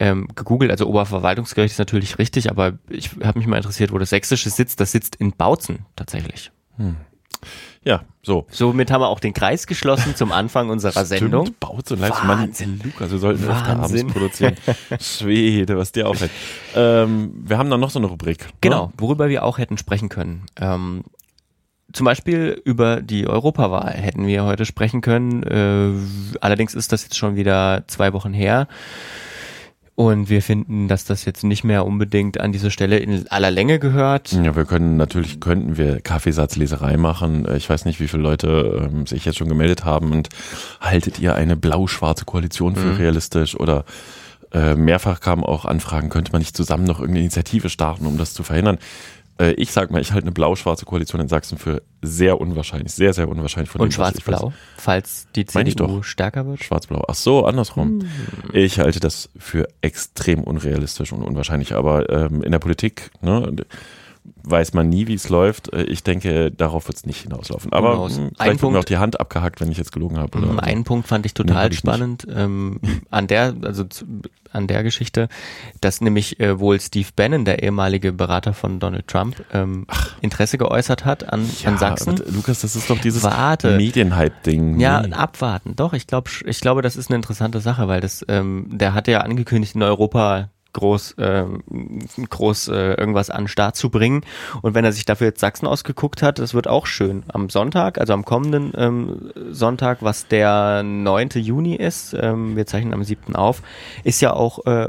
ähm, 0.00 0.28
gegoogelt, 0.34 0.70
also 0.70 0.86
Oberverwaltungsgericht 0.86 1.72
ist 1.72 1.78
natürlich 1.78 2.18
richtig, 2.18 2.50
aber 2.50 2.78
ich 2.88 3.10
habe 3.22 3.38
mich 3.38 3.48
mal 3.48 3.56
interessiert, 3.56 3.92
wo 3.92 3.98
das 3.98 4.10
Sächsische 4.10 4.50
sitzt. 4.50 4.80
Das 4.80 4.92
sitzt 4.92 5.16
in 5.16 5.32
Bautzen 5.32 5.86
tatsächlich. 5.96 6.50
Hm. 6.76 6.96
Ja, 7.84 8.02
so. 8.22 8.46
Somit 8.50 8.90
haben 8.90 9.00
wir 9.00 9.08
auch 9.08 9.20
den 9.20 9.32
Kreis 9.32 9.66
geschlossen 9.66 10.14
zum 10.16 10.32
Anfang 10.32 10.68
unserer 10.68 11.04
Stimmt, 11.04 11.06
Sendung. 11.06 11.54
Bautzen, 11.60 12.00
Wahnsinn. 12.00 12.76
Mann, 12.76 12.80
Lukas, 12.84 13.10
wir 13.10 13.18
sollten 13.18 13.44
öfter 13.44 13.78
abends 13.78 14.04
produzieren. 14.12 14.56
Schwede, 15.00 15.78
was 15.78 15.92
dir 15.92 16.08
auffällt. 16.08 16.30
Ähm, 16.74 17.32
wir 17.44 17.56
haben 17.56 17.70
dann 17.70 17.80
noch 17.80 17.90
so 17.90 17.98
eine 17.98 18.08
Rubrik. 18.08 18.40
Ne? 18.40 18.52
Genau, 18.60 18.86
ne? 18.86 18.92
worüber 18.98 19.28
wir 19.28 19.44
auch 19.44 19.58
hätten 19.58 19.78
sprechen 19.78 20.08
können. 20.08 20.42
Ähm, 20.60 21.04
zum 21.92 22.04
Beispiel 22.04 22.60
über 22.64 23.00
die 23.00 23.26
Europawahl 23.26 23.94
hätten 23.94 24.26
wir 24.26 24.44
heute 24.44 24.66
sprechen 24.66 25.00
können. 25.00 25.42
Äh, 25.42 26.38
allerdings 26.40 26.74
ist 26.74 26.92
das 26.92 27.04
jetzt 27.04 27.16
schon 27.16 27.36
wieder 27.36 27.84
zwei 27.86 28.12
Wochen 28.12 28.34
her. 28.34 28.68
Und 29.98 30.30
wir 30.30 30.42
finden, 30.42 30.86
dass 30.86 31.04
das 31.04 31.24
jetzt 31.24 31.42
nicht 31.42 31.64
mehr 31.64 31.84
unbedingt 31.84 32.38
an 32.38 32.52
diese 32.52 32.70
Stelle 32.70 32.98
in 32.98 33.26
aller 33.30 33.50
Länge 33.50 33.80
gehört. 33.80 34.30
Ja, 34.30 34.54
wir 34.54 34.64
können 34.64 34.96
natürlich, 34.96 35.40
könnten 35.40 35.76
wir 35.76 36.00
Kaffeesatzleserei 36.00 36.96
machen. 36.96 37.48
Ich 37.56 37.68
weiß 37.68 37.84
nicht, 37.84 37.98
wie 37.98 38.06
viele 38.06 38.22
Leute 38.22 38.88
ähm, 38.92 39.08
sich 39.08 39.24
jetzt 39.24 39.38
schon 39.38 39.48
gemeldet 39.48 39.84
haben. 39.84 40.12
Und 40.12 40.28
haltet 40.80 41.18
ihr 41.18 41.34
eine 41.34 41.56
blau-schwarze 41.56 42.26
Koalition 42.26 42.76
für 42.76 42.92
mhm. 42.92 42.96
realistisch? 42.96 43.58
Oder 43.58 43.84
äh, 44.52 44.76
mehrfach 44.76 45.18
kamen 45.18 45.42
auch 45.42 45.64
Anfragen, 45.64 46.10
könnte 46.10 46.30
man 46.30 46.42
nicht 46.42 46.56
zusammen 46.56 46.84
noch 46.84 47.00
irgendeine 47.00 47.24
Initiative 47.24 47.68
starten, 47.68 48.06
um 48.06 48.18
das 48.18 48.34
zu 48.34 48.44
verhindern? 48.44 48.78
Äh, 49.38 49.52
ich 49.52 49.72
sag 49.72 49.90
mal, 49.90 50.00
ich 50.00 50.12
halte 50.12 50.24
eine 50.24 50.32
blau-schwarze 50.32 50.84
Koalition 50.84 51.20
in 51.20 51.28
Sachsen 51.28 51.58
für 51.58 51.82
sehr 52.02 52.40
unwahrscheinlich, 52.40 52.92
sehr, 52.92 53.12
sehr 53.12 53.28
unwahrscheinlich. 53.28 53.70
Von 53.70 53.80
Und 53.80 53.94
schwarz-blau, 53.94 54.52
falls 54.76 55.26
die 55.34 55.46
CDU 55.46 56.02
stärker 56.02 56.46
wird? 56.46 56.62
Schwarz-blau, 56.62 57.04
ach 57.08 57.14
so, 57.14 57.44
andersrum. 57.44 58.00
Hm. 58.00 58.08
Ich 58.52 58.78
halte 58.78 59.00
das 59.00 59.30
für 59.38 59.68
extrem 59.80 60.42
unrealistisch 60.42 61.12
und 61.12 61.22
unwahrscheinlich, 61.22 61.74
aber 61.74 62.08
ähm, 62.10 62.42
in 62.42 62.52
der 62.52 62.58
Politik, 62.58 63.10
ne, 63.20 63.54
weiß 64.42 64.74
man 64.74 64.88
nie, 64.88 65.06
wie 65.06 65.14
es 65.14 65.28
läuft. 65.28 65.72
Äh, 65.72 65.84
ich 65.84 66.02
denke, 66.02 66.50
darauf 66.50 66.88
wird 66.88 66.96
es 66.96 67.06
nicht 67.06 67.22
hinauslaufen. 67.22 67.72
Aber 67.72 67.92
Hinaus. 67.92 68.16
Hm, 68.16 68.30
vielleicht 68.36 68.62
wird 68.62 68.72
mir 68.72 68.78
auch 68.78 68.84
die 68.84 68.98
Hand 68.98 69.20
abgehackt, 69.20 69.60
wenn 69.60 69.70
ich 69.70 69.78
jetzt 69.78 69.92
gelogen 69.92 70.18
habe. 70.18 70.38
Oder 70.38 70.62
einen 70.62 70.80
so. 70.80 70.84
Punkt 70.84 71.08
fand 71.08 71.26
ich 71.26 71.34
total 71.34 71.68
nee, 71.68 71.74
spannend 71.74 72.26
ähm, 72.34 72.80
an 73.10 73.26
der, 73.26 73.54
also 73.62 73.84
an 74.52 74.66
der 74.66 74.82
Geschichte, 74.82 75.28
dass 75.80 76.00
nämlich 76.00 76.40
äh, 76.40 76.58
wohl 76.58 76.80
Steve 76.80 77.08
Bannon, 77.14 77.44
der 77.44 77.62
ehemalige 77.62 78.12
Berater 78.12 78.54
von 78.54 78.80
Donald 78.80 79.06
Trump, 79.06 79.44
ähm, 79.52 79.86
Interesse 80.20 80.58
geäußert 80.58 81.04
hat 81.04 81.32
an, 81.32 81.48
ja, 81.62 81.68
an 81.68 81.78
Sachsen. 81.78 82.16
Lukas, 82.28 82.60
das 82.60 82.76
ist 82.76 82.88
doch 82.90 82.98
dieses 82.98 83.22
Medienhype-Ding. 83.22 84.80
Ja, 84.80 85.02
nee. 85.02 85.12
abwarten. 85.12 85.76
Doch, 85.76 85.92
ich 85.92 86.06
glaube, 86.06 86.30
ich 86.46 86.60
glaube, 86.60 86.82
das 86.82 86.96
ist 86.96 87.10
eine 87.10 87.16
interessante 87.16 87.60
Sache, 87.60 87.88
weil 87.88 88.00
das, 88.00 88.24
ähm, 88.28 88.66
der 88.70 88.94
hatte 88.94 89.10
ja 89.10 89.20
angekündigt, 89.20 89.74
in 89.74 89.82
Europa 89.82 90.50
groß, 90.72 91.12
äh, 91.12 91.44
groß 92.28 92.68
äh, 92.68 92.94
irgendwas 92.94 93.30
an 93.30 93.42
den 93.42 93.48
Start 93.48 93.76
zu 93.76 93.90
bringen. 93.90 94.22
Und 94.62 94.74
wenn 94.74 94.84
er 94.84 94.92
sich 94.92 95.04
dafür 95.04 95.28
jetzt 95.28 95.40
Sachsen 95.40 95.66
ausgeguckt 95.66 96.22
hat, 96.22 96.38
das 96.38 96.54
wird 96.54 96.68
auch 96.68 96.86
schön. 96.86 97.24
Am 97.28 97.50
Sonntag, 97.50 97.98
also 97.98 98.12
am 98.12 98.24
kommenden 98.24 98.72
ähm, 98.76 99.30
Sonntag, 99.50 100.02
was 100.02 100.28
der 100.28 100.82
9. 100.82 101.30
Juni 101.34 101.74
ist, 101.74 102.14
ähm, 102.14 102.56
wir 102.56 102.66
zeichnen 102.66 102.94
am 102.94 103.04
7. 103.04 103.34
auf, 103.34 103.62
ist 104.04 104.20
ja 104.20 104.32
auch 104.32 104.64
äh, 104.66 104.88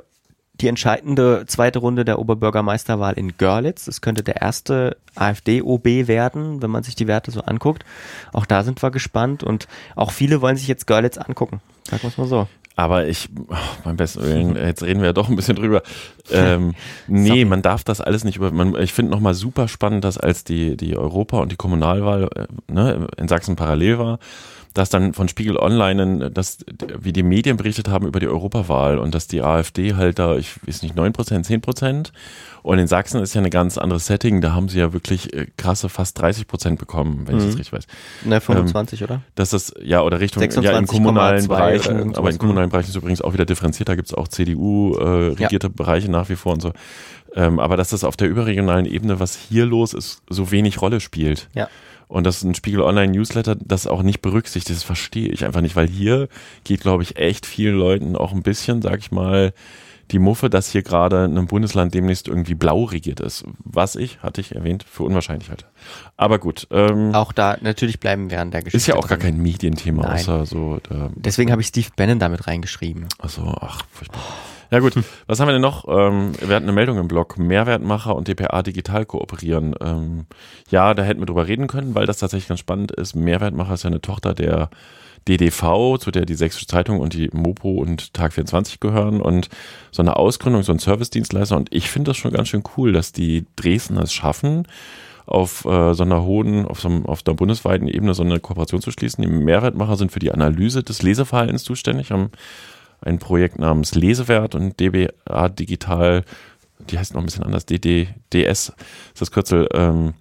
die 0.62 0.68
entscheidende 0.68 1.46
zweite 1.48 1.80
Runde 1.80 2.06
der 2.06 2.20
Oberbürgermeisterwahl 2.20 3.14
in 3.14 3.38
Görlitz. 3.38 3.88
Es 3.88 4.02
könnte 4.02 4.24
der 4.24 4.42
erste 4.42 4.98
AfD-OB 5.16 5.86
werden, 6.08 6.62
wenn 6.62 6.70
man 6.70 6.84
sich 6.84 6.96
die 6.96 7.08
Werte 7.08 7.32
so 7.32 7.42
anguckt. 7.42 7.86
Auch 8.34 8.46
da 8.46 8.64
sind 8.64 8.82
wir 8.84 8.92
gespannt 8.92 9.44
und 9.44 9.68
auch 9.96 10.12
viele 10.12 10.42
wollen 10.42 10.58
sich 10.58 10.68
jetzt 10.68 10.88
Görlitz 10.88 11.18
angucken. 11.18 11.62
Sagen 11.90 12.04
wir 12.04 12.10
es 12.10 12.18
mal 12.18 12.28
so. 12.28 12.48
Aber 12.80 13.08
ich, 13.08 13.28
oh, 13.50 13.56
mein 13.84 13.98
besten 13.98 14.24
Willen, 14.24 14.56
jetzt 14.66 14.84
reden 14.84 15.02
wir 15.02 15.08
ja 15.08 15.14
doch 15.14 15.28
ein 15.28 15.36
bisschen 15.36 15.58
drüber. 15.58 15.84
Ähm, 16.32 16.76
nee, 17.08 17.44
man 17.44 17.62
darf 17.62 17.84
das 17.84 18.00
alles 18.00 18.24
nicht 18.24 18.38
über. 18.38 18.54
Man, 18.54 18.74
ich 18.76 18.94
finde 18.94 19.12
nochmal 19.12 19.34
super 19.34 19.68
spannend, 19.68 20.06
dass 20.06 20.18
als 20.18 20.46
die, 20.46 20.78
die 20.78 20.96
Europa- 20.96 21.40
und 21.40 21.52
die 21.52 21.58
Kommunalwahl 21.58 22.30
äh, 22.34 22.72
ne, 22.72 23.10
in 23.18 23.28
Sachsen 23.28 23.58
parallel 23.58 24.00
war, 24.00 24.20
dass 24.74 24.90
dann 24.90 25.14
von 25.14 25.28
Spiegel 25.28 25.58
Online, 25.58 26.32
dass, 26.32 26.60
wie 27.00 27.14
die 27.14 27.24
Medien 27.24 27.58
berichtet 27.58 27.88
haben 27.88 28.08
über 28.08 28.20
die 28.20 28.28
Europawahl 28.28 29.00
und 29.00 29.16
dass 29.16 29.28
die 29.28 29.42
AfD 29.42 29.96
halt 29.96 30.20
da, 30.20 30.38
ich 30.38 30.56
weiß 30.66 30.84
nicht, 30.84 30.96
9%, 30.96 31.46
10% 31.46 32.12
und 32.62 32.80
in 32.80 32.88
Sachsen 32.88 33.22
ist 33.22 33.34
ja 33.34 33.40
eine 33.40 33.50
ganz 33.50 33.78
andere 33.78 34.00
Setting. 34.00 34.42
Da 34.42 34.54
haben 34.54 34.70
sie 34.70 34.80
ja 34.80 34.94
wirklich 34.94 35.34
äh, 35.34 35.48
krasse 35.58 35.90
fast 35.90 36.20
30 36.20 36.48
Prozent 36.48 36.80
bekommen, 36.80 37.24
wenn 37.26 37.36
mhm. 37.36 37.40
ich 37.40 37.46
das 37.46 37.54
mhm. 37.56 37.60
richtig 37.60 37.74
weiß. 37.74 37.88
Ne, 38.26 38.42
25, 38.42 39.02
ähm, 39.02 39.06
oder? 39.06 39.22
Das 39.36 39.54
ist, 39.54 39.76
ja, 39.82 40.02
oder 40.02 40.20
Richtung, 40.20 40.42
26, 40.42 40.72
ja, 40.72 40.78
im 40.78 40.88
kommunalen 40.88 41.48
Bereich, 41.48 41.88
äh, 41.88 42.06
aber 42.16 42.30
im 42.30 42.38
kommunalen 42.38 42.70
Bereich 42.70 42.88
ist 42.88 42.96
übrigens 42.96 43.22
auch 43.22 43.34
wieder 43.34 43.46
differenziert. 43.46 43.90
Da 43.90 43.96
gibt 43.96 44.08
es 44.08 44.14
auch 44.14 44.28
CDU-regierte 44.28 45.68
äh, 45.68 45.70
ja. 45.70 45.76
Bereiche 45.76 46.12
nach 46.12 46.30
wie 46.30 46.36
vor 46.36 46.54
und 46.54 46.62
so. 46.62 46.74
Ähm, 47.36 47.60
aber 47.60 47.78
dass 47.78 47.90
das 47.90 48.04
auf 48.04 48.18
der 48.18 48.28
überregionalen 48.28 48.86
Ebene, 48.86 49.20
was 49.20 49.36
hier 49.36 49.66
los 49.66 49.94
ist, 49.94 50.22
so 50.30 50.52
wenig 50.52 50.82
Rolle 50.82 51.00
spielt. 51.00 51.48
Ja. 51.54 51.70
Und 52.10 52.26
dass 52.26 52.44
ein 52.44 52.56
Spiegel 52.56 52.82
Online 52.82 53.12
Newsletter 53.12 53.56
das 53.56 53.86
auch 53.86 54.02
nicht 54.02 54.22
berücksichtigt, 54.22 54.76
das 54.76 54.84
verstehe 54.84 55.30
ich 55.30 55.46
einfach 55.46 55.62
nicht, 55.62 55.76
weil 55.76 55.88
hier 55.88 56.28
geht, 56.64 56.82
glaube 56.82 57.04
ich, 57.04 57.18
echt 57.18 57.46
vielen 57.46 57.78
Leuten 57.78 58.16
auch 58.16 58.34
ein 58.34 58.42
bisschen, 58.42 58.82
sag 58.82 58.98
ich 58.98 59.12
mal, 59.12 59.54
die 60.10 60.18
Muffe, 60.18 60.50
dass 60.50 60.72
hier 60.72 60.82
gerade 60.82 61.26
ein 61.26 61.46
Bundesland 61.46 61.94
demnächst 61.94 62.28
irgendwie 62.28 62.56
blau 62.56 62.86
regiert 62.86 63.20
ist. 63.20 63.44
Was 63.64 63.96
ich, 63.96 64.24
hatte 64.24 64.42
ich 64.42 64.56
erwähnt, 64.56 64.84
für 64.84 65.04
unwahrscheinlich 65.04 65.50
halte. 65.50 65.66
Aber 66.18 66.40
gut. 66.40 66.68
Ähm, 66.72 67.14
auch 67.14 67.32
da, 67.32 67.58
natürlich 67.62 68.00
bleiben 68.00 68.32
wir 68.32 68.42
an 68.42 68.50
der 68.50 68.62
Geschichte. 68.62 68.78
Ist 68.78 68.88
ja 68.88 68.96
auch 68.96 69.02
drin. 69.02 69.10
gar 69.10 69.18
kein 69.20 69.38
Medienthema, 69.38 70.02
Nein. 70.02 70.14
außer 70.16 70.48
so. 70.48 70.80
Ähm, 70.90 71.12
Deswegen 71.16 71.52
habe 71.52 71.62
ich 71.62 71.68
Steve 71.68 71.90
Bannon 71.96 72.18
damit 72.18 72.48
reingeschrieben. 72.48 73.06
Achso, 73.20 73.56
ach, 73.62 73.84
furchtbar. 73.92 74.22
Ja 74.72 74.80
gut, 74.80 74.94
was 75.26 75.40
haben 75.40 75.48
wir 75.48 75.54
denn 75.54 75.64
noch? 75.64 75.88
Ähm, 75.88 76.34
wir 76.40 76.56
hatten 76.56 76.66
eine 76.66 76.74
Meldung 76.74 77.00
im 77.00 77.08
Blog, 77.08 77.40
Mehrwertmacher 77.40 78.16
und 78.16 78.28
DPA 78.28 78.62
digital 78.62 79.04
kooperieren. 79.04 79.74
Ähm, 79.82 80.28
ja, 80.70 80.94
da 80.94 81.02
hätten 81.02 81.20
wir 81.22 81.26
drüber 81.26 81.48
reden 81.48 81.66
können, 81.66 81.96
weil 81.96 82.06
das 82.06 82.20
tatsächlich 82.20 82.50
ganz 82.50 82.60
spannend 82.60 82.92
ist. 82.92 83.16
Mehrwertmacher 83.16 83.74
ist 83.74 83.84
ja 83.84 83.90
eine 83.90 84.02
Tochter 84.02 84.36
der 84.36 84.70
DDV, 85.28 85.98
zu 85.98 86.12
der 86.12 86.26
die 86.26 86.36
Sächsische 86.36 86.68
Zeitung 86.68 87.00
und 87.00 87.14
die 87.14 87.30
Mopo 87.34 87.72
und 87.80 88.14
Tag 88.14 88.34
24 88.34 88.80
gehören 88.80 89.22
und 89.22 89.50
so 89.92 90.04
eine 90.04 90.18
Ausgründung, 90.18 90.62
so 90.62 90.72
ein 90.72 90.80
Service-Dienstleister 90.80 91.58
und 91.58 91.74
ich 91.74 91.90
finde 91.90 92.12
das 92.12 92.18
schon 92.18 92.32
ganz 92.32 92.50
schön 92.50 92.64
cool, 92.78 92.94
dass 92.94 93.12
die 93.12 93.46
Dresden 93.56 93.98
es 93.98 94.14
schaffen, 94.14 94.68
auf 95.26 95.66
äh, 95.66 95.94
so 95.94 96.04
einer 96.04 96.24
hohen, 96.24 96.66
auf, 96.66 96.80
so, 96.80 96.90
auf 97.06 97.24
der 97.24 97.34
bundesweiten 97.34 97.88
Ebene 97.88 98.14
so 98.14 98.24
eine 98.24 98.40
Kooperation 98.40 98.82
zu 98.82 98.92
schließen. 98.92 99.24
Die 99.24 99.30
Mehrwertmacher 99.30 99.96
sind 99.98 100.12
für 100.12 100.20
die 100.20 100.32
Analyse 100.32 100.84
des 100.84 101.02
Leseverhaltens 101.02 101.64
zuständig, 101.64 102.12
haben 102.12 102.32
ein 103.02 103.20
Projekt 103.20 103.60
namens 103.60 103.96
Lesewert 103.96 104.56
und 104.56 104.80
DBA 104.80 105.50
Digital, 105.50 106.24
die 106.80 106.98
heißt 106.98 107.14
noch 107.14 107.22
ein 107.22 107.26
bisschen 107.26 107.44
anders, 107.44 107.66
DDDS 107.66 108.70
ist 108.70 108.74
das 109.20 109.32
Kürzel, 109.32 109.68
ähm, 109.74 110.14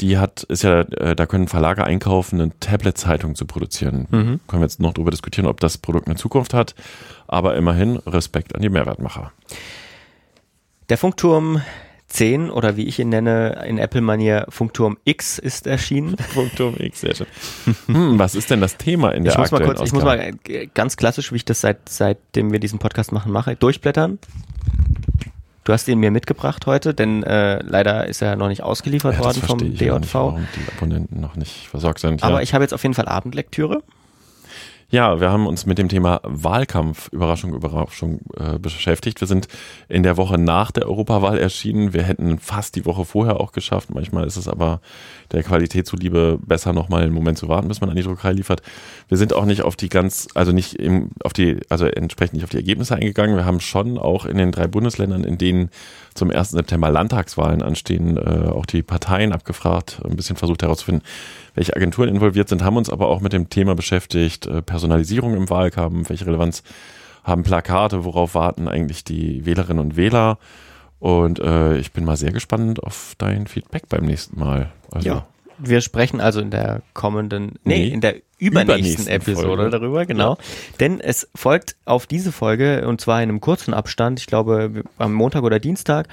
die 0.00 0.18
hat, 0.18 0.42
ist 0.44 0.64
ja, 0.64 0.80
äh, 0.80 1.14
da 1.14 1.26
können 1.26 1.46
Verlage 1.46 1.84
einkaufen, 1.84 2.40
eine 2.40 2.58
Tablet-Zeitung 2.58 3.36
zu 3.36 3.46
produzieren. 3.46 4.08
Mhm. 4.10 4.40
Können 4.48 4.62
wir 4.62 4.66
jetzt 4.66 4.80
noch 4.80 4.92
darüber 4.92 5.12
diskutieren, 5.12 5.46
ob 5.46 5.60
das 5.60 5.78
Produkt 5.78 6.08
eine 6.08 6.16
Zukunft 6.16 6.52
hat. 6.52 6.74
Aber 7.28 7.56
immerhin 7.56 7.96
Respekt 7.98 8.54
an 8.56 8.62
die 8.62 8.68
Mehrwertmacher. 8.70 9.32
Der 10.88 10.98
Funkturm 10.98 11.62
10 12.14 12.48
oder 12.50 12.76
wie 12.76 12.84
ich 12.84 13.00
ihn 13.00 13.08
nenne, 13.08 13.64
in 13.66 13.78
Apple-Manier 13.78 14.46
Funkturm 14.48 14.98
X 15.04 15.38
ist 15.38 15.66
erschienen. 15.66 16.16
Funkturm 16.32 16.76
X, 16.78 17.00
sehr 17.00 17.14
schön. 17.16 17.26
Hm, 17.86 18.18
was 18.18 18.36
ist 18.36 18.50
denn 18.50 18.60
das 18.60 18.76
Thema 18.76 19.10
in 19.10 19.24
der 19.24 19.32
ich 19.32 19.38
muss 19.38 19.50
mal 19.50 19.64
kurz, 19.64 19.80
Ich 19.80 19.92
muss 19.92 20.04
mal 20.04 20.32
ganz 20.74 20.96
klassisch, 20.96 21.32
wie 21.32 21.36
ich 21.36 21.44
das 21.44 21.60
seit, 21.60 21.88
seitdem 21.88 22.52
wir 22.52 22.60
diesen 22.60 22.78
Podcast 22.78 23.10
machen, 23.10 23.32
mache, 23.32 23.56
durchblättern. 23.56 24.20
Du 25.64 25.72
hast 25.72 25.88
ihn 25.88 25.98
mir 25.98 26.12
mitgebracht 26.12 26.66
heute, 26.66 26.94
denn 26.94 27.24
äh, 27.24 27.60
leider 27.62 28.06
ist 28.06 28.22
er 28.22 28.36
noch 28.36 28.48
nicht 28.48 28.62
ausgeliefert 28.62 29.14
ja, 29.14 29.20
worden 29.20 29.42
vom 29.42 29.58
DJV. 29.58 29.74
Nicht, 29.74 30.14
die 30.14 30.76
Abonnenten 30.76 31.20
noch 31.20 31.34
nicht 31.34 31.68
versorgt 31.68 31.98
sind. 31.98 32.22
Aber 32.22 32.42
ich 32.42 32.54
habe 32.54 32.62
jetzt 32.62 32.74
auf 32.74 32.82
jeden 32.82 32.94
Fall 32.94 33.08
Abendlektüre. 33.08 33.82
Ja, 34.94 35.18
wir 35.18 35.28
haben 35.28 35.48
uns 35.48 35.66
mit 35.66 35.78
dem 35.78 35.88
Thema 35.88 36.20
Wahlkampf, 36.22 37.08
Überraschung, 37.08 37.52
Überraschung 37.52 38.20
äh, 38.38 38.60
beschäftigt. 38.60 39.20
Wir 39.20 39.26
sind 39.26 39.48
in 39.88 40.04
der 40.04 40.16
Woche 40.16 40.38
nach 40.38 40.70
der 40.70 40.86
Europawahl 40.86 41.36
erschienen. 41.36 41.92
Wir 41.92 42.04
hätten 42.04 42.38
fast 42.38 42.76
die 42.76 42.86
Woche 42.86 43.04
vorher 43.04 43.40
auch 43.40 43.50
geschafft. 43.50 43.92
Manchmal 43.92 44.24
ist 44.24 44.36
es 44.36 44.46
aber 44.46 44.80
der 45.32 45.42
Qualität 45.42 45.88
zuliebe 45.88 46.38
besser 46.46 46.72
nochmal 46.72 47.02
einen 47.02 47.12
Moment 47.12 47.38
zu 47.38 47.48
warten, 47.48 47.66
bis 47.66 47.80
man 47.80 47.90
an 47.90 47.96
die 47.96 48.04
Druckerei 48.04 48.34
liefert. 48.34 48.62
Wir 49.08 49.16
sind 49.16 49.32
auch 49.32 49.46
nicht 49.46 49.62
auf 49.62 49.74
die 49.74 49.88
ganz, 49.88 50.28
also 50.34 50.52
nicht 50.52 50.74
im, 50.74 51.10
auf 51.24 51.32
die, 51.32 51.58
also 51.70 51.86
entsprechend 51.86 52.34
nicht 52.34 52.44
auf 52.44 52.50
die 52.50 52.58
Ergebnisse 52.58 52.94
eingegangen. 52.94 53.34
Wir 53.34 53.44
haben 53.44 53.58
schon 53.58 53.98
auch 53.98 54.26
in 54.26 54.36
den 54.36 54.52
drei 54.52 54.68
Bundesländern, 54.68 55.24
in 55.24 55.38
denen 55.38 55.70
zum 56.14 56.30
1. 56.30 56.50
September 56.50 56.90
Landtagswahlen 56.90 57.62
anstehen, 57.62 58.16
äh, 58.16 58.48
auch 58.48 58.66
die 58.66 58.82
Parteien 58.82 59.32
abgefragt, 59.32 60.00
ein 60.04 60.16
bisschen 60.16 60.36
versucht 60.36 60.62
herauszufinden, 60.62 61.06
welche 61.54 61.74
Agenturen 61.76 62.08
involviert 62.08 62.48
sind, 62.48 62.62
haben 62.62 62.76
uns 62.76 62.90
aber 62.90 63.08
auch 63.08 63.20
mit 63.20 63.32
dem 63.32 63.50
Thema 63.50 63.74
beschäftigt, 63.74 64.46
äh, 64.46 64.62
Personalisierung 64.62 65.36
im 65.36 65.50
Wahlkampf, 65.50 66.08
welche 66.08 66.26
Relevanz 66.26 66.62
haben 67.24 67.42
Plakate, 67.42 68.04
worauf 68.04 68.34
warten 68.34 68.68
eigentlich 68.68 69.02
die 69.02 69.44
Wählerinnen 69.46 69.82
und 69.82 69.96
Wähler. 69.96 70.38
Und 71.00 71.38
äh, 71.38 71.76
ich 71.78 71.92
bin 71.92 72.04
mal 72.04 72.16
sehr 72.16 72.32
gespannt 72.32 72.82
auf 72.82 73.14
dein 73.18 73.46
Feedback 73.46 73.88
beim 73.88 74.04
nächsten 74.04 74.38
Mal. 74.38 74.70
Also, 74.90 75.08
ja. 75.08 75.26
Wir 75.58 75.80
sprechen 75.80 76.20
also 76.20 76.40
in 76.40 76.50
der 76.50 76.82
kommenden, 76.92 77.58
nee, 77.64 77.78
nee 77.78 77.88
in 77.88 78.00
der 78.00 78.16
übernächsten, 78.38 79.06
übernächsten 79.06 79.06
Episode 79.08 79.46
Folge. 79.46 79.70
darüber, 79.70 80.06
genau. 80.06 80.32
Ja. 80.32 80.38
Denn 80.80 81.00
es 81.00 81.28
folgt 81.34 81.76
auf 81.84 82.06
diese 82.06 82.32
Folge, 82.32 82.86
und 82.86 83.00
zwar 83.00 83.22
in 83.22 83.28
einem 83.28 83.40
kurzen 83.40 83.74
Abstand, 83.74 84.20
ich 84.20 84.26
glaube 84.26 84.84
am 84.98 85.12
Montag 85.12 85.42
oder 85.42 85.58
Dienstag, 85.58 86.08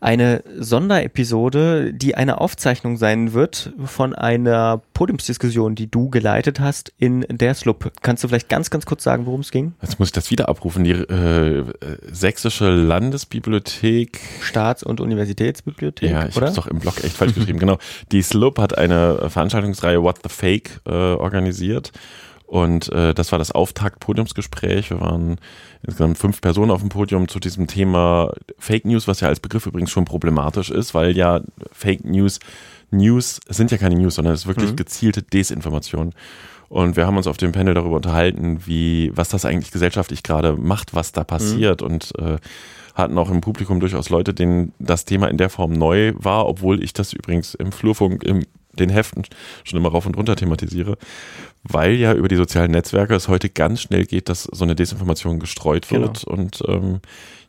eine 0.00 0.42
Sonderepisode, 0.58 1.92
die 1.92 2.14
eine 2.14 2.40
Aufzeichnung 2.40 2.96
sein 2.96 3.32
wird 3.32 3.72
von 3.84 4.14
einer 4.14 4.80
Podiumsdiskussion, 4.94 5.74
die 5.74 5.90
du 5.90 6.08
geleitet 6.08 6.60
hast 6.60 6.92
in 6.98 7.26
der 7.28 7.54
SLUB. 7.54 7.92
Kannst 8.02 8.22
du 8.22 8.28
vielleicht 8.28 8.48
ganz, 8.48 8.70
ganz 8.70 8.86
kurz 8.86 9.02
sagen, 9.02 9.26
worum 9.26 9.40
es 9.40 9.50
ging? 9.50 9.74
Jetzt 9.82 9.98
muss 9.98 10.08
ich 10.08 10.12
das 10.12 10.30
wieder 10.30 10.48
abrufen. 10.48 10.84
Die 10.84 10.92
äh, 10.92 11.64
Sächsische 12.10 12.70
Landesbibliothek. 12.70 14.20
Staats- 14.40 14.82
und 14.82 15.00
Universitätsbibliothek. 15.00 16.10
Ja, 16.10 16.26
ich 16.26 16.36
habe 16.36 16.46
es 16.46 16.54
doch 16.54 16.66
im 16.66 16.78
Blog 16.78 17.02
echt 17.02 17.16
falsch 17.16 17.34
geschrieben. 17.34 17.58
Genau. 17.58 17.78
Die 18.12 18.22
SLUB 18.22 18.58
hat 18.58 18.78
eine 18.78 19.28
Veranstaltungsreihe 19.28 20.02
What 20.02 20.20
the 20.22 20.28
Fake 20.28 20.80
äh, 20.86 20.90
organisiert. 20.90 21.92
Und 22.48 22.90
äh, 22.92 23.12
das 23.12 23.30
war 23.30 23.38
das 23.38 23.52
Auftakt-Podiumsgespräch. 23.52 24.88
Wir 24.88 25.02
waren 25.02 25.36
insgesamt 25.82 26.16
fünf 26.16 26.40
Personen 26.40 26.70
auf 26.70 26.80
dem 26.80 26.88
Podium 26.88 27.28
zu 27.28 27.40
diesem 27.40 27.66
Thema 27.66 28.32
Fake 28.58 28.86
News, 28.86 29.06
was 29.06 29.20
ja 29.20 29.28
als 29.28 29.38
Begriff 29.38 29.66
übrigens 29.66 29.90
schon 29.90 30.06
problematisch 30.06 30.70
ist, 30.70 30.94
weil 30.94 31.14
ja 31.14 31.42
Fake 31.72 32.06
News, 32.06 32.40
News 32.90 33.38
sind 33.50 33.70
ja 33.70 33.76
keine 33.76 33.96
News, 33.96 34.14
sondern 34.14 34.32
es 34.32 34.40
ist 34.40 34.46
wirklich 34.46 34.70
mhm. 34.70 34.76
gezielte 34.76 35.22
Desinformation. 35.22 36.14
Und 36.70 36.96
wir 36.96 37.06
haben 37.06 37.18
uns 37.18 37.26
auf 37.26 37.36
dem 37.36 37.52
Panel 37.52 37.74
darüber 37.74 37.96
unterhalten, 37.96 38.62
wie, 38.64 39.12
was 39.14 39.28
das 39.28 39.44
eigentlich 39.44 39.70
gesellschaftlich 39.70 40.22
gerade 40.22 40.54
macht, 40.54 40.94
was 40.94 41.12
da 41.12 41.24
passiert. 41.24 41.82
Mhm. 41.82 41.86
Und 41.86 42.18
äh, 42.18 42.38
hatten 42.94 43.18
auch 43.18 43.30
im 43.30 43.42
Publikum 43.42 43.78
durchaus 43.78 44.08
Leute, 44.08 44.32
denen 44.32 44.72
das 44.78 45.04
Thema 45.04 45.28
in 45.28 45.36
der 45.36 45.50
Form 45.50 45.72
neu 45.72 46.14
war, 46.16 46.46
obwohl 46.46 46.82
ich 46.82 46.94
das 46.94 47.12
übrigens 47.12 47.54
im 47.54 47.72
Flurfunk 47.72 48.24
im 48.24 48.46
den 48.80 48.90
Heften 48.90 49.24
schon 49.64 49.78
immer 49.78 49.90
rauf 49.90 50.06
und 50.06 50.16
runter 50.16 50.36
thematisiere, 50.36 50.96
weil 51.62 51.94
ja 51.94 52.14
über 52.14 52.28
die 52.28 52.36
sozialen 52.36 52.70
Netzwerke 52.70 53.14
es 53.14 53.28
heute 53.28 53.48
ganz 53.48 53.80
schnell 53.82 54.04
geht, 54.04 54.28
dass 54.28 54.44
so 54.44 54.64
eine 54.64 54.74
Desinformation 54.74 55.38
gestreut 55.38 55.90
wird. 55.90 56.24
Genau. 56.24 56.32
Und 56.32 56.62
ähm, 56.66 57.00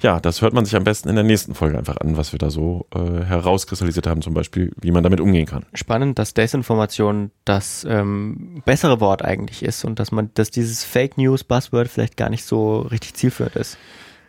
ja, 0.01 0.19
das 0.19 0.41
hört 0.41 0.53
man 0.53 0.65
sich 0.65 0.75
am 0.75 0.83
besten 0.83 1.09
in 1.09 1.15
der 1.15 1.23
nächsten 1.23 1.55
Folge 1.55 1.77
einfach 1.77 1.97
an, 1.97 2.15
was 2.15 2.31
wir 2.31 2.39
da 2.39 2.49
so 2.49 2.87
äh, 2.95 3.23
herauskristallisiert 3.23 4.07
haben, 4.07 4.21
zum 4.21 4.33
Beispiel, 4.33 4.71
wie 4.81 4.91
man 4.91 5.03
damit 5.03 5.19
umgehen 5.19 5.45
kann. 5.45 5.65
Spannend, 5.73 6.17
dass 6.19 6.33
Desinformation 6.33 7.31
das 7.43 7.85
ähm, 7.89 8.61
bessere 8.65 9.01
Wort 9.01 9.23
eigentlich 9.23 9.63
ist 9.63 9.83
und 9.83 9.99
dass 9.99 10.11
man, 10.11 10.31
dass 10.35 10.51
dieses 10.51 10.83
Fake 10.83 11.17
News 11.17 11.43
Buzzword 11.43 11.89
vielleicht 11.89 12.15
gar 12.15 12.29
nicht 12.29 12.45
so 12.45 12.79
richtig 12.79 13.15
zielführend 13.15 13.55
ist. 13.55 13.77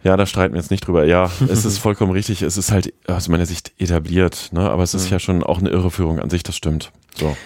Ja, 0.03 0.17
da 0.17 0.25
streiten 0.27 0.55
wir 0.55 0.61
jetzt 0.61 0.71
nicht 0.71 0.87
drüber. 0.87 1.05
Ja, 1.05 1.31
es 1.49 1.65
ist 1.65 1.79
vollkommen 1.79 2.13
richtig. 2.13 2.43
Es 2.43 2.57
ist 2.57 2.71
halt 2.71 2.93
aus 3.07 3.29
meiner 3.29 3.47
Sicht 3.47 3.73
etabliert, 3.79 4.49
ne? 4.53 4.71
aber 4.71 4.83
es 4.83 4.95
ist 4.95 5.07
mhm. 5.07 5.13
ja 5.13 5.19
schon 5.19 5.43
auch 5.43 5.59
eine 5.59 5.71
Irreführung 5.71 6.21
an 6.21 6.31
sich, 6.31 6.43
das 6.43 6.57
stimmt. 6.57 6.91
So. 7.15 7.37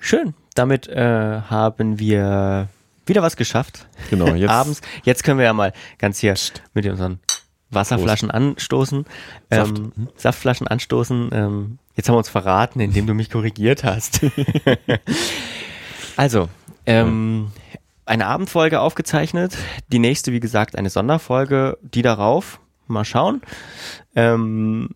Schön. 0.00 0.34
Damit 0.54 0.88
äh, 0.88 1.40
haben 1.48 1.98
wir 1.98 2.68
wieder 3.06 3.22
was 3.22 3.36
geschafft. 3.36 3.86
Genau, 4.08 4.26
jetzt. 4.34 4.50
Abends. 4.50 4.80
Jetzt 5.04 5.22
können 5.24 5.38
wir 5.38 5.44
ja 5.44 5.52
mal 5.52 5.72
ganz 5.98 6.18
hier 6.18 6.34
mit 6.74 6.86
unseren 6.86 7.20
Wasserflaschen 7.70 8.28
Prost. 8.28 8.42
anstoßen. 8.42 9.04
Saft. 9.50 9.78
Ähm, 9.78 9.92
hm? 9.94 10.08
Saftflaschen 10.16 10.66
anstoßen. 10.66 11.30
Ähm, 11.32 11.78
jetzt 11.94 12.08
haben 12.08 12.14
wir 12.14 12.18
uns 12.18 12.28
verraten, 12.28 12.80
indem 12.80 13.06
du 13.06 13.14
mich 13.14 13.30
korrigiert 13.30 13.84
hast. 13.84 14.20
also, 16.16 16.48
ähm, 16.86 17.52
eine 18.06 18.26
Abendfolge 18.26 18.80
aufgezeichnet. 18.80 19.56
Die 19.92 19.98
nächste, 19.98 20.32
wie 20.32 20.40
gesagt, 20.40 20.76
eine 20.76 20.90
Sonderfolge. 20.90 21.78
Die 21.82 22.02
darauf, 22.02 22.60
mal 22.86 23.04
schauen. 23.04 23.40
Ähm, 24.14 24.90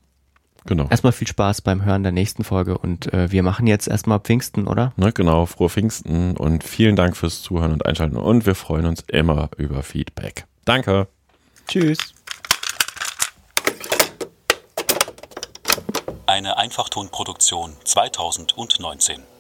genau. 0.67 0.87
Erstmal 0.91 1.13
viel 1.13 1.29
Spaß 1.29 1.63
beim 1.63 1.85
Hören 1.85 2.03
der 2.03 2.13
nächsten 2.13 2.45
Folge 2.45 2.77
und 2.77 3.13
äh, 3.13 3.31
wir 3.31 3.43
machen 3.43 3.67
jetzt 3.67 3.89
erstmal 3.89 4.21
Pfingsten, 4.21 4.67
oder? 4.67 4.93
Ne, 4.97 5.13
genau, 5.13 5.47
frohe 5.47 5.69
Pfingsten 5.69 6.37
und 6.37 6.65
vielen 6.65 6.97
Dank 6.97 7.17
fürs 7.17 7.43
Zuhören 7.43 7.73
und 7.73 7.87
Einschalten 7.87 8.17
und 8.17 8.47
wir 8.47 8.55
freuen 8.55 8.87
uns 8.87 9.03
immer 9.07 9.51
über 9.57 9.83
Feedback. 9.83 10.47
Danke. 10.65 11.09
Tschüss. 11.67 11.99
Eine 16.27 16.57
Einfachtonproduktion 16.57 17.75
2019. 17.85 19.34